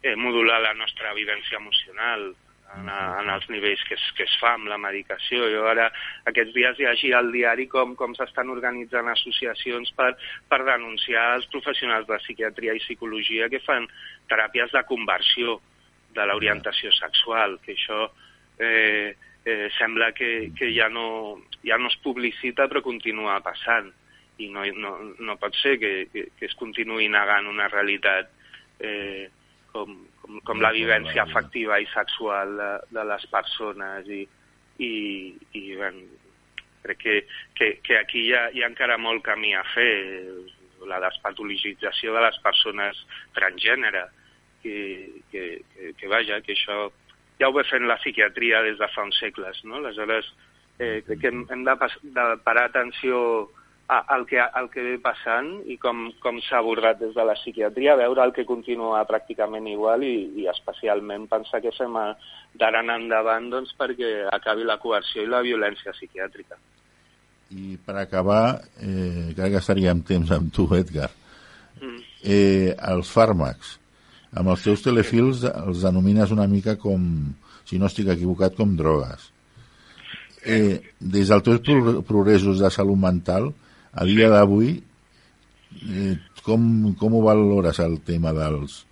eh, 0.04 0.16
modular 0.20 0.60
la 0.60 0.74
nostra 0.76 1.14
vivència 1.16 1.56
emocional 1.56 2.28
en, 2.76 2.88
a, 2.92 3.00
en 3.22 3.30
els 3.32 3.46
nivells 3.48 3.82
que 3.88 3.96
es, 3.96 4.04
que 4.18 4.26
es 4.28 4.34
fa 4.40 4.54
amb 4.58 4.68
la 4.68 4.78
medicació. 4.80 5.48
Jo 5.52 5.64
ara 5.70 5.88
aquests 6.28 6.54
dies 6.56 6.78
llegia 6.80 7.18
al 7.18 7.32
diari 7.32 7.66
com, 7.72 7.94
com 7.98 8.14
s'estan 8.18 8.52
organitzant 8.52 9.08
associacions 9.10 9.92
per, 9.96 10.12
per 10.50 10.60
denunciar 10.68 11.30
els 11.38 11.48
professionals 11.54 12.08
de 12.10 12.20
psiquiatria 12.22 12.76
i 12.76 12.82
psicologia 12.84 13.48
que 13.52 13.62
fan 13.64 13.88
teràpies 14.30 14.74
de 14.76 14.84
conversió 14.90 15.58
de 16.14 16.26
l'orientació 16.28 16.92
sexual, 16.94 17.58
que 17.64 17.74
això 17.74 18.04
eh, 18.62 19.16
eh, 19.44 19.68
sembla 19.78 20.12
que, 20.12 20.52
que 20.54 20.70
ja, 20.76 20.88
no, 20.92 21.40
ja 21.66 21.80
no 21.80 21.90
es 21.90 21.96
publicita 22.04 22.68
però 22.70 22.84
continua 22.84 23.40
passant 23.42 23.90
i 24.42 24.50
no, 24.50 24.64
no, 24.78 24.92
no 25.22 25.36
pot 25.38 25.56
ser 25.60 25.76
que, 25.78 25.92
que, 26.12 26.28
que 26.38 26.46
es 26.50 26.54
continuï 26.58 27.08
negant 27.10 27.48
una 27.50 27.68
realitat 27.70 28.30
eh, 28.82 29.30
com, 29.74 29.94
com, 30.22 30.40
com 30.46 30.62
la 30.62 30.72
vivència 30.74 31.24
afectiva 31.26 31.80
i 31.82 31.88
sexual 31.92 32.54
de, 32.60 32.70
de 32.94 33.06
les 33.10 33.26
persones 33.32 34.08
i, 34.08 34.22
i, 34.78 34.92
i 35.58 35.64
bueno, 35.74 36.04
crec 36.84 37.00
que, 37.02 37.16
que, 37.58 37.70
que 37.82 37.98
aquí 37.98 38.28
hi 38.28 38.34
ha, 38.36 38.44
hi 38.54 38.62
ha 38.62 38.70
encara 38.70 39.00
molt 39.00 39.24
camí 39.26 39.54
a 39.56 39.64
fer 39.74 39.90
la 40.88 41.00
despatologització 41.02 42.12
de 42.14 42.22
les 42.26 42.38
persones 42.44 43.00
transgènere 43.36 44.06
que, 44.62 44.76
que, 45.32 45.44
que, 45.72 45.92
que 45.98 46.10
vaja, 46.12 46.40
que 46.44 46.54
això 46.54 46.88
ja 47.40 47.48
ho 47.48 47.54
ve 47.56 47.64
fent 47.66 47.88
la 47.88 47.98
psiquiatria 48.00 48.62
des 48.64 48.78
de 48.78 48.88
fa 48.94 49.04
uns 49.08 49.18
segles, 49.18 49.58
no? 49.66 49.80
Aleshores, 49.80 50.28
eh, 50.78 51.00
crec 51.06 51.20
que 51.22 51.32
hem, 51.32 51.44
hem 51.50 51.64
de, 51.66 51.76
pas, 51.80 51.96
de 52.02 52.26
parar 52.46 52.68
atenció 52.70 53.18
a, 53.24 53.63
al, 53.88 54.26
que, 54.26 54.40
al 54.40 54.70
que 54.72 54.82
ve 54.82 54.94
passant 55.02 55.50
i 55.68 55.76
com, 55.80 56.06
com 56.22 56.38
s'ha 56.46 56.60
abordat 56.62 57.00
des 57.02 57.12
de 57.16 57.24
la 57.26 57.36
psiquiatria, 57.36 57.96
veure 58.00 58.24
el 58.24 58.32
que 58.36 58.46
continua 58.48 59.04
pràcticament 59.08 59.66
igual 59.68 60.04
i, 60.06 60.14
i 60.40 60.48
especialment 60.52 61.26
pensar 61.28 61.60
que 61.64 61.74
fem 61.76 61.98
d'ara 62.60 62.80
en 62.84 62.94
endavant 62.94 63.50
doncs, 63.52 63.74
perquè 63.78 64.14
acabi 64.32 64.64
la 64.64 64.78
coerció 64.80 65.24
i 65.24 65.30
la 65.30 65.42
violència 65.44 65.92
psiquiàtrica. 65.92 66.56
I 67.54 67.76
per 67.76 67.98
acabar, 68.00 68.58
eh, 68.80 69.34
crec 69.36 69.52
que 69.52 69.60
estaríem 69.60 70.00
temps 70.06 70.32
amb 70.32 70.52
tu, 70.54 70.66
Edgar. 70.74 71.10
Mm. 71.80 72.00
Eh, 72.24 72.72
els 72.88 73.10
fàrmacs, 73.12 73.76
amb 74.34 74.50
els 74.54 74.64
teus 74.64 74.82
telefils 74.82 75.44
els 75.50 75.84
denomines 75.84 76.32
una 76.32 76.48
mica 76.50 76.78
com, 76.80 77.04
si 77.68 77.78
no 77.78 77.90
estic 77.90 78.08
equivocat, 78.16 78.56
com 78.56 78.74
drogues. 78.76 79.30
eh, 80.44 80.92
des 81.00 81.28
dels 81.28 81.42
teus 81.42 81.60
pro 81.64 82.02
progressos 82.04 82.58
de 82.60 82.68
salut 82.70 82.98
mental, 83.00 83.46
a 83.94 84.04
dia 84.08 84.28
d'avui, 84.32 84.74
eh, 85.84 86.16
com, 86.42 86.66
com 87.00 87.16
ho 87.16 87.22
valores 87.24 87.80
el 87.84 88.00
tema 88.06 88.34
dels, 88.36 88.82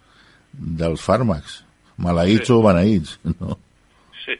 dels 0.53 1.05
fàrmacs? 1.05 1.61
Maleïts 2.03 2.49
sí. 2.49 2.55
o 2.55 2.63
beneïts, 2.65 3.19
no? 3.41 3.59
Sí, 4.23 4.39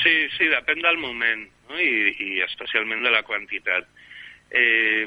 sí, 0.00 0.12
sí 0.38 0.48
depèn 0.48 0.80
del 0.84 1.00
moment 1.02 1.46
no? 1.68 1.78
I, 1.78 2.12
i 2.24 2.42
especialment 2.46 3.04
de 3.04 3.12
la 3.12 3.22
quantitat. 3.26 3.88
Eh, 4.50 5.06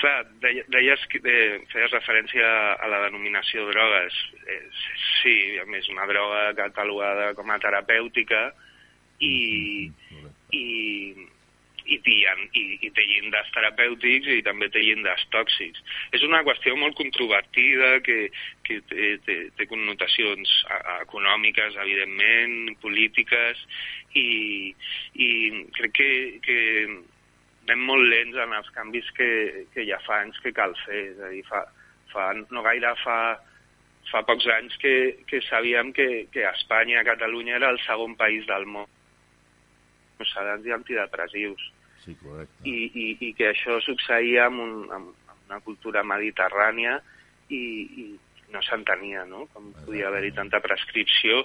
clar, 0.00 0.24
deies 0.72 1.04
eh, 1.20 1.60
feies 1.72 1.92
referència 1.92 2.48
a 2.80 2.88
la 2.90 3.02
denominació 3.06 3.66
drogues. 3.68 4.16
Eh, 4.46 4.62
sí, 5.20 5.36
a 5.60 5.66
més, 5.68 5.88
una 5.92 6.08
droga 6.10 6.50
catalogada 6.58 7.34
com 7.38 7.52
a 7.52 7.60
terapèutica 7.62 8.48
i, 9.20 9.90
i, 10.56 10.66
i, 11.90 11.98
i, 11.98 12.62
i 12.86 12.90
té 12.94 13.04
llindars 13.06 13.50
terapèutics 13.54 14.30
i 14.34 14.42
també 14.46 14.68
té 14.72 14.82
llindars 14.84 15.24
tòxics. 15.34 15.82
És 16.16 16.24
una 16.26 16.42
qüestió 16.46 16.76
molt 16.78 16.96
controvertida 16.98 17.92
que, 18.06 18.18
que 18.66 18.80
té, 18.90 19.10
té, 19.26 19.38
té 19.58 19.66
connotacions 19.70 20.52
econòmiques, 21.00 21.78
evidentment, 21.84 22.76
polítiques, 22.84 23.64
i, 24.18 24.28
i 25.14 25.30
crec 25.76 25.96
que, 25.98 26.10
que 26.46 26.58
anem 27.66 27.84
molt 27.90 28.08
lents 28.10 28.40
en 28.46 28.56
els 28.58 28.70
canvis 28.76 29.10
que, 29.18 29.30
que 29.74 29.86
ja 29.88 30.00
fa 30.06 30.22
anys 30.24 30.38
que 30.44 30.54
cal 30.56 30.74
fer. 30.86 31.04
És 31.12 31.20
a 31.22 31.34
dir, 31.34 31.44
fa, 31.50 31.64
fa, 32.14 32.30
no 32.50 32.64
gaire 32.66 32.94
fa, 33.02 33.18
fa 34.10 34.24
pocs 34.26 34.48
anys 34.56 34.78
que, 34.82 34.94
que 35.30 35.42
sabíem 35.48 35.92
que, 35.96 36.08
que 36.32 36.46
Espanya, 36.54 37.04
Catalunya, 37.06 37.58
era 37.60 37.74
el 37.74 37.82
segon 37.86 38.16
país 38.18 38.46
del 38.50 38.66
món 38.70 38.88
sedants 40.28 40.66
i 40.66 40.74
antidepressius. 40.74 41.62
Sí, 42.04 42.16
correcte. 42.22 42.64
I, 42.68 42.88
i, 42.88 43.06
i 43.28 43.32
que 43.36 43.50
això 43.52 43.78
succeïa 43.84 44.48
amb, 44.48 44.64
un, 44.64 44.74
amb 44.96 45.36
una 45.50 45.60
cultura 45.66 46.02
mediterrània 46.06 46.98
i, 47.50 47.62
i, 48.04 48.06
no 48.50 48.60
s'entenia, 48.66 49.24
no? 49.28 49.44
Com 49.54 49.70
podia 49.86 50.08
haver-hi 50.08 50.32
tanta 50.34 50.60
prescripció. 50.62 51.44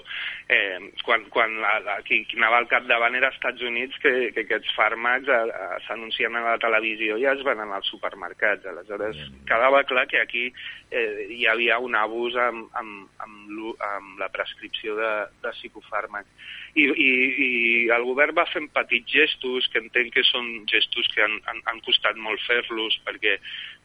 Eh, 0.52 0.90
quan 1.06 1.26
quan 1.32 1.54
la, 1.62 1.76
la, 1.84 1.96
qui, 2.06 2.20
qui 2.28 2.38
anava 2.40 2.60
al 2.60 2.68
capdavant 2.70 3.16
era 3.18 3.30
als 3.30 3.38
Estats 3.38 3.62
Units 3.66 3.98
que, 4.02 4.12
que 4.34 4.44
aquests 4.46 4.74
fàrmacs 4.76 5.30
eh, 5.30 5.40
eh, 5.46 5.78
s'anuncien 5.86 6.36
a 6.38 6.44
la 6.48 6.58
televisió 6.62 7.18
i 7.20 7.28
es 7.30 7.44
venen 7.46 7.72
als 7.74 7.90
supermercats. 7.92 8.66
Aleshores, 8.66 9.22
quedava 9.48 9.84
clar 9.88 10.06
que 10.10 10.22
aquí 10.22 10.46
eh, 10.90 11.26
hi 11.38 11.46
havia 11.50 11.78
un 11.82 11.96
abús 11.98 12.36
amb, 12.48 12.68
amb, 12.80 13.06
amb, 13.22 13.66
amb 13.90 14.22
la 14.22 14.30
prescripció 14.34 14.98
de, 14.98 15.12
de 15.44 15.54
psicofàrmacs. 15.58 16.54
I, 16.76 16.84
i, 16.84 17.10
I 17.46 17.50
el 17.96 18.04
govern 18.04 18.36
va 18.36 18.44
fent 18.50 18.68
petits 18.74 19.08
gestos, 19.18 19.68
que 19.72 19.80
entenc 19.80 20.12
que 20.12 20.24
són 20.28 20.50
gestos 20.68 21.08
que 21.14 21.24
han, 21.24 21.38
han, 21.48 21.62
han 21.72 21.80
costat 21.86 22.18
molt 22.20 22.42
fer-los, 22.44 22.98
perquè, 23.06 23.38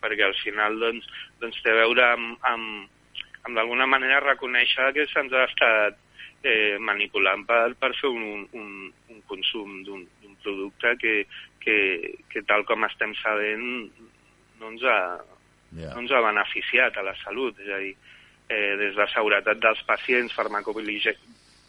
perquè 0.03 0.25
al 0.27 0.35
final 0.43 0.79
doncs, 0.81 1.07
doncs 1.39 1.61
té 1.63 1.71
a 1.71 1.79
veure 1.85 2.07
amb, 2.17 2.35
amb, 2.51 3.13
amb 3.47 3.57
d'alguna 3.57 3.87
manera 3.87 4.23
reconèixer 4.25 4.91
que 4.97 5.07
se'ns 5.13 5.33
ha 5.33 5.47
estat 5.47 5.99
eh, 6.43 6.77
manipulant 6.79 7.45
per, 7.47 7.73
per 7.79 7.93
fer 7.99 8.11
un, 8.11 8.47
un, 8.57 8.71
un 9.13 9.21
consum 9.29 9.81
d'un 9.87 10.05
producte 10.43 10.95
que, 11.01 11.15
que, 11.61 11.77
que 12.29 12.43
tal 12.49 12.65
com 12.67 12.83
estem 12.87 13.13
sabent 13.21 13.67
no 14.59 14.71
ens 14.73 14.83
ha, 14.83 15.01
yeah. 15.77 15.93
no 15.93 16.03
ens 16.03 16.13
ha 16.13 16.23
beneficiat 16.25 16.97
a 16.97 17.05
la 17.05 17.15
salut. 17.23 17.57
És 17.61 17.69
a 17.69 17.79
dir, 17.81 17.93
eh, 18.49 18.75
des 18.81 18.97
de 18.97 19.07
seguretat 19.13 19.61
dels 19.61 19.81
pacients, 19.87 20.35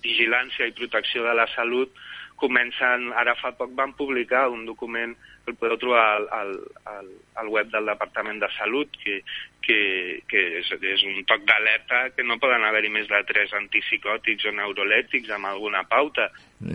farmacovigilància 0.03 0.67
i 0.67 0.73
protecció 0.73 1.23
de 1.25 1.35
la 1.35 1.47
salut, 1.55 1.91
comencen, 2.37 3.13
ara 3.15 3.35
fa 3.39 3.53
poc 3.53 3.73
van 3.75 3.93
publicar 3.95 4.49
un 4.51 4.67
document 4.67 5.15
que 5.45 5.53
el 5.53 5.57
podeu 5.57 5.79
trobar 5.79 6.17
al, 6.17 6.27
al, 6.31 6.51
al, 6.87 7.09
al 7.37 7.49
web 7.49 7.71
del 7.71 7.87
Departament 7.87 8.41
de 8.41 8.49
Salut, 8.57 8.89
que, 8.99 9.23
que, 9.63 10.23
que 10.27 10.43
és, 10.59 10.71
és 10.73 11.03
un 11.07 11.23
toc 11.27 11.45
d'alerta 11.47 12.11
que 12.17 12.23
no 12.23 12.39
poden 12.43 12.65
haver-hi 12.65 12.91
més 12.91 13.09
de 13.09 13.23
tres 13.27 13.53
antipsicòtics 13.55 14.47
o 14.47 14.55
neurolètics 14.55 15.31
amb 15.31 15.51
alguna 15.51 15.85
pauta. 15.85 16.31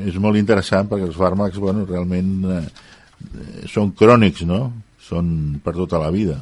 És 0.07 0.19
molt 0.19 0.39
interessant 0.39 0.87
perquè 0.87 1.07
els 1.07 1.19
fàrmacs 1.19 1.59
bueno, 1.59 1.85
realment 1.87 2.31
eh, 2.57 2.67
són 3.67 3.91
crònics, 3.95 4.43
no? 4.47 4.71
Són 4.99 5.59
per 5.63 5.75
tota 5.75 5.99
la 5.99 6.11
vida. 6.11 6.41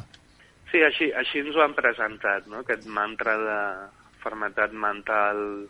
Sí, 0.70 0.82
així, 0.82 1.10
així 1.14 1.42
ens 1.42 1.54
ho 1.54 1.62
han 1.62 1.74
presentat, 1.74 2.46
no? 2.50 2.62
aquest 2.62 2.86
mantra 2.90 3.36
de 3.38 3.58
fermetat 4.22 4.74
mental 4.74 5.66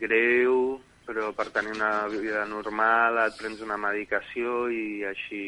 greu, 0.00 0.80
però 1.06 1.30
per 1.36 1.48
tenir 1.54 1.74
una 1.76 2.06
vida 2.12 2.44
normal 2.48 3.18
et 3.26 3.38
prens 3.38 3.62
una 3.66 3.78
medicació 3.80 4.64
i 4.72 5.04
així 5.08 5.44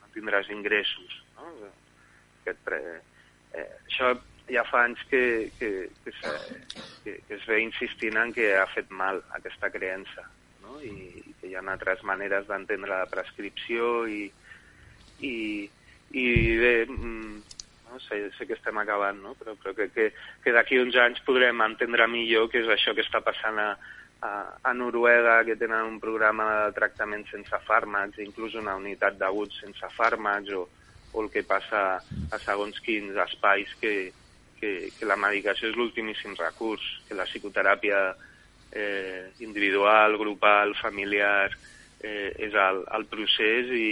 no 0.00 0.10
tindràs 0.16 0.50
ingressos. 0.54 1.20
No? 1.38 1.52
Aquest 2.42 2.60
pre... 2.66 2.80
eh, 3.52 3.68
això 3.86 4.14
ja 4.50 4.64
fa 4.66 4.84
anys 4.88 5.02
que, 5.10 5.50
que, 5.58 5.70
que, 6.04 6.12
se, 6.18 6.34
que, 7.04 7.16
que 7.26 7.34
es 7.36 7.46
ve 7.46 7.60
insistint 7.62 8.18
en 8.18 8.32
que 8.34 8.52
ha 8.58 8.66
fet 8.74 8.90
mal 8.90 9.22
aquesta 9.38 9.70
creença 9.70 10.26
no? 10.62 10.80
I, 10.82 11.22
i 11.22 11.34
que 11.40 11.50
hi 11.50 11.56
ha 11.56 11.62
altres 11.74 12.02
maneres 12.06 12.48
d'entendre 12.48 12.90
la 12.90 13.10
prescripció 13.10 14.06
i, 14.10 14.24
i, 15.26 15.36
i 16.10 16.26
bé, 16.60 16.74
mm, 16.86 17.59
no? 17.90 18.00
sé, 18.00 18.30
sé 18.38 18.46
que 18.46 18.56
estem 18.56 18.78
acabant, 18.78 19.20
no? 19.22 19.34
però, 19.38 19.56
però 19.60 19.74
que, 19.76 19.90
que, 19.94 20.10
que 20.44 20.54
d'aquí 20.54 20.78
uns 20.80 20.96
anys 20.96 21.22
podrem 21.26 21.60
entendre 21.66 22.06
millor 22.10 22.48
què 22.50 22.62
és 22.62 22.70
això 22.70 22.94
que 22.96 23.04
està 23.04 23.20
passant 23.26 23.58
a, 23.60 23.70
a, 24.22 24.30
a 24.70 24.74
Noruega, 24.74 25.40
que 25.44 25.58
tenen 25.60 25.88
un 25.88 25.98
programa 26.00 26.48
de 26.66 26.76
tractament 26.76 27.26
sense 27.30 27.62
fàrmacs, 27.66 28.20
inclús 28.22 28.56
una 28.60 28.76
unitat 28.78 29.18
d'aguts 29.18 29.62
sense 29.64 29.92
fàrmacs, 29.96 30.52
o, 30.54 30.66
o 31.12 31.24
el 31.24 31.30
que 31.32 31.42
passa 31.46 31.84
a 32.00 32.40
segons 32.42 32.78
quins 32.84 33.16
espais 33.26 33.72
que, 33.80 33.94
que, 34.60 34.72
que 34.96 35.08
la 35.08 35.18
medicació 35.18 35.70
és 35.70 35.78
l'ultimíssim 35.78 36.36
recurs, 36.38 36.84
que 37.08 37.18
la 37.18 37.26
psicoteràpia 37.28 38.00
eh, 38.72 39.30
individual, 39.40 40.18
grupal, 40.20 40.76
familiar, 40.78 41.50
eh, 42.00 42.30
és 42.38 42.54
el, 42.54 42.84
el 42.96 43.06
procés 43.10 43.72
i, 43.74 43.88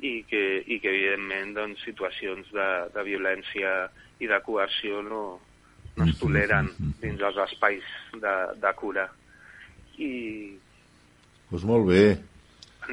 i, 0.00 0.22
que, 0.28 0.42
i 0.66 0.78
que 0.82 0.92
evidentment 0.92 1.54
doncs, 1.56 1.82
situacions 1.86 2.48
de, 2.54 2.68
de 2.94 3.04
violència 3.06 3.88
i 4.22 4.30
de 4.30 4.38
coerció 4.46 5.02
no, 5.06 5.22
no 5.98 6.06
es 6.06 6.18
toleren 6.20 6.70
dins 7.02 7.22
els 7.30 7.40
espais 7.48 7.86
de, 8.14 8.34
de 8.62 8.74
cura 8.78 9.08
i... 9.98 10.12
Doncs 11.48 11.50
pues 11.50 11.64
molt 11.64 11.88
bé. 11.88 12.02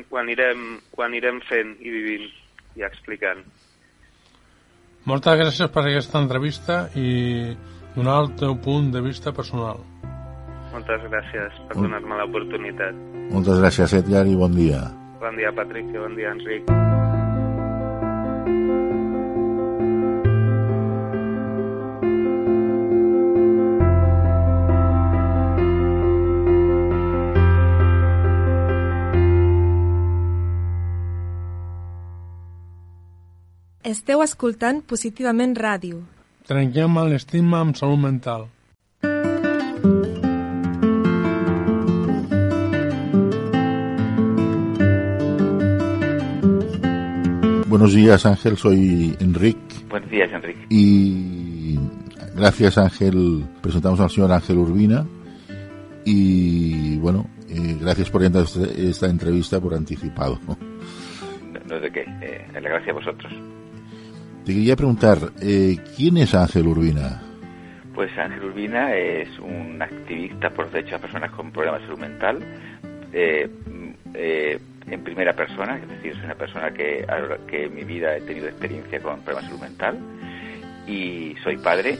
Quan 0.10 0.26
anirem, 0.26 0.66
quan 0.96 1.12
anirem 1.12 1.42
fent 1.48 1.76
i 1.84 1.92
vivint 1.92 2.28
i 2.80 2.84
explicant. 2.88 3.44
Moltes 5.06 5.38
gràcies 5.40 5.72
per 5.72 5.84
aquesta 5.86 6.20
entrevista 6.24 6.80
i 6.98 7.54
donar 7.96 8.18
el 8.24 8.32
teu 8.40 8.58
punt 8.64 8.90
de 8.96 9.04
vista 9.06 9.36
personal. 9.36 9.84
Moltes 10.74 11.06
gràcies 11.12 11.64
per 11.70 11.78
donar-me 11.78 12.18
l'oportunitat. 12.20 12.98
Moltes 13.32 13.62
gràcies, 13.62 14.00
Edgar, 14.02 14.26
i 14.28 14.36
bon 14.40 14.56
dia. 14.58 14.82
Bon 15.20 15.38
dia, 15.38 15.52
Patrick, 15.56 15.88
i 15.96 15.98
bon 15.98 16.16
dia, 16.16 16.32
Enric. 16.36 16.68
Esteu 33.86 34.20
escoltant 34.26 34.82
Positivament 34.90 35.54
Ràdio. 35.56 36.02
Trenquem 36.50 37.00
l'estigma 37.08 37.62
amb 37.64 37.78
salut 37.80 38.02
mental. 38.02 38.50
Buenos 47.86 48.02
días 48.02 48.26
Ángel, 48.26 48.58
soy 48.58 49.16
Enric. 49.20 49.58
Buenos 49.90 50.10
días 50.10 50.32
Enric. 50.34 50.58
Y 50.72 51.78
gracias 52.36 52.80
Ángel, 52.80 53.46
presentamos 53.62 54.00
al 54.00 54.10
señor 54.10 54.32
Ángel 54.32 54.58
Urbina 54.58 55.06
y 56.04 56.98
bueno, 56.98 57.28
eh, 57.48 57.78
gracias 57.80 58.10
por 58.10 58.24
esta 58.24 59.06
entrevista 59.06 59.62
por 59.62 59.76
anticipado. 59.76 60.40
No, 60.48 61.60
no 61.68 61.80
de 61.80 61.92
qué, 61.92 62.06
eh, 62.24 62.48
la 62.56 62.60
gracia 62.62 62.92
a 62.92 62.96
vosotros. 62.96 63.32
Te 64.44 64.54
quería 64.54 64.76
preguntar, 64.76 65.20
eh, 65.40 65.78
¿quién 65.96 66.18
es 66.18 66.34
Ángel 66.34 66.66
Urbina? 66.66 67.22
Pues 67.94 68.10
Ángel 68.18 68.46
Urbina 68.46 68.96
es 68.96 69.30
un 69.38 69.80
activista 69.80 70.50
por 70.50 70.72
derechos 70.72 70.94
de 70.94 71.00
personas 71.02 71.30
con 71.30 71.52
problemas 71.52 71.82
de 71.82 71.86
salud 71.86 72.00
mental, 72.00 72.40
eh, 73.14 73.48
eh, 74.16 74.60
en 74.88 75.04
primera 75.04 75.34
persona, 75.34 75.78
es 75.78 75.88
decir, 75.88 76.14
soy 76.14 76.26
una 76.26 76.36
persona 76.36 76.72
que, 76.72 77.06
que 77.48 77.66
en 77.66 77.76
mi 77.76 77.84
vida 77.84 78.16
he 78.16 78.22
tenido 78.22 78.48
experiencia 78.48 79.02
con 79.02 79.22
problemas 79.22 79.44
de 79.44 79.50
salud 79.50 79.62
mental, 79.62 80.00
y 80.88 81.36
soy 81.44 81.58
padre, 81.58 81.98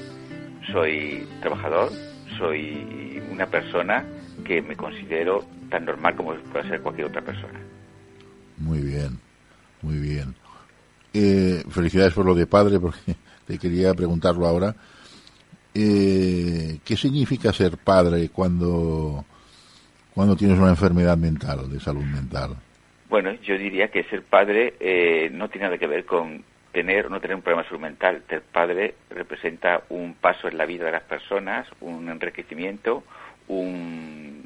soy 0.72 1.28
trabajador, 1.42 1.92
soy 2.38 3.22
una 3.32 3.48
persona 3.48 4.06
que 4.44 4.62
me 4.62 4.76
considero 4.76 5.44
tan 5.70 5.86
normal 5.86 6.16
como 6.16 6.34
puede 6.36 6.70
ser 6.70 6.82
cualquier 6.82 7.08
otra 7.08 7.22
persona. 7.22 7.60
Muy 8.58 8.82
bien, 8.82 9.20
muy 9.82 9.98
bien. 9.98 10.36
Eh, 11.14 11.64
felicidades 11.70 12.14
por 12.14 12.26
lo 12.26 12.36
de 12.36 12.46
padre, 12.46 12.80
porque 12.80 13.16
te 13.48 13.58
quería 13.58 13.94
preguntarlo 13.94 14.46
ahora. 14.46 14.76
Eh, 15.74 16.80
¿Qué 16.84 16.96
significa 16.96 17.52
ser 17.52 17.78
padre 17.78 18.30
cuando, 18.30 19.26
cuando 20.14 20.36
tienes 20.36 20.58
una 20.58 20.70
enfermedad 20.70 21.18
mental, 21.18 21.70
de 21.70 21.80
salud 21.80 22.04
mental? 22.04 22.56
Bueno, 23.10 23.34
yo 23.44 23.58
diría 23.58 23.90
que 23.90 24.04
ser 24.04 24.24
padre 24.24 24.74
eh, 24.80 25.30
no 25.32 25.50
tiene 25.50 25.66
nada 25.66 25.78
que 25.78 25.88
ver 25.88 26.06
con 26.06 26.44
tener 26.72 27.06
o 27.06 27.10
no 27.10 27.22
tener 27.22 27.36
un 27.36 27.42
problema 27.42 27.64
de 27.64 27.70
salud 27.70 27.82
mental. 27.82 28.24
Ser 28.28 28.42
padre 28.42 28.96
representa 29.10 29.84
un 29.90 30.16
paso 30.16 30.48
en 30.48 30.58
la 30.58 30.66
vida 30.66 30.86
de 30.86 30.92
las 30.92 31.04
personas, 31.04 31.68
un 31.82 32.10
enriquecimiento, 32.10 33.04
un 33.48 34.44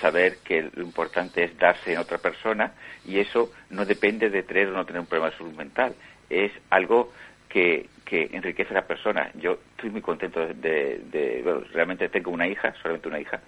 saber 0.00 0.38
que 0.44 0.70
lo 0.74 0.82
importante 0.82 1.44
es 1.44 1.56
darse 1.58 1.92
en 1.92 1.98
otra 1.98 2.18
persona 2.18 2.72
y 3.06 3.18
eso 3.18 3.52
no 3.70 3.84
depende 3.84 4.30
de 4.30 4.42
tener 4.42 4.68
o 4.68 4.72
no 4.72 4.84
tener 4.84 5.00
un 5.00 5.06
problema 5.06 5.30
de 5.30 5.36
salud 5.36 5.54
mental. 5.54 5.94
Es 6.28 6.50
algo 6.70 7.12
que, 7.48 7.88
que 8.04 8.30
enriquece 8.32 8.70
a 8.70 8.80
la 8.80 8.86
persona. 8.86 9.30
Yo 9.34 9.58
estoy 9.76 9.90
muy 9.90 10.00
contento 10.00 10.44
de, 10.46 11.40
bueno, 11.44 11.60
realmente 11.72 12.08
tengo 12.08 12.30
una 12.30 12.48
hija, 12.48 12.74
solamente 12.82 13.08
una 13.08 13.20
hija, 13.20 13.40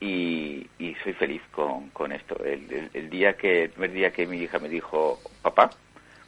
y, 0.00 0.66
soy 1.02 1.12
feliz 1.14 1.42
con, 1.52 1.90
con 1.90 2.12
esto. 2.12 2.36
El, 2.44 3.10
día 3.10 3.36
que, 3.36 3.64
el 3.64 3.70
primer 3.70 3.92
día 3.92 4.12
que 4.12 4.26
mi 4.26 4.38
hija 4.38 4.58
me 4.58 4.68
dijo, 4.68 5.20
papá, 5.42 5.70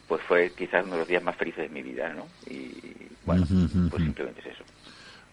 pues 0.08 0.22
fue 0.22 0.52
quizás 0.56 0.84
uno 0.84 0.94
de 0.94 1.00
los 1.00 1.08
días 1.08 1.22
más 1.22 1.36
felices 1.36 1.68
de 1.68 1.74
mi 1.74 1.82
vida, 1.82 2.12
¿no? 2.12 2.26
Y 2.48 2.72
bueno, 3.24 3.46
pues 3.90 4.02
simplemente 4.02 4.40
es 4.40 4.46
eso. 4.54 4.64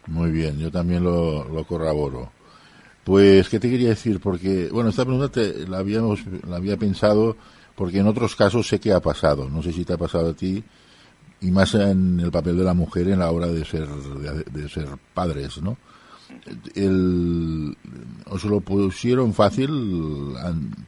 Muy 0.07 0.31
bien, 0.31 0.57
yo 0.57 0.71
también 0.71 1.03
lo, 1.03 1.43
lo 1.45 1.63
corroboro. 1.65 2.31
Pues, 3.03 3.47
¿qué 3.49 3.59
te 3.59 3.69
quería 3.69 3.89
decir? 3.89 4.19
Porque, 4.19 4.69
bueno, 4.71 4.89
esta 4.89 5.05
pregunta 5.05 5.29
te, 5.29 5.67
la, 5.67 5.77
habíamos, 5.77 6.25
la 6.47 6.57
había 6.57 6.77
pensado 6.77 7.37
porque 7.75 7.99
en 7.99 8.07
otros 8.07 8.35
casos 8.35 8.67
sé 8.67 8.79
que 8.79 8.91
ha 8.91 8.99
pasado. 8.99 9.49
No 9.49 9.61
sé 9.61 9.71
si 9.71 9.85
te 9.85 9.93
ha 9.93 9.97
pasado 9.97 10.31
a 10.31 10.33
ti, 10.33 10.63
y 11.41 11.51
más 11.51 11.75
en 11.75 12.19
el 12.19 12.31
papel 12.31 12.57
de 12.57 12.63
la 12.63 12.73
mujer 12.73 13.07
en 13.09 13.19
la 13.19 13.31
hora 13.31 13.47
de 13.47 13.63
ser, 13.63 13.87
de, 13.87 14.69
ser 14.69 14.87
padres, 15.13 15.61
¿no? 15.61 15.77
El, 16.75 17.75
¿Os 18.25 18.43
lo 18.45 18.61
pusieron 18.61 19.33
fácil 19.33 20.33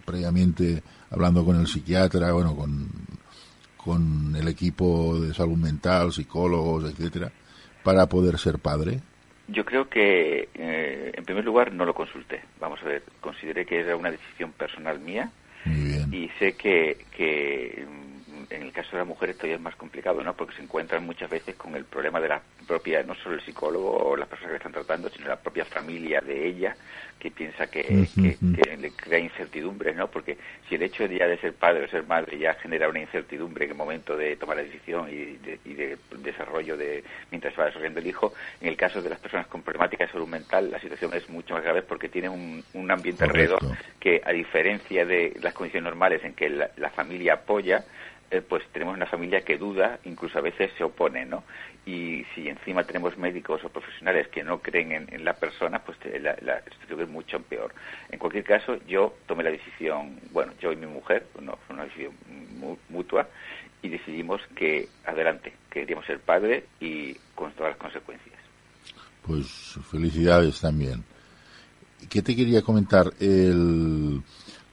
previamente 0.06 0.82
hablando 1.10 1.46
con 1.46 1.60
el 1.60 1.68
psiquiatra, 1.68 2.32
bueno, 2.34 2.56
con, 2.56 2.90
con 3.78 4.36
el 4.36 4.48
equipo 4.48 5.20
de 5.20 5.34
salud 5.34 5.58
mental, 5.58 6.12
psicólogos, 6.12 6.92
etcétera, 6.92 7.32
para 7.84 8.08
poder 8.08 8.38
ser 8.38 8.60
padre? 8.60 9.00
Yo 9.48 9.66
creo 9.66 9.90
que, 9.90 10.50
eh, 10.54 11.12
en 11.16 11.26
primer 11.26 11.44
lugar, 11.44 11.74
no 11.74 11.86
lo 11.86 11.94
consulté. 11.94 12.42
Vamos 12.60 12.80
a 12.84 12.86
ver, 12.86 13.04
consideré 13.20 13.66
que 13.66 13.80
era 13.80 13.96
una 13.96 14.12
decisión 14.12 14.52
personal 14.52 15.00
mía. 15.00 15.32
Y 15.66 16.30
sé 16.40 16.54
que, 16.54 17.06
que 17.16 17.86
en 18.50 18.64
el 18.64 18.72
caso 18.72 18.92
de 18.92 18.98
las 19.00 19.08
mujeres 19.08 19.36
todavía 19.36 19.56
es 19.56 19.62
más 19.62 19.76
complicado, 19.76 20.24
¿no? 20.24 20.34
Porque 20.34 20.56
se 20.56 20.64
encuentran 20.64 21.06
muchas 21.06 21.30
veces 21.30 21.56
con 21.56 21.76
el 21.76 21.86
problema 21.86 22.20
de 22.20 22.30
la 22.30 22.42
propia, 22.68 23.04
no 23.04 23.16
solo 23.16 23.36
el 23.36 23.42
psicólogo 23.42 23.92
o 23.92 24.16
las 24.16 24.28
personas 24.28 24.52
que 24.52 24.58
están 24.58 24.72
tratando, 24.72 25.10
sino 25.10 25.28
la 25.28 25.36
propia 25.36 25.66
familia 25.66 26.22
de 26.22 26.48
ella, 26.48 26.76
que 27.20 27.32
piensa 27.32 27.68
que, 27.68 28.08
le 28.16 28.92
crea 28.92 29.20
incertidumbre, 29.20 29.94
¿no? 29.94 30.08
Porque 30.10 30.38
si 30.68 30.76
el 30.76 30.84
hecho 30.84 31.08
de 31.08 31.18
ya 31.18 31.28
de 31.28 31.38
ser 31.38 31.54
padre 31.54 31.86
o 31.86 31.88
ser 31.88 32.06
madre 32.06 32.38
ya 32.38 32.54
genera 32.56 32.90
una 32.90 33.00
incertidumbre 33.00 33.66
en 33.66 33.72
el 33.72 33.78
momento 33.78 34.16
de 34.16 34.36
tomar 34.38 34.58
la 34.58 34.64
decisión 34.64 35.10
y 35.10 35.38
de, 35.38 35.98
desarrollo 36.20 36.78
de 36.78 37.04
mientras 37.32 37.58
va 37.58 37.66
desarrollando 37.66 38.00
el 38.00 38.08
hijo, 38.08 38.34
en 38.62 38.70
el 38.70 38.78
caso 38.78 39.02
de 39.02 39.10
las 39.10 39.20
personas 39.20 39.48
con 39.48 39.62
problemática 39.62 40.06
de 40.06 40.12
salud 40.12 40.28
mental 40.28 40.72
la 40.72 40.80
situación 40.80 41.14
es 41.14 41.30
mucho 41.30 41.54
más 41.54 41.64
grave 41.64 41.82
porque 41.82 42.10
tiene 42.10 42.30
un, 42.30 42.64
ambiente 42.90 43.24
alrededor 43.24 43.60
que 44.00 44.22
a 44.26 44.32
diferencia 44.32 45.06
de 45.06 45.38
las 45.42 45.54
condiciones 45.54 45.84
normales 45.84 46.24
en 46.24 46.34
que 46.34 46.50
la 46.50 46.90
familia 46.90 47.34
apoya, 47.34 47.84
eh, 48.32 48.42
pues 48.42 48.64
tenemos 48.72 48.96
una 48.96 49.08
familia 49.08 49.42
que 49.42 49.58
duda, 49.58 50.00
incluso 50.06 50.38
a 50.38 50.42
veces 50.42 50.72
se 50.78 50.84
opone, 50.84 51.26
¿no? 51.26 51.44
Y 51.86 52.24
si 52.36 52.48
encima 52.48 52.84
tenemos 52.84 53.18
médicos 53.18 53.64
o 53.64 53.70
profesionales 53.70 54.28
que 54.28 54.44
no 54.44 54.60
creen 54.60 54.92
en, 54.92 55.26
la 55.26 55.34
persona, 55.34 55.80
pues 55.80 55.98
la, 56.22 56.38
la, 56.42 56.62
situación 56.62 57.02
es 57.02 57.10
mucho 57.10 57.42
peor. 57.42 57.74
En 58.12 58.20
cualquier 58.20 58.44
caso, 58.44 58.78
yo 58.88 59.16
tomé 59.26 59.44
la 59.44 59.50
decisión, 59.50 60.20
bueno, 60.32 60.54
yo 60.62 60.72
y 60.72 60.76
mi 60.76 60.86
mujer, 60.86 61.26
no, 61.42 61.58
fue 61.66 61.76
una 61.76 61.86
decisión 61.86 62.14
mutua, 62.90 63.28
y 63.82 63.90
decidimos 63.90 64.42
que 64.56 64.88
adelante, 65.06 65.54
queríamos 65.72 66.06
ser 66.06 66.20
padre 66.20 66.66
y 66.80 67.16
con 67.34 67.52
todas 67.54 67.72
las 67.72 67.80
consecuencias. 67.80 68.38
Pues 69.26 69.80
felicidades 69.90 70.60
también. 70.60 71.04
¿Qué 72.10 72.22
te 72.22 72.36
quería 72.36 72.62
comentar? 72.62 73.12
El... 73.20 74.22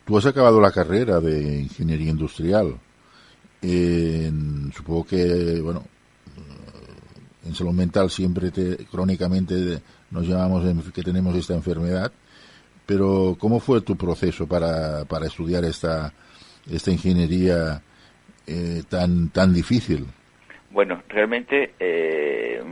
Tú 0.05 0.19
has 0.19 0.27
acabado 0.27 0.61
la 0.61 0.71
carrera 0.71 1.21
de 1.21 1.61
ingeniería 1.61 2.11
industrial 2.11 2.79
supongo 4.73 5.07
que, 5.07 5.61
bueno, 5.61 5.85
en 7.47 7.55
salud 7.55 7.73
mental 7.73 8.11
siempre 8.11 8.51
te, 8.51 8.77
crónicamente 8.87 9.81
nos 10.11 10.27
llamamos 10.27 10.65
que 10.93 11.03
tenemos 11.03 11.35
esta 11.37 11.55
enfermedad, 11.55 12.13
pero 12.85 13.37
¿cómo 13.39 13.61
fue 13.61 13.81
tu 13.81 13.97
proceso 13.97 14.47
para, 14.47 15.05
para 15.05 15.27
estudiar 15.27 15.65
esta, 15.65 16.13
esta 16.71 16.91
ingeniería 16.91 17.83
eh, 18.47 18.83
tan, 18.89 19.31
tan 19.31 19.53
difícil? 19.53 20.07
Bueno, 20.71 21.03
realmente 21.09 21.75
eh, 21.79 22.63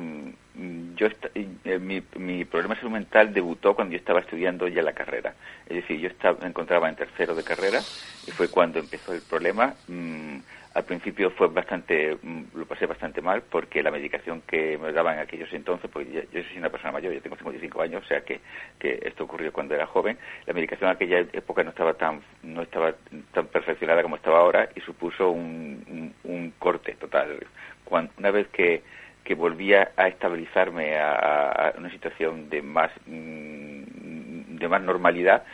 yo 0.96 1.08
eh, 1.34 1.78
mi, 1.78 2.02
mi, 2.16 2.44
problema 2.44 2.76
salud 2.76 2.92
mental 2.92 3.32
debutó 3.32 3.74
cuando 3.74 3.92
yo 3.92 3.98
estaba 3.98 4.20
estudiando 4.20 4.68
ya 4.68 4.82
la 4.82 4.92
carrera. 4.92 5.34
Es 5.66 5.76
decir, 5.76 5.98
yo 5.98 6.08
estaba, 6.08 6.38
me 6.40 6.48
encontraba 6.48 6.88
en 6.88 6.96
tercero 6.96 7.34
de 7.34 7.42
carrera 7.42 7.80
y 8.26 8.30
fue 8.30 8.48
cuando 8.48 8.78
empezó 8.78 9.12
el 9.12 9.22
problema. 9.22 9.74
Mm, 9.88 10.38
al 10.74 10.84
principio 10.84 11.30
fue 11.30 11.46
bastante, 11.48 12.18
mm, 12.20 12.42
lo 12.54 12.66
pasé 12.66 12.86
bastante 12.86 13.22
mal 13.22 13.42
porque 13.42 13.82
la 13.82 13.92
medicación 13.92 14.42
que 14.42 14.76
me 14.76 14.92
daban 14.92 15.20
aquellos 15.20 15.52
entonces, 15.52 15.88
porque 15.90 16.26
yo, 16.32 16.42
soy 16.42 16.58
una 16.58 16.68
persona 16.68 16.92
mayor, 16.92 17.12
yo 17.12 17.22
tengo 17.22 17.36
55 17.36 17.80
años, 17.80 18.02
o 18.04 18.08
sea 18.08 18.22
que, 18.22 18.40
esto 18.80 19.24
ocurrió 19.24 19.52
cuando 19.52 19.74
era 19.74 19.86
joven, 19.86 20.18
la 20.46 20.52
medicación 20.52 20.90
en 20.90 20.96
aquella 20.96 21.20
época 21.20 21.62
no 21.62 21.70
estaba 21.70 21.94
tan, 21.94 22.20
no 22.42 22.62
estaba 22.62 22.92
tan 23.32 23.46
perfeccionada 23.46 24.02
como 24.02 24.16
estaba 24.16 24.40
ahora 24.40 24.68
y 24.74 24.80
supuso 24.80 25.30
un, 25.30 26.12
un, 26.24 26.52
corte 26.58 26.94
total. 26.94 27.38
Cuando, 27.84 28.12
una 28.18 28.30
vez 28.30 28.48
que, 28.48 28.82
que 29.22 29.34
volvía 29.34 29.92
a 29.96 30.08
estabilizarme 30.08 30.96
a, 30.98 31.50
a 31.50 31.74
una 31.78 31.90
situación 31.90 32.50
de 32.50 32.62
más, 32.62 32.90
mm, 33.06 34.56
de 34.58 34.68
más 34.68 34.82
normalidad, 34.82 35.44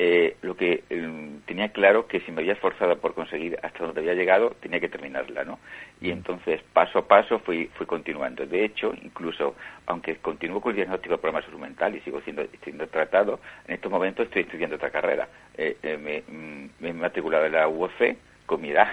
eh, 0.00 0.36
lo 0.42 0.56
que 0.56 0.84
eh, 0.88 1.30
tenía 1.44 1.70
claro 1.70 2.06
que 2.06 2.20
si 2.20 2.30
me 2.30 2.42
había 2.42 2.52
esforzado 2.52 2.98
por 2.98 3.14
conseguir 3.14 3.58
hasta 3.62 3.84
donde 3.84 4.00
había 4.00 4.14
llegado, 4.14 4.50
tenía 4.60 4.78
que 4.78 4.88
terminarla, 4.88 5.44
¿no? 5.44 5.58
Y 6.00 6.10
entonces, 6.10 6.60
paso 6.72 7.00
a 7.00 7.08
paso, 7.08 7.40
fui, 7.40 7.68
fui 7.74 7.84
continuando. 7.84 8.46
De 8.46 8.64
hecho, 8.64 8.94
incluso, 9.02 9.56
aunque 9.86 10.16
continúo 10.16 10.60
con 10.60 10.70
el 10.70 10.76
diagnóstico 10.76 11.16
de 11.16 11.20
problema 11.20 11.44
salud 11.44 11.58
mental 11.58 11.96
y 11.96 12.00
sigo 12.00 12.20
siendo, 12.20 12.46
siendo 12.62 12.86
tratado, 12.86 13.40
en 13.66 13.74
estos 13.74 13.90
momentos 13.90 14.26
estoy 14.26 14.42
estudiando 14.42 14.76
otra 14.76 14.90
carrera. 14.90 15.28
Eh, 15.56 15.76
me, 15.82 16.22
mm, 16.22 16.70
me, 16.78 16.90
he 16.90 16.92
matriculado 16.92 17.46
en 17.46 17.52
la 17.52 17.66
UOC 17.66 18.16
con 18.46 18.62
mi 18.62 18.70
edad 18.70 18.88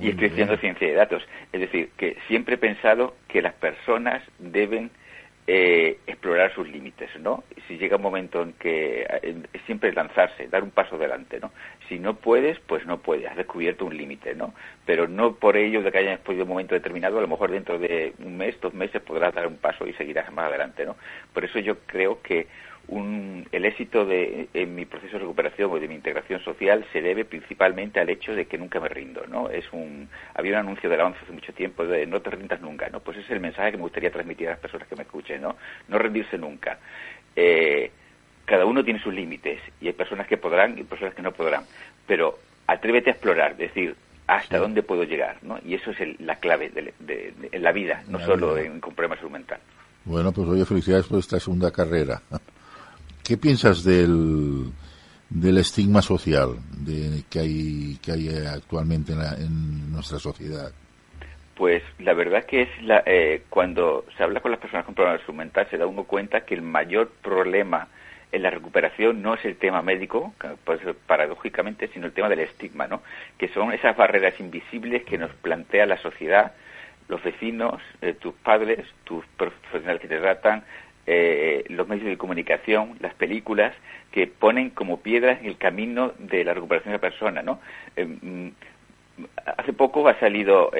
y 0.00 0.10
estoy 0.10 0.26
estudiando 0.26 0.56
ciencia 0.58 0.86
de 0.86 0.94
datos. 0.94 1.26
Es 1.52 1.60
decir, 1.60 1.90
que 1.96 2.16
siempre 2.28 2.54
he 2.54 2.58
pensado 2.58 3.16
que 3.26 3.42
las 3.42 3.54
personas 3.54 4.22
deben 4.38 4.90
eh, 5.46 5.98
explorar 6.06 6.54
sus 6.54 6.66
límites, 6.68 7.10
¿no? 7.20 7.44
Si 7.68 7.76
llega 7.76 7.96
un 7.96 8.02
momento 8.02 8.42
en 8.42 8.54
que 8.54 9.06
siempre 9.66 9.92
lanzarse, 9.92 10.48
dar 10.48 10.62
un 10.62 10.70
paso 10.70 10.96
adelante, 10.96 11.38
¿no? 11.38 11.52
Si 11.88 11.98
no 11.98 12.14
puedes, 12.16 12.58
pues 12.60 12.86
no 12.86 12.98
puedes, 12.98 13.30
has 13.30 13.36
descubierto 13.36 13.84
un 13.84 13.96
límite, 13.96 14.34
¿no? 14.34 14.54
Pero 14.86 15.06
no 15.06 15.34
por 15.34 15.56
ello 15.58 15.82
de 15.82 15.92
que 15.92 15.98
hayas 15.98 16.20
podido 16.20 16.44
un 16.44 16.50
momento 16.50 16.74
determinado, 16.74 17.18
a 17.18 17.22
lo 17.22 17.28
mejor 17.28 17.50
dentro 17.50 17.78
de 17.78 18.14
un 18.20 18.38
mes, 18.38 18.58
dos 18.60 18.72
meses 18.72 19.02
podrás 19.02 19.34
dar 19.34 19.46
un 19.46 19.58
paso 19.58 19.86
y 19.86 19.92
seguirás 19.92 20.32
más 20.32 20.46
adelante, 20.46 20.86
¿no? 20.86 20.96
Por 21.34 21.44
eso 21.44 21.58
yo 21.58 21.78
creo 21.86 22.22
que 22.22 22.46
un, 22.88 23.46
el 23.50 23.64
éxito 23.64 24.04
de 24.04 24.48
en 24.52 24.74
mi 24.74 24.84
proceso 24.84 25.14
de 25.14 25.20
recuperación 25.20 25.70
o 25.70 25.78
de 25.78 25.88
mi 25.88 25.94
integración 25.94 26.40
social 26.40 26.84
se 26.92 27.00
debe 27.00 27.24
principalmente 27.24 28.00
al 28.00 28.10
hecho 28.10 28.34
de 28.34 28.46
que 28.46 28.58
nunca 28.58 28.80
me 28.80 28.88
rindo, 28.88 29.26
¿no? 29.26 29.48
Es 29.48 29.64
un 29.72 30.08
había 30.34 30.52
un 30.52 30.58
anuncio 30.58 30.90
de 30.90 30.96
la 30.96 31.06
hace 31.06 31.32
mucho 31.32 31.52
tiempo 31.52 31.86
de 31.86 32.06
no 32.06 32.20
te 32.20 32.30
rindas 32.30 32.60
nunca, 32.60 32.88
¿no? 32.90 33.00
Pues 33.00 33.16
ese 33.16 33.26
es 33.26 33.32
el 33.32 33.40
mensaje 33.40 33.72
que 33.72 33.76
me 33.78 33.84
gustaría 33.84 34.10
transmitir 34.10 34.48
a 34.48 34.52
las 34.52 34.60
personas 34.60 34.86
que 34.86 34.96
me 34.96 35.02
escuchen, 35.02 35.40
¿no? 35.40 35.56
No 35.88 35.98
rendirse 35.98 36.36
nunca. 36.36 36.78
Eh, 37.34 37.90
cada 38.44 38.66
uno 38.66 38.84
tiene 38.84 39.00
sus 39.00 39.14
límites 39.14 39.60
y 39.80 39.86
hay 39.86 39.92
personas 39.94 40.26
que 40.26 40.36
podrán 40.36 40.78
y 40.78 40.82
personas 40.84 41.14
que 41.14 41.22
no 41.22 41.32
podrán, 41.32 41.64
pero 42.06 42.38
atrévete 42.66 43.10
a 43.10 43.12
explorar, 43.14 43.56
decir 43.56 43.96
hasta 44.26 44.58
dónde 44.58 44.82
puedo 44.82 45.04
llegar, 45.04 45.36
¿no? 45.42 45.58
Y 45.64 45.74
eso 45.74 45.90
es 45.90 46.20
la 46.20 46.36
clave 46.36 46.70
de, 46.70 47.34
en 47.52 47.62
la 47.62 47.72
vida, 47.72 48.02
no 48.08 48.18
solo 48.20 48.56
en, 48.56 48.80
con 48.80 48.94
problemas 48.94 49.18
salud 49.18 49.32
mental. 49.32 49.60
Bueno, 50.04 50.32
pues 50.32 50.48
oye, 50.48 50.64
felicidades 50.64 51.06
por 51.06 51.18
esta 51.18 51.40
segunda 51.40 51.70
carrera. 51.70 52.20
¿Qué 53.24 53.38
piensas 53.38 53.82
del, 53.84 54.70
del 55.30 55.56
estigma 55.56 56.02
social 56.02 56.56
de, 56.76 57.22
que, 57.30 57.38
hay, 57.38 57.98
que 58.02 58.12
hay 58.12 58.28
actualmente 58.46 59.12
en, 59.12 59.90
nuestra 59.90 60.18
sociedad? 60.18 60.70
Pues 61.56 61.82
la 62.00 62.12
verdad 62.12 62.44
que 62.44 62.62
es 62.62 62.82
la, 62.82 63.02
eh, 63.06 63.44
cuando 63.48 64.04
se 64.16 64.22
habla 64.22 64.40
con 64.40 64.50
las 64.50 64.60
personas 64.60 64.84
con 64.84 64.94
problemas 64.94 65.20
de 65.20 65.26
salud 65.26 65.38
mental 65.38 65.66
se 65.70 65.78
da 65.78 65.86
uno 65.86 66.04
cuenta 66.04 66.42
que 66.42 66.54
el 66.54 66.60
mayor 66.60 67.08
problema 67.22 67.88
en 68.30 68.42
la 68.42 68.50
recuperación 68.50 69.22
no 69.22 69.34
es 69.34 69.44
el 69.44 69.56
tema 69.56 69.80
médico, 69.80 70.34
pues, 70.64 70.80
paradójicamente, 71.06 71.88
sino 71.88 72.06
el 72.06 72.12
tema 72.12 72.28
del 72.28 72.40
estigma, 72.40 72.88
¿no? 72.88 73.02
Que 73.38 73.48
son 73.48 73.72
esas 73.72 73.96
barreras 73.96 74.38
invisibles 74.40 75.04
que 75.04 75.16
nos 75.16 75.32
plantea 75.36 75.86
la 75.86 75.96
sociedad, 75.98 76.52
los 77.08 77.22
vecinos, 77.22 77.80
eh, 78.02 78.12
tus 78.14 78.34
padres, 78.34 78.84
tus 79.04 79.24
profesionales 79.36 80.02
que 80.02 80.08
te 80.08 80.18
tratan, 80.18 80.64
eh, 81.06 81.64
los 81.68 81.88
medios 81.88 82.06
de 82.06 82.16
comunicación, 82.16 82.96
las 83.00 83.14
películas, 83.14 83.74
que 84.12 84.26
ponen 84.26 84.70
como 84.70 85.00
piedras 85.00 85.40
en 85.40 85.46
el 85.46 85.58
camino 85.58 86.12
de 86.18 86.44
la 86.44 86.54
recuperación 86.54 86.92
de 86.92 86.98
la 86.98 87.00
persona, 87.00 87.42
¿no? 87.42 87.60
Eh, 87.96 88.04
mm, 88.04 88.48
hace 89.56 89.72
poco 89.72 90.06
ha 90.08 90.18
salido 90.18 90.72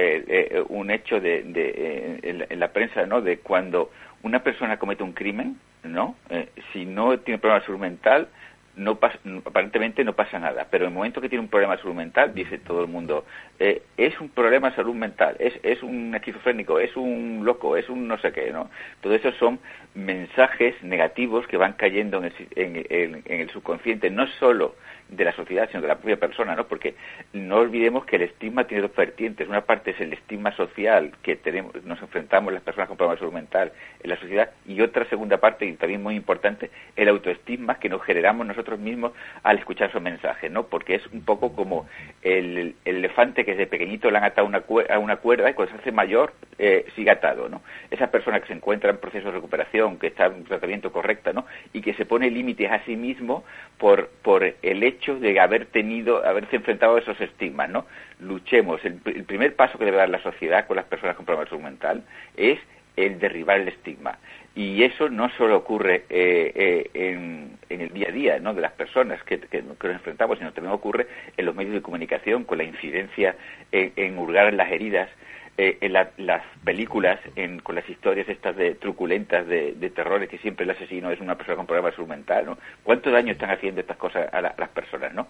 un 0.68 0.90
hecho 0.90 1.20
de, 1.20 2.18
en, 2.22 2.60
la 2.60 2.72
prensa, 2.72 3.06
¿no? 3.06 3.20
De 3.20 3.38
cuando 3.38 3.90
una 4.24 4.42
persona 4.42 4.78
comete 4.78 5.04
un 5.04 5.12
crimen, 5.12 5.56
¿no? 5.84 6.16
Eh, 6.30 6.48
si 6.72 6.84
no 6.84 7.18
tiene 7.18 7.38
problema 7.38 7.60
de 7.60 7.66
salud 7.66 7.78
mental, 7.78 8.28
no 8.76 8.98
aparentemente 9.44 10.04
no 10.04 10.14
pasa 10.14 10.38
nada, 10.38 10.66
pero 10.70 10.84
en 10.84 10.90
el 10.90 10.94
momento 10.94 11.20
que 11.20 11.28
tiene 11.28 11.42
un 11.42 11.48
problema 11.48 11.76
de 11.76 11.82
salud 11.82 11.94
mental, 11.94 12.34
dice 12.34 12.58
todo 12.58 12.82
el 12.82 12.88
mundo, 12.88 13.24
eh, 13.58 13.82
es 13.96 14.20
un 14.20 14.28
problema 14.28 14.70
de 14.70 14.76
salud 14.76 14.94
mental, 14.94 15.36
es, 15.38 15.54
es 15.62 15.82
un 15.82 16.14
esquizofrénico, 16.14 16.78
es 16.78 16.96
un 16.96 17.42
loco, 17.44 17.76
es 17.76 17.88
un 17.88 18.08
no 18.08 18.18
sé 18.18 18.32
qué, 18.32 18.50
¿no? 18.50 18.70
Todo 19.00 19.14
eso 19.14 19.32
son 19.32 19.60
mensajes 19.94 20.74
negativos 20.82 21.46
que 21.46 21.56
van 21.56 21.74
cayendo 21.74 22.18
en 22.18 22.32
el, 22.56 23.22
en 23.24 23.40
el 23.40 23.50
subconsciente, 23.50 24.10
no 24.10 24.26
solo 24.38 24.74
de 25.08 25.24
la 25.24 25.32
sociedad, 25.32 25.68
sino 25.70 25.82
de 25.82 25.88
la 25.88 25.96
propia 25.96 26.16
persona, 26.16 26.54
¿no? 26.54 26.66
Porque 26.66 26.94
no 27.32 27.56
olvidemos 27.56 28.04
que 28.04 28.16
el 28.16 28.22
estigma 28.22 28.64
tiene 28.64 28.82
dos 28.82 28.96
vertientes. 28.96 29.48
Una 29.48 29.62
parte 29.62 29.92
es 29.92 30.00
el 30.00 30.12
estigma 30.12 30.54
social 30.56 31.12
que 31.22 31.36
tenemos, 31.36 31.74
nos 31.84 32.00
enfrentamos 32.00 32.52
las 32.52 32.62
personas 32.62 32.88
con 32.88 32.96
problemas 32.96 33.18
de 33.18 33.20
salud 33.20 33.34
mental 33.34 33.72
en 34.02 34.10
la 34.10 34.16
sociedad, 34.16 34.50
y 34.66 34.80
otra 34.80 35.04
segunda 35.06 35.38
parte, 35.38 35.66
y 35.66 35.74
también 35.74 36.02
muy 36.02 36.16
importante, 36.16 36.70
el 36.96 37.08
autoestigma 37.08 37.78
que 37.78 37.88
nos 37.88 38.02
generamos 38.02 38.46
nosotros 38.46 38.78
mismos 38.78 39.12
al 39.42 39.58
escuchar 39.58 39.90
esos 39.90 40.02
mensajes, 40.02 40.50
¿no? 40.50 40.66
Porque 40.66 40.96
es 40.96 41.06
un 41.08 41.24
poco 41.24 41.54
como 41.54 41.86
el, 42.22 42.74
elefante 42.84 43.44
que 43.44 43.52
desde 43.52 43.66
pequeñito 43.66 44.10
le 44.10 44.18
han 44.18 44.24
atado 44.24 44.46
una 44.46 44.64
a 44.90 44.98
una 44.98 45.16
cuerda 45.16 45.50
y 45.50 45.54
cuando 45.54 45.74
se 45.74 45.80
hace 45.80 45.92
mayor 45.92 46.32
eh, 46.58 46.86
sigue 46.94 47.10
atado, 47.10 47.48
¿no? 47.48 47.62
Esa 47.90 48.10
persona 48.10 48.40
que 48.40 48.46
se 48.46 48.52
encuentra 48.52 48.90
en 48.90 48.98
proceso 48.98 49.26
de 49.26 49.32
recuperación, 49.32 49.98
que 49.98 50.08
está 50.08 50.26
en 50.26 50.34
un 50.34 50.44
tratamiento 50.44 50.92
correcto, 50.92 51.32
¿no? 51.32 51.46
Y 51.72 51.80
que 51.80 51.94
se 51.94 52.06
pone 52.06 52.30
límites 52.30 52.70
a 52.70 52.84
sí 52.84 52.96
mismo 52.96 53.44
por, 53.78 54.08
por 54.22 54.44
el 54.62 54.82
hecho 54.82 55.18
de 55.18 55.38
haber 55.40 55.66
tenido, 55.66 56.24
haberse 56.24 56.56
enfrentado 56.56 56.96
a 56.96 57.00
esos 57.00 57.20
estigmas, 57.20 57.68
¿no? 57.68 57.86
Luchemos. 58.20 58.84
El, 58.84 58.94
primer 58.94 59.54
paso 59.56 59.78
que 59.78 59.84
debe 59.84 59.96
dar 59.96 60.08
la 60.08 60.22
sociedad 60.22 60.66
con 60.66 60.76
las 60.76 60.86
personas 60.86 61.16
con 61.16 61.24
problemas 61.24 61.46
de 61.46 61.50
salud 61.50 61.64
mental 61.64 62.04
es 62.36 62.58
el 62.96 63.18
derribar 63.18 63.60
el 63.60 63.68
estigma. 63.68 64.18
Y 64.54 64.84
eso 64.84 65.08
no 65.08 65.28
solo 65.30 65.56
ocurre 65.56 66.04
eh, 66.08 66.52
eh, 66.54 66.90
en, 66.94 67.58
el 67.68 67.92
día 67.92 68.08
a 68.08 68.12
día 68.12 68.38
¿no? 68.38 68.54
de 68.54 68.60
las 68.60 68.72
personas 68.72 69.20
que, 69.24 69.40
nos 69.62 69.76
enfrentamos, 69.82 70.38
sino 70.38 70.52
también 70.52 70.72
ocurre 70.72 71.08
en 71.36 71.44
los 71.44 71.56
medios 71.56 71.74
de 71.74 71.82
comunicación, 71.82 72.44
con 72.44 72.58
la 72.58 72.64
incidencia 72.64 73.34
en, 73.72 73.92
en 73.96 74.16
hurgar 74.16 74.54
las 74.54 74.70
heridas 74.70 75.08
eh, 75.56 75.78
en 75.80 75.92
las 75.92 76.42
películas, 76.64 77.20
con 77.62 77.76
las 77.76 77.88
historias 77.88 78.28
estas 78.28 78.56
de 78.56 78.74
truculentas 78.74 79.46
de, 79.46 79.92
terrores 79.94 80.28
que 80.28 80.38
siempre 80.38 80.64
el 80.64 80.70
asesino 80.70 81.12
es 81.12 81.20
una 81.20 81.36
persona 81.36 81.56
con 81.56 81.66
problemas 81.66 81.92
de 81.92 81.96
salud 81.96 82.08
mental. 82.08 82.56
¿Cuánto 82.82 83.10
daño 83.12 83.32
están 83.32 83.50
haciendo 83.50 83.80
estas 83.80 83.96
cosas 83.96 84.32
a, 84.32 84.40
las 84.40 84.68
personas, 84.70 85.14
no? 85.14 85.28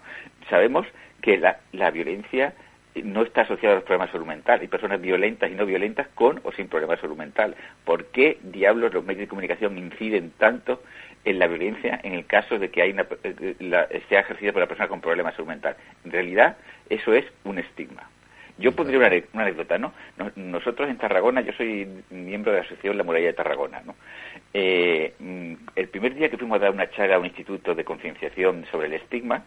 Sabemos 0.49 0.87
que 1.21 1.37
la, 1.37 1.59
la 1.73 1.91
violencia 1.91 2.53
no 3.03 3.23
está 3.23 3.41
asociada 3.41 3.73
a 3.73 3.75
los 3.75 3.83
problemas 3.83 4.09
de 4.09 4.13
salud 4.13 4.25
mental. 4.25 4.61
Hay 4.61 4.67
personas 4.67 5.01
violentas 5.01 5.51
y 5.51 5.53
no 5.53 5.65
violentas 5.65 6.07
con 6.15 6.39
o 6.43 6.51
sin 6.51 6.67
problemas 6.67 6.97
de 6.97 7.01
salud 7.01 7.17
mental. 7.17 7.55
¿Por 7.83 8.05
qué 8.05 8.39
diablos 8.41 8.93
los 8.93 9.03
medios 9.03 9.21
de 9.21 9.27
comunicación 9.27 9.77
inciden 9.77 10.31
tanto 10.37 10.81
en 11.23 11.39
la 11.39 11.47
violencia 11.47 11.99
en 12.03 12.13
el 12.13 12.25
caso 12.25 12.57
de 12.57 12.69
que 12.69 12.81
hay 12.81 12.91
una, 12.91 13.05
eh, 13.23 13.55
la, 13.59 13.87
sea 14.09 14.21
ejercida 14.21 14.53
por 14.53 14.61
la 14.61 14.67
persona 14.67 14.87
con 14.87 15.01
problemas 15.01 15.33
de 15.33 15.37
salud 15.37 15.49
mental? 15.49 15.75
En 16.03 16.11
realidad, 16.11 16.57
eso 16.89 17.13
es 17.13 17.25
un 17.43 17.59
estigma. 17.59 18.09
Yo 18.57 18.71
pondría 18.73 18.99
una, 18.99 19.07
anécdota, 19.43 19.77
¿no? 19.77 19.91
Nosotros 20.35 20.89
en 20.89 20.97
Tarragona, 20.97 21.41
yo 21.41 21.51
soy 21.53 21.87
miembro 22.09 22.51
de 22.51 22.59
la 22.59 22.63
Asociación 22.63 22.97
La 22.97 23.03
Muralla 23.03 23.27
de 23.27 23.33
Tarragona, 23.33 23.81
¿no? 23.85 23.95
Eh, 24.53 25.13
mm, 25.19 25.53
el 25.75 25.87
primer 25.89 26.15
día 26.15 26.29
que 26.29 26.37
fuimos 26.37 26.57
a 26.57 26.63
dar 26.63 26.71
una 26.71 26.89
charla 26.89 27.15
a 27.15 27.19
un 27.19 27.25
instituto 27.25 27.75
de 27.75 27.83
concienciación 27.83 28.65
sobre 28.71 28.87
el 28.87 28.93
estigma, 28.93 29.43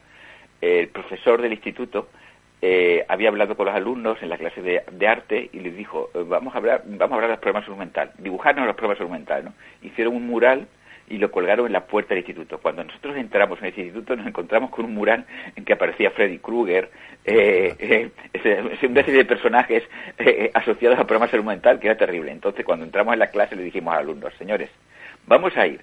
el 0.61 0.89
profesor 0.89 1.41
del 1.41 1.53
instituto 1.53 2.09
eh, 2.61 3.05
había 3.09 3.29
hablado 3.29 3.57
con 3.57 3.67
los 3.67 3.75
alumnos 3.75 4.19
en 4.21 4.29
la 4.29 4.37
clase 4.37 4.61
de, 4.61 5.07
arte 5.07 5.49
y 5.53 5.61
les 5.61 5.77
dijo, 5.77 6.11
eh, 6.15 6.25
vamos 6.27 6.55
a 6.55 6.59
hablar, 6.59 6.83
vamos 6.87 7.13
a 7.13 7.15
hablar 7.15 7.31
de 7.31 7.37
los 7.37 7.41
problemas 7.41 7.69
de 7.69 7.77
mental, 7.77 8.13
dibujarnos 8.19 8.67
los 8.67 8.75
problemas 8.75 8.99
de 8.99 9.07
mental, 9.07 9.45
¿no? 9.45 9.55
Hicieron 9.81 10.17
un 10.17 10.27
mural 10.27 10.67
y 11.11 11.19
lo 11.19 11.31
colgaron 11.31 11.67
en 11.67 11.73
la 11.73 11.87
puerta 11.87 12.11
del 12.11 12.19
instituto. 12.19 12.59
Cuando 12.59 12.85
nosotros 12.85 13.17
entramos 13.17 13.59
en 13.61 13.67
ese 13.67 13.81
instituto 13.83 14.17
nos 14.17 14.27
encontramos 14.27 14.71
con 14.71 14.85
un 14.85 14.95
mural 14.95 15.25
en 15.57 15.65
que 15.65 15.73
aparecía 15.73 16.11
Freddy 16.11 16.39
Krueger, 16.39 16.91
eh, 17.25 18.11
eh, 18.35 18.77
una 18.87 19.03
serie 19.05 19.19
de 19.19 19.25
personajes 19.25 19.85
eh, 20.19 20.51
asociados 20.55 20.99
a 20.99 21.05
programas 21.05 21.29
de 21.29 21.39
salud 21.39 21.47
mental 21.47 21.79
que 21.81 21.89
era 21.89 21.97
terrible. 21.97 22.33
Entonces 22.33 22.65
cuando 22.65 22.85
entramos 22.85 23.13
en 23.13 23.21
la 23.21 23.31
clase 23.31 23.57
le 23.57 23.63
dijimos 23.63 23.95
a 23.95 23.97
los 23.99 24.05
alumnos, 24.05 24.35
señores, 24.39 24.71
vamos 25.27 25.57
a 25.57 25.67
ir. 25.67 25.81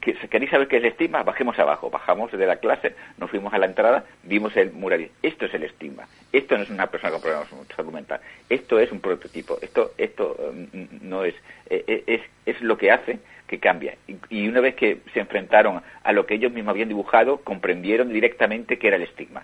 ¿Queréis 0.00 0.50
saber 0.50 0.68
qué 0.68 0.76
es 0.76 0.82
el 0.82 0.90
estigma? 0.90 1.22
Bajemos 1.22 1.58
abajo. 1.58 1.88
Bajamos 1.88 2.30
de 2.30 2.46
la 2.46 2.56
clase, 2.56 2.94
nos 3.16 3.30
fuimos 3.30 3.54
a 3.54 3.58
la 3.58 3.64
entrada, 3.64 4.04
vimos 4.24 4.54
el 4.58 4.72
mural. 4.72 5.08
Esto 5.22 5.46
es 5.46 5.54
el 5.54 5.62
estigma. 5.62 6.06
Esto 6.32 6.58
no 6.58 6.64
es 6.64 6.70
una 6.70 6.86
persona 6.86 7.12
con 7.12 7.22
problemas 7.22 7.50
de 7.50 7.74
salud 7.74 7.92
mental. 7.92 8.20
Esto 8.50 8.78
es 8.78 8.92
un 8.92 9.00
prototipo. 9.00 9.56
Esto, 9.62 9.92
esto 9.96 10.36
mm, 10.52 11.08
no 11.08 11.24
es, 11.24 11.34
es, 11.70 12.20
es 12.44 12.60
lo 12.60 12.76
que 12.76 12.90
hace 12.90 13.20
que 13.50 13.58
cambia. 13.58 13.96
Y, 14.30 14.46
una 14.48 14.60
vez 14.60 14.76
que 14.76 15.00
se 15.12 15.18
enfrentaron 15.18 15.82
a 16.04 16.12
lo 16.12 16.24
que 16.24 16.34
ellos 16.34 16.52
mismos 16.52 16.70
habían 16.70 16.86
dibujado, 16.86 17.38
comprendieron 17.38 18.12
directamente 18.12 18.78
que 18.78 18.86
era 18.86 18.96
el 18.96 19.02
estigma. 19.02 19.42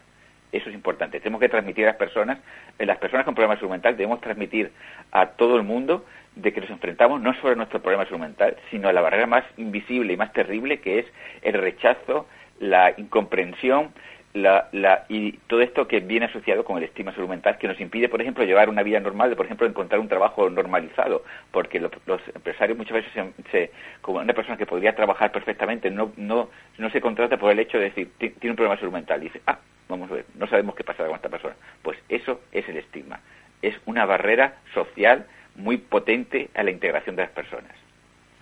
Eso 0.53 0.69
es 0.69 0.77
importante. 0.77 1.19
Tenemos 1.19 1.41
que 1.41 1.49
transmitir 1.49 1.85
a 1.85 1.89
las 1.89 1.97
personas, 1.97 2.39
eh, 2.79 2.87
las 2.87 2.99
personas 2.99 3.25
con 3.25 3.35
problemas 3.35 3.61
de 3.61 3.67
mental, 3.67 3.97
debemos 3.97 4.21
transmitir 4.21 4.71
a 5.11 5.31
todo 5.31 5.57
el 5.57 5.65
mundo 5.65 6.05
de 6.37 6.53
que 6.53 6.61
nos 6.61 6.71
enfrentamos 6.71 7.21
no 7.21 7.35
solo 7.35 7.55
a 7.55 7.57
nuestro 7.57 7.83
problema 7.83 8.05
de 8.05 8.17
mental, 8.17 8.57
sino 8.71 8.89
a 8.89 8.93
la 8.93 9.01
barrera 9.01 9.27
más 9.27 9.45
invisible 9.57 10.13
y 10.13 10.17
más 10.17 10.33
terrible 10.33 10.79
que 10.79 11.01
es 11.01 11.07
el 11.43 11.55
rechazo, 11.55 12.29
la 12.61 12.95
incomprensión 12.97 13.93
la, 14.37 14.69
la, 14.73 15.07
y 15.09 15.33
todo 15.49 15.63
esto 15.63 15.89
que 15.89 16.01
viene 16.01 16.27
asociado 16.27 16.65
con 16.65 16.77
el 16.77 16.85
estigma 16.85 17.15
salud 17.15 17.29
mental, 17.29 17.57
que 17.59 17.67
nos 17.67 17.81
impide, 17.81 18.09
por 18.09 18.21
ejemplo, 18.21 18.45
llevar 18.45 18.69
una 18.69 18.83
vida 18.83 19.01
normal, 19.01 19.31
de, 19.31 19.37
por 19.37 19.47
ejemplo, 19.47 19.67
encontrar 19.67 19.99
un 19.99 20.09
trabajo 20.09 20.49
normalizado, 20.51 21.25
porque 21.51 21.81
los, 21.81 21.93
empresarios 22.35 22.77
muchas 22.77 22.95
veces, 22.95 23.13
se, 23.51 23.71
como 24.03 24.19
una 24.19 24.35
persona 24.35 24.57
que 24.57 24.67
podría 24.67 24.95
trabajar 24.95 25.33
perfectamente, 25.33 25.91
no, 25.91 26.13
no, 26.17 26.51
no 26.77 26.91
se 26.91 27.01
contrata 27.01 27.39
por 27.39 27.51
el 27.51 27.59
hecho 27.59 27.79
de 27.79 27.85
decir, 27.85 28.11
tiene 28.19 28.51
un 28.51 28.57
problema 28.57 28.75
de 28.75 28.81
salud 28.81 28.93
mental, 28.93 29.23
y 29.23 29.25
dice, 29.25 29.41
ah, 29.47 29.59
vamos 29.89 30.11
a 30.11 30.15
ver, 30.15 30.27
no 30.35 30.47
sabemos 30.47 30.75
qué 30.75 30.85
pasa 30.85 31.07
con 31.07 31.17
esta 31.17 31.31
persona. 31.31 31.57
Pues 31.83 31.99
eso 32.09 32.43
es 32.53 32.69
el 32.69 32.77
estigma. 32.77 33.21
Es 33.63 33.75
una 33.87 34.05
barrera 34.05 34.59
social 34.75 35.27
muy 35.57 35.79
potente 35.79 36.51
a 36.55 36.63
la 36.63 36.71
integración 36.71 37.17
de 37.17 37.23
las 37.23 37.33
personas. 37.33 37.73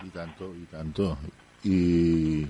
Y 0.03 0.09
tanto, 0.09 0.53
y 0.53 0.65
tanto. 0.65 1.17
Y 1.63 2.47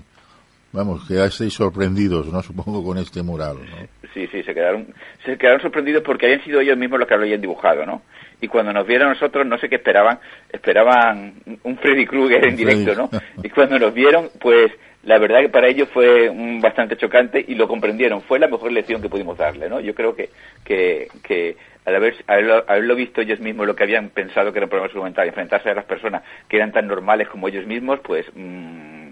Vamos, 0.76 1.08
que 1.08 1.24
estéis 1.24 1.54
sorprendidos, 1.54 2.26
¿no? 2.26 2.42
Supongo 2.42 2.84
con 2.84 2.98
este 2.98 3.22
mural, 3.22 3.56
¿no? 3.56 4.08
Sí, 4.12 4.26
sí, 4.30 4.42
se 4.42 4.52
quedaron, 4.52 4.86
se 5.24 5.38
quedaron 5.38 5.62
sorprendidos 5.62 6.02
porque 6.02 6.26
habían 6.26 6.44
sido 6.44 6.60
ellos 6.60 6.76
mismos 6.76 7.00
los 7.00 7.08
que 7.08 7.16
lo 7.16 7.22
habían 7.22 7.40
dibujado, 7.40 7.86
¿no? 7.86 8.02
Y 8.42 8.48
cuando 8.48 8.74
nos 8.74 8.86
vieron 8.86 9.08
nosotros, 9.08 9.46
no 9.46 9.56
sé 9.56 9.70
qué 9.70 9.76
esperaban, 9.76 10.18
esperaban 10.50 11.34
un 11.62 11.78
Freddy 11.78 12.04
Krueger 12.04 12.46
en 12.46 12.56
directo, 12.56 12.94
¿no? 12.94 13.08
Y 13.42 13.48
cuando 13.48 13.78
nos 13.78 13.94
vieron, 13.94 14.28
pues 14.38 14.70
la 15.04 15.18
verdad 15.18 15.40
que 15.40 15.48
para 15.48 15.68
ellos 15.68 15.88
fue 15.94 16.28
un 16.28 16.60
bastante 16.60 16.98
chocante 16.98 17.42
y 17.46 17.54
lo 17.54 17.66
comprendieron. 17.66 18.20
Fue 18.20 18.38
la 18.38 18.48
mejor 18.48 18.70
lección 18.70 19.00
que 19.00 19.08
pudimos 19.08 19.38
darle, 19.38 19.70
¿no? 19.70 19.80
Yo 19.80 19.94
creo 19.94 20.14
que, 20.14 20.28
que, 20.62 21.08
que 21.22 21.56
al 21.86 21.94
haber, 21.94 22.16
haberlo, 22.26 22.94
visto 22.94 23.22
ellos 23.22 23.40
mismos 23.40 23.66
lo 23.66 23.74
que 23.74 23.84
habían 23.84 24.10
pensado 24.10 24.52
que 24.52 24.58
era 24.58 24.66
un 24.66 24.70
problema 24.70 25.04
mental, 25.04 25.28
enfrentarse 25.28 25.70
a 25.70 25.74
las 25.74 25.86
personas 25.86 26.22
que 26.48 26.56
eran 26.56 26.72
tan 26.72 26.86
normales 26.86 27.28
como 27.28 27.48
ellos 27.48 27.66
mismos, 27.66 28.00
pues... 28.00 28.26
Mmm, 28.34 29.05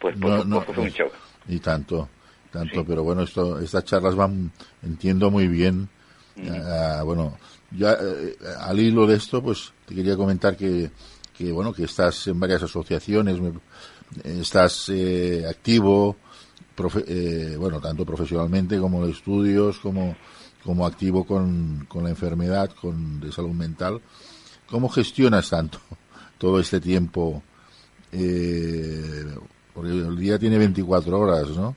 pues, 0.00 0.16
no, 0.16 0.60
fue 0.62 0.84
un 0.84 0.90
shock. 0.90 1.12
Y 1.48 1.58
tanto, 1.60 2.08
tanto, 2.50 2.84
pero 2.84 3.02
bueno, 3.02 3.22
esto, 3.22 3.58
estas 3.58 3.84
charlas 3.84 4.14
van, 4.14 4.52
entiendo 4.82 5.30
muy 5.30 5.48
bien. 5.48 5.88
Ah, 6.50 7.02
bueno, 7.04 7.36
ya 7.70 7.96
eh, 8.00 8.36
al 8.60 8.78
hilo 8.78 9.06
de 9.06 9.16
esto, 9.16 9.42
pues 9.42 9.72
te 9.86 9.94
quería 9.94 10.16
comentar 10.16 10.56
que, 10.56 10.90
que 11.36 11.52
bueno, 11.52 11.72
que 11.72 11.84
estás 11.84 12.26
en 12.28 12.38
varias 12.38 12.62
asociaciones, 12.62 13.38
estás 14.24 14.88
eh, 14.88 15.44
activo, 15.48 16.16
eh, 17.06 17.56
bueno, 17.58 17.80
tanto 17.80 18.04
profesionalmente 18.04 18.78
como 18.78 19.04
de 19.04 19.12
estudios, 19.12 19.78
como, 19.78 20.16
como 20.62 20.86
activo 20.86 21.24
con, 21.24 21.86
con 21.88 22.04
la 22.04 22.10
enfermedad, 22.10 22.70
con 22.80 23.20
de 23.20 23.32
salud 23.32 23.52
mental. 23.52 24.00
¿Cómo 24.68 24.88
gestionas 24.88 25.50
tanto 25.50 25.78
todo 26.38 26.60
este 26.60 26.80
tiempo? 26.80 27.42
Eh, 28.12 29.24
porque 29.78 29.92
el 29.92 30.16
día 30.16 30.40
tiene 30.40 30.58
24 30.58 31.16
horas, 31.16 31.56
¿no? 31.56 31.76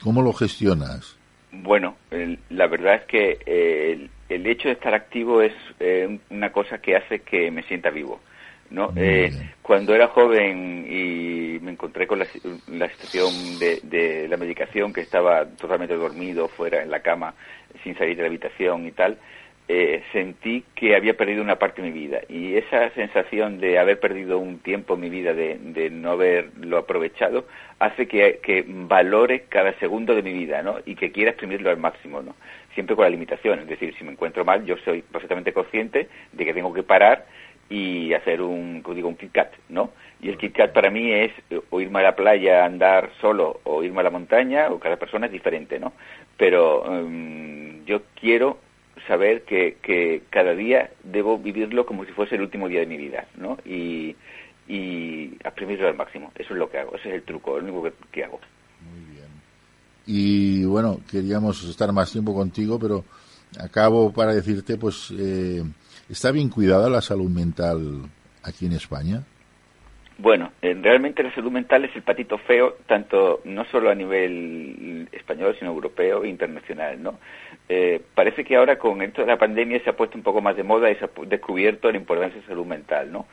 ¿Cómo 0.00 0.22
lo 0.22 0.32
gestionas? 0.32 1.16
Bueno, 1.50 1.96
la 2.50 2.68
verdad 2.68 2.94
es 2.94 3.04
que 3.06 4.08
el, 4.28 4.46
hecho 4.46 4.68
de 4.68 4.74
estar 4.74 4.94
activo 4.94 5.42
es 5.42 5.52
eh, 5.80 6.20
una 6.30 6.52
cosa 6.52 6.78
que 6.78 6.94
hace 6.94 7.18
que 7.20 7.50
me 7.50 7.64
sienta 7.64 7.90
vivo. 7.90 8.20
¿no? 8.70 8.92
Eh, 8.94 9.32
cuando 9.62 9.92
era 9.92 10.06
joven 10.06 10.86
y 10.88 11.58
me 11.60 11.72
encontré 11.72 12.06
con 12.06 12.20
la, 12.20 12.26
la 12.68 12.88
situación 12.90 13.58
de, 13.58 13.80
de, 13.82 14.28
la 14.28 14.36
medicación, 14.36 14.92
que 14.92 15.00
estaba 15.00 15.44
totalmente 15.46 15.94
dormido 15.94 16.46
fuera 16.46 16.80
en 16.80 16.90
la 16.92 17.00
cama, 17.00 17.34
sin 17.82 17.98
salir 17.98 18.16
de 18.16 18.22
la 18.22 18.28
habitación 18.28 18.86
y 18.86 18.92
tal, 18.92 19.18
eh, 19.68 20.04
sentí 20.12 20.64
que 20.76 20.94
había 20.94 21.16
perdido 21.16 21.42
una 21.42 21.56
parte 21.56 21.82
de 21.82 21.90
mi 21.90 21.98
vida. 21.98 22.20
Y 22.28 22.54
esa 22.54 22.90
sensación 22.90 23.58
de 23.58 23.78
haber 23.78 23.98
perdido 23.98 24.38
un 24.38 24.60
tiempo 24.60 24.94
en 24.94 25.00
mi 25.00 25.10
vida, 25.10 25.34
de, 25.34 25.58
de 25.58 25.90
no 25.90 26.12
haberlo 26.12 26.78
aprovechado, 26.78 27.46
hace 27.80 28.06
que, 28.06 28.38
que, 28.42 28.64
valore 28.66 29.46
cada 29.48 29.72
segundo 29.80 30.14
de 30.14 30.22
mi 30.22 30.32
vida, 30.32 30.62
¿no? 30.62 30.76
Y 30.86 30.94
que 30.94 31.10
quiera 31.10 31.30
exprimirlo 31.30 31.70
al 31.70 31.78
máximo, 31.78 32.22
¿no? 32.22 32.36
Siempre 32.74 32.94
con 32.94 33.04
la 33.04 33.10
limitación. 33.10 33.58
Es 33.58 33.66
decir, 33.66 33.94
si 33.98 34.04
me 34.04 34.12
encuentro 34.12 34.44
mal, 34.44 34.64
yo 34.64 34.76
soy 34.84 35.02
perfectamente 35.02 35.52
consciente 35.52 36.08
de 36.32 36.44
que 36.44 36.54
tengo 36.54 36.72
que 36.72 36.84
parar 36.84 37.26
y 37.68 38.12
hacer 38.14 38.42
un, 38.42 38.84
digo, 38.94 39.08
un 39.08 39.16
KitKat, 39.16 39.52
¿no? 39.70 39.90
Y 40.22 40.28
el 40.28 40.38
KitKat 40.38 40.72
para 40.72 40.90
mí 40.90 41.10
es 41.10 41.32
o 41.70 41.80
irme 41.80 41.98
a 41.98 42.04
la 42.04 42.16
playa 42.16 42.64
andar 42.64 43.10
solo 43.20 43.60
o 43.64 43.82
irme 43.82 44.00
a 44.00 44.04
la 44.04 44.10
montaña, 44.10 44.70
o 44.70 44.78
cada 44.78 44.96
persona 44.96 45.26
es 45.26 45.32
diferente, 45.32 45.80
¿no? 45.80 45.92
Pero 46.36 46.82
um, 46.82 47.84
yo 47.84 48.02
quiero 48.14 48.58
saber 49.06 49.42
que, 49.42 49.76
que 49.82 50.22
cada 50.30 50.54
día 50.54 50.90
debo 51.04 51.38
vivirlo 51.38 51.86
como 51.86 52.04
si 52.04 52.12
fuese 52.12 52.34
el 52.34 52.42
último 52.42 52.68
día 52.68 52.80
de 52.80 52.86
mi 52.86 52.96
vida, 52.96 53.26
¿no? 53.36 53.58
Y, 53.64 54.16
y 54.68 55.34
exprimirlo 55.44 55.88
al 55.88 55.96
máximo. 55.96 56.32
Eso 56.34 56.52
es 56.52 56.58
lo 56.58 56.70
que 56.70 56.78
hago, 56.78 56.96
ese 56.96 57.08
es 57.08 57.14
el 57.16 57.22
truco, 57.22 57.58
lo 57.58 57.64
único 57.64 57.82
que, 57.84 57.92
que 58.10 58.24
hago. 58.24 58.40
Muy 58.90 59.14
bien. 59.14 59.28
Y 60.06 60.64
bueno, 60.64 61.00
queríamos 61.10 61.62
estar 61.64 61.92
más 61.92 62.12
tiempo 62.12 62.34
contigo, 62.34 62.78
pero 62.78 63.04
acabo 63.60 64.12
para 64.12 64.34
decirte, 64.34 64.76
pues, 64.76 65.12
eh, 65.16 65.62
¿está 66.08 66.30
bien 66.30 66.48
cuidada 66.48 66.90
la 66.90 67.00
salud 67.00 67.30
mental 67.30 68.02
aquí 68.42 68.66
en 68.66 68.72
España? 68.72 69.24
Bueno, 70.18 70.52
eh, 70.62 70.74
realmente 70.80 71.22
la 71.22 71.34
salud 71.34 71.52
mental 71.52 71.84
es 71.84 71.94
el 71.94 72.02
patito 72.02 72.38
feo, 72.38 72.76
tanto 72.86 73.42
no 73.44 73.66
solo 73.66 73.90
a 73.90 73.94
nivel 73.94 75.08
español, 75.12 75.54
sino 75.58 75.72
europeo 75.72 76.24
e 76.24 76.28
internacional, 76.28 77.02
¿no? 77.02 77.18
Eh, 77.68 78.00
parece 78.14 78.42
que 78.42 78.56
ahora 78.56 78.78
con 78.78 79.02
esto 79.02 79.20
de 79.20 79.26
la 79.26 79.38
pandemia 79.38 79.80
se 79.84 79.90
ha 79.90 79.96
puesto 79.96 80.16
un 80.16 80.24
poco 80.24 80.40
más 80.40 80.56
de 80.56 80.62
moda 80.62 80.90
y 80.90 80.94
se 80.94 81.04
ha 81.04 81.10
descubierto 81.26 81.90
la 81.90 81.98
importancia 81.98 82.36
de 82.36 82.42
la 82.42 82.48
salud 82.48 82.64
mental, 82.64 83.12
¿no? 83.12 83.26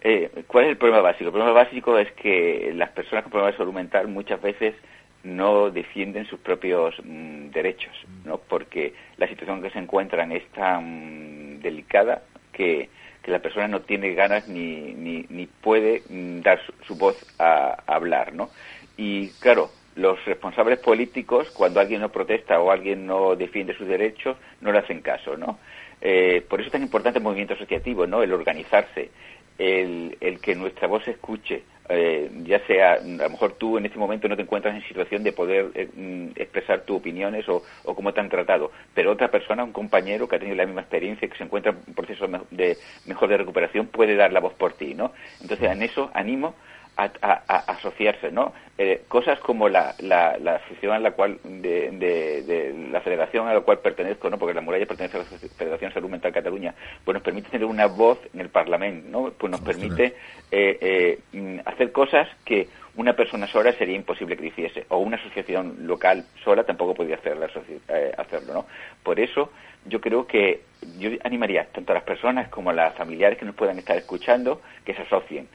Eh, 0.00 0.30
¿Cuál 0.48 0.64
es 0.64 0.70
el 0.70 0.76
problema 0.76 1.00
básico? 1.00 1.26
El 1.26 1.32
problema 1.32 1.52
básico 1.52 1.96
es 1.96 2.10
que 2.12 2.72
las 2.74 2.90
personas 2.90 3.22
con 3.22 3.30
problemas 3.30 3.54
de 3.54 3.58
salud 3.58 3.74
mental 3.74 4.08
muchas 4.08 4.42
veces 4.42 4.74
no 5.22 5.70
defienden 5.70 6.26
sus 6.26 6.40
propios 6.40 6.94
mm, 7.04 7.50
derechos, 7.50 7.94
¿no? 8.24 8.38
Porque 8.38 8.94
la 9.16 9.28
situación 9.28 9.58
en 9.58 9.62
que 9.62 9.70
se 9.70 9.78
encuentran 9.78 10.32
es 10.32 10.44
tan 10.48 11.60
delicada 11.60 12.22
que 12.52 12.88
que 13.26 13.32
la 13.32 13.40
persona 13.40 13.66
no 13.66 13.80
tiene 13.80 14.14
ganas 14.14 14.46
ni, 14.46 14.94
ni, 14.94 15.46
puede 15.60 16.04
dar 16.08 16.60
su, 16.86 16.94
voz 16.94 17.16
a, 17.40 17.76
a, 17.84 17.96
hablar, 17.96 18.32
¿no? 18.32 18.50
Y 18.96 19.30
claro, 19.40 19.68
los 19.96 20.24
responsables 20.24 20.78
políticos, 20.78 21.50
cuando 21.50 21.80
alguien 21.80 22.02
no 22.02 22.12
protesta 22.12 22.60
o 22.60 22.70
alguien 22.70 23.04
no 23.04 23.34
defiende 23.34 23.74
sus 23.74 23.88
derechos, 23.88 24.36
no 24.60 24.70
le 24.70 24.78
hacen 24.78 25.00
caso, 25.00 25.36
¿no? 25.36 25.58
Eh, 26.00 26.46
por 26.48 26.60
eso 26.60 26.68
es 26.68 26.72
tan 26.72 26.82
importante 26.82 27.18
el 27.18 27.24
movimiento 27.24 27.54
asociativo, 27.54 28.06
¿no? 28.06 28.22
El 28.22 28.32
organizarse, 28.32 29.10
el, 29.58 30.16
el 30.20 30.40
que 30.40 30.54
nuestra 30.54 30.86
voz 30.86 31.02
se 31.02 31.10
escuche, 31.10 31.64
eh, 31.88 32.30
ya 32.44 32.58
sea, 32.66 32.94
a 32.94 33.00
lo 33.00 33.30
mejor 33.30 33.52
tú 33.52 33.78
en 33.78 33.86
este 33.86 33.98
momento 33.98 34.28
no 34.28 34.36
te 34.36 34.42
encuentras 34.42 34.74
en 34.74 34.82
situación 34.88 35.22
de 35.22 35.32
poder 35.32 35.70
eh, 35.74 36.32
expresar 36.36 36.82
tus 36.82 36.96
opiniones 36.96 37.48
o, 37.48 37.62
o, 37.84 37.94
cómo 37.94 38.12
te 38.12 38.20
han 38.20 38.28
tratado, 38.28 38.70
pero 38.94 39.12
otra 39.12 39.28
persona, 39.28 39.64
un 39.64 39.72
compañero 39.72 40.28
que 40.28 40.36
ha 40.36 40.38
tenido 40.38 40.56
la 40.56 40.66
misma 40.66 40.82
experiencia, 40.82 41.28
que 41.28 41.36
se 41.36 41.44
encuentra 41.44 41.72
en 41.72 41.78
un 41.86 41.94
proceso 41.94 42.26
de 42.50 42.76
mejor 43.06 43.28
de 43.28 43.36
recuperación, 43.38 43.86
puede 43.86 44.16
dar 44.16 44.32
la 44.32 44.40
voz 44.40 44.54
por 44.54 44.72
ti, 44.74 44.94
¿no? 44.94 45.12
Entonces, 45.40 45.70
en 45.70 45.82
eso 45.82 46.10
animo 46.14 46.54
a, 46.96 47.10
a, 47.20 47.42
a 47.46 47.56
asociarse, 47.72 48.32
¿no? 48.32 48.52
Eh, 48.78 49.04
cosas 49.08 49.38
como 49.40 49.68
la, 49.68 49.94
la, 49.98 50.38
la 50.38 50.56
asociación 50.56 50.92
a 50.92 50.98
la 50.98 51.12
cual, 51.12 51.38
de, 51.44 51.90
de, 51.92 52.42
de, 52.42 52.88
la 52.90 53.00
federación 53.00 53.48
a 53.48 53.54
la 53.54 53.60
cual 53.60 53.78
pertenezco, 53.80 54.30
¿no? 54.30 54.38
Porque 54.38 54.54
la 54.54 54.60
muralla 54.60 54.86
pertenece 54.86 55.16
a 55.16 55.20
la 55.20 55.26
Federación 55.26 55.92
Salud 55.92 56.08
Mental 56.08 56.32
Cataluña, 56.32 56.74
pues 57.04 57.14
nos 57.14 57.22
permite 57.22 57.50
tener 57.50 57.66
una 57.66 57.86
voz 57.86 58.18
en 58.32 58.40
el 58.40 58.48
Parlamento, 58.48 59.08
¿no? 59.10 59.30
Pues 59.30 59.50
nos 59.50 59.60
permite 59.60 60.14
eh, 60.50 61.18
eh, 61.32 61.62
hacer 61.64 61.92
cosas 61.92 62.28
que 62.44 62.68
una 62.96 63.14
persona 63.14 63.46
sola 63.46 63.72
sería 63.72 63.96
imposible 63.96 64.36
que 64.36 64.46
hiciese, 64.46 64.86
o 64.88 64.98
una 64.98 65.16
asociación 65.16 65.86
local 65.86 66.24
sola 66.42 66.64
tampoco 66.64 66.94
podría 66.94 67.16
hacerla, 67.16 67.48
eh, 67.88 68.12
hacerlo, 68.16 68.54
¿no? 68.54 68.66
Por 69.02 69.20
eso 69.20 69.52
yo 69.84 70.00
creo 70.00 70.26
que 70.26 70.62
yo 70.98 71.10
animaría 71.24 71.66
tanto 71.66 71.92
a 71.92 71.96
las 71.96 72.04
personas 72.04 72.48
como 72.48 72.70
a 72.70 72.72
las 72.72 72.94
familiares 72.94 73.38
que 73.38 73.44
nos 73.44 73.54
puedan 73.54 73.78
estar 73.78 73.96
escuchando 73.96 74.60
que 74.84 74.94
se 74.94 75.02
asocien 75.02 75.48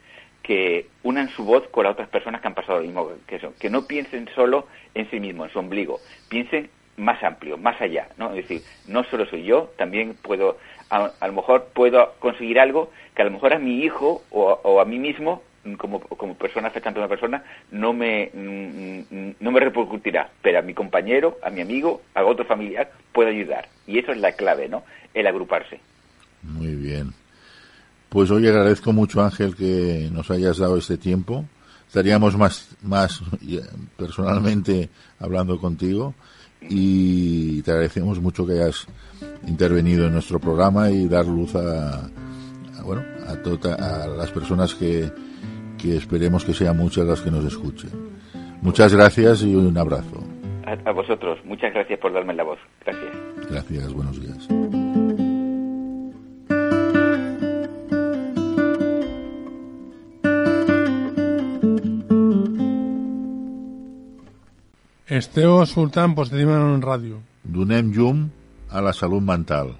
que 0.44 0.88
unan 1.04 1.30
su 1.30 1.44
voz 1.44 1.68
con 1.70 1.84
las 1.84 1.94
otras 1.94 2.10
personas 2.10 2.42
que 2.42 2.48
han 2.48 2.56
pasado 2.56 2.80
lo 2.80 2.86
mismo 2.86 3.10
que 3.28 3.40
que 3.60 3.70
no 3.70 3.86
piensen 3.86 4.28
solo 4.36 4.68
en 4.94 5.10
sí 5.10 5.20
mismos, 5.20 5.48
en 5.48 5.54
su 5.54 5.60
ombligo, 5.60 6.00
piensen 6.30 6.70
más 6.98 7.24
amplio, 7.24 7.58
más 7.58 7.80
allá, 7.82 8.10
¿no? 8.18 8.30
Es 8.30 8.48
decir, 8.48 8.62
no 8.88 9.04
solo 9.04 9.26
soy 9.26 9.44
yo, 9.44 9.72
también 9.78 10.16
puedo, 10.22 10.58
a, 10.90 11.12
lo 11.26 11.34
mejor 11.34 11.70
puedo 11.74 12.14
conseguir 12.20 12.60
algo 12.60 12.92
que 13.16 13.22
a 13.22 13.26
lo 13.26 13.32
mejor 13.32 13.54
a 13.54 13.60
mi 13.60 13.84
hijo 13.84 14.24
o, 14.30 14.80
a 14.80 14.86
mí 14.86 15.00
mismo, 15.00 15.42
como, 15.78 16.00
como 16.00 16.36
persona 16.36 16.68
afectando 16.68 17.00
a 17.00 17.04
una 17.04 17.10
persona, 17.10 17.44
no 17.72 17.94
me, 17.94 18.30
no 18.34 19.52
me 19.52 19.60
repercutirá, 19.60 20.30
pero 20.42 20.60
a 20.60 20.62
mi 20.62 20.74
compañero, 20.74 21.38
a 21.44 21.50
mi 21.50 21.62
amigo, 21.62 22.02
a 22.14 22.24
otro 22.24 22.46
familiar, 22.46 22.92
puedo 23.12 23.30
ayudar. 23.30 23.68
Y 23.88 24.00
eso 24.00 24.12
es 24.12 24.18
la 24.18 24.34
clave, 24.34 24.70
¿no? 24.70 24.84
El 25.14 25.28
agruparse. 25.28 25.80
Muy 26.44 26.76
bien. 26.76 27.14
Pues 28.12 28.30
hoy 28.30 28.46
agradezco 28.46 28.92
mucho, 28.92 29.24
Ángel, 29.24 29.56
que 29.56 30.10
nos 30.12 30.30
hayas 30.32 30.58
dado 30.58 30.76
este 30.76 30.98
tiempo. 30.98 31.46
Estaríamos 31.88 32.38
más, 32.38 32.76
más 32.84 33.24
personalmente 33.96 34.90
hablando 35.18 35.58
contigo 35.58 36.14
y 36.60 37.62
te 37.62 37.72
agradecemos 37.72 38.20
mucho 38.20 38.46
que 38.46 38.52
hayas 38.52 38.86
intervenido 39.48 40.08
en 40.08 40.12
nuestro 40.12 40.40
programa 40.40 40.92
y 40.92 41.08
dar 41.08 41.26
luz 41.26 41.56
a, 41.56 42.04
a 42.04 42.84
bueno, 42.84 43.02
a, 43.30 43.42
tota, 43.42 43.76
a 43.76 44.08
las 44.08 44.30
personas 44.30 44.76
que, 44.76 45.10
que 45.78 45.96
esperemos 45.96 46.44
que 46.44 46.54
sean 46.54 46.76
muchas 46.76 47.08
las 47.08 47.22
que 47.22 47.32
nos 47.32 47.46
escuchen. 47.46 47.92
Muchas 48.62 48.94
gracias 48.94 49.42
y 49.44 49.56
un 49.56 49.78
abrazo. 49.78 50.22
A, 50.66 50.90
a 50.90 50.92
vosotros, 50.92 51.40
muchas 51.46 51.74
gracias 51.74 51.98
por 52.00 52.12
darme 52.12 52.34
la 52.34 52.44
voz. 52.44 52.60
Gracias. 52.86 53.16
Gracias, 53.50 53.94
buenos 53.94 54.22
días. 54.22 54.50
Esteu 65.12 65.58
escoltant 65.60 66.14
Postedimen 66.16 66.70
en 66.72 66.78
Ràdio. 66.80 67.18
Donem 67.44 67.90
llum 67.92 68.22
a 68.72 68.80
la 68.80 68.94
salut 68.96 69.20
mental. 69.20 69.74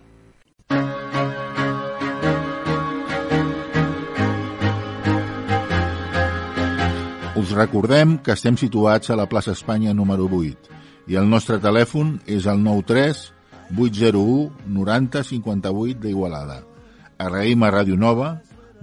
Us 7.40 7.54
recordem 7.56 8.18
que 8.20 8.36
estem 8.36 8.60
situats 8.60 9.08
a 9.08 9.16
la 9.16 9.30
plaça 9.32 9.56
Espanya 9.56 9.96
número 9.96 10.28
8 10.28 10.76
i 11.08 11.16
el 11.16 11.32
nostre 11.32 11.62
telèfon 11.64 12.18
és 12.28 12.44
el 12.44 12.60
93 12.66 13.24
801 13.72 14.68
90 14.68 15.24
58 15.32 16.04
d'Igualada. 16.10 16.60
Agraïm 17.16 17.64
a 17.64 17.72
Ràdio 17.72 17.96
Nova, 17.96 18.34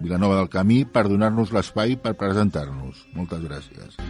Vilanova 0.00 0.40
del 0.40 0.48
Camí, 0.48 0.86
per 0.88 1.10
donar-nos 1.12 1.52
l'espai 1.52 1.98
per 2.00 2.16
presentar-nos. 2.16 3.04
Moltes 3.12 3.44
gràcies. 3.44 4.00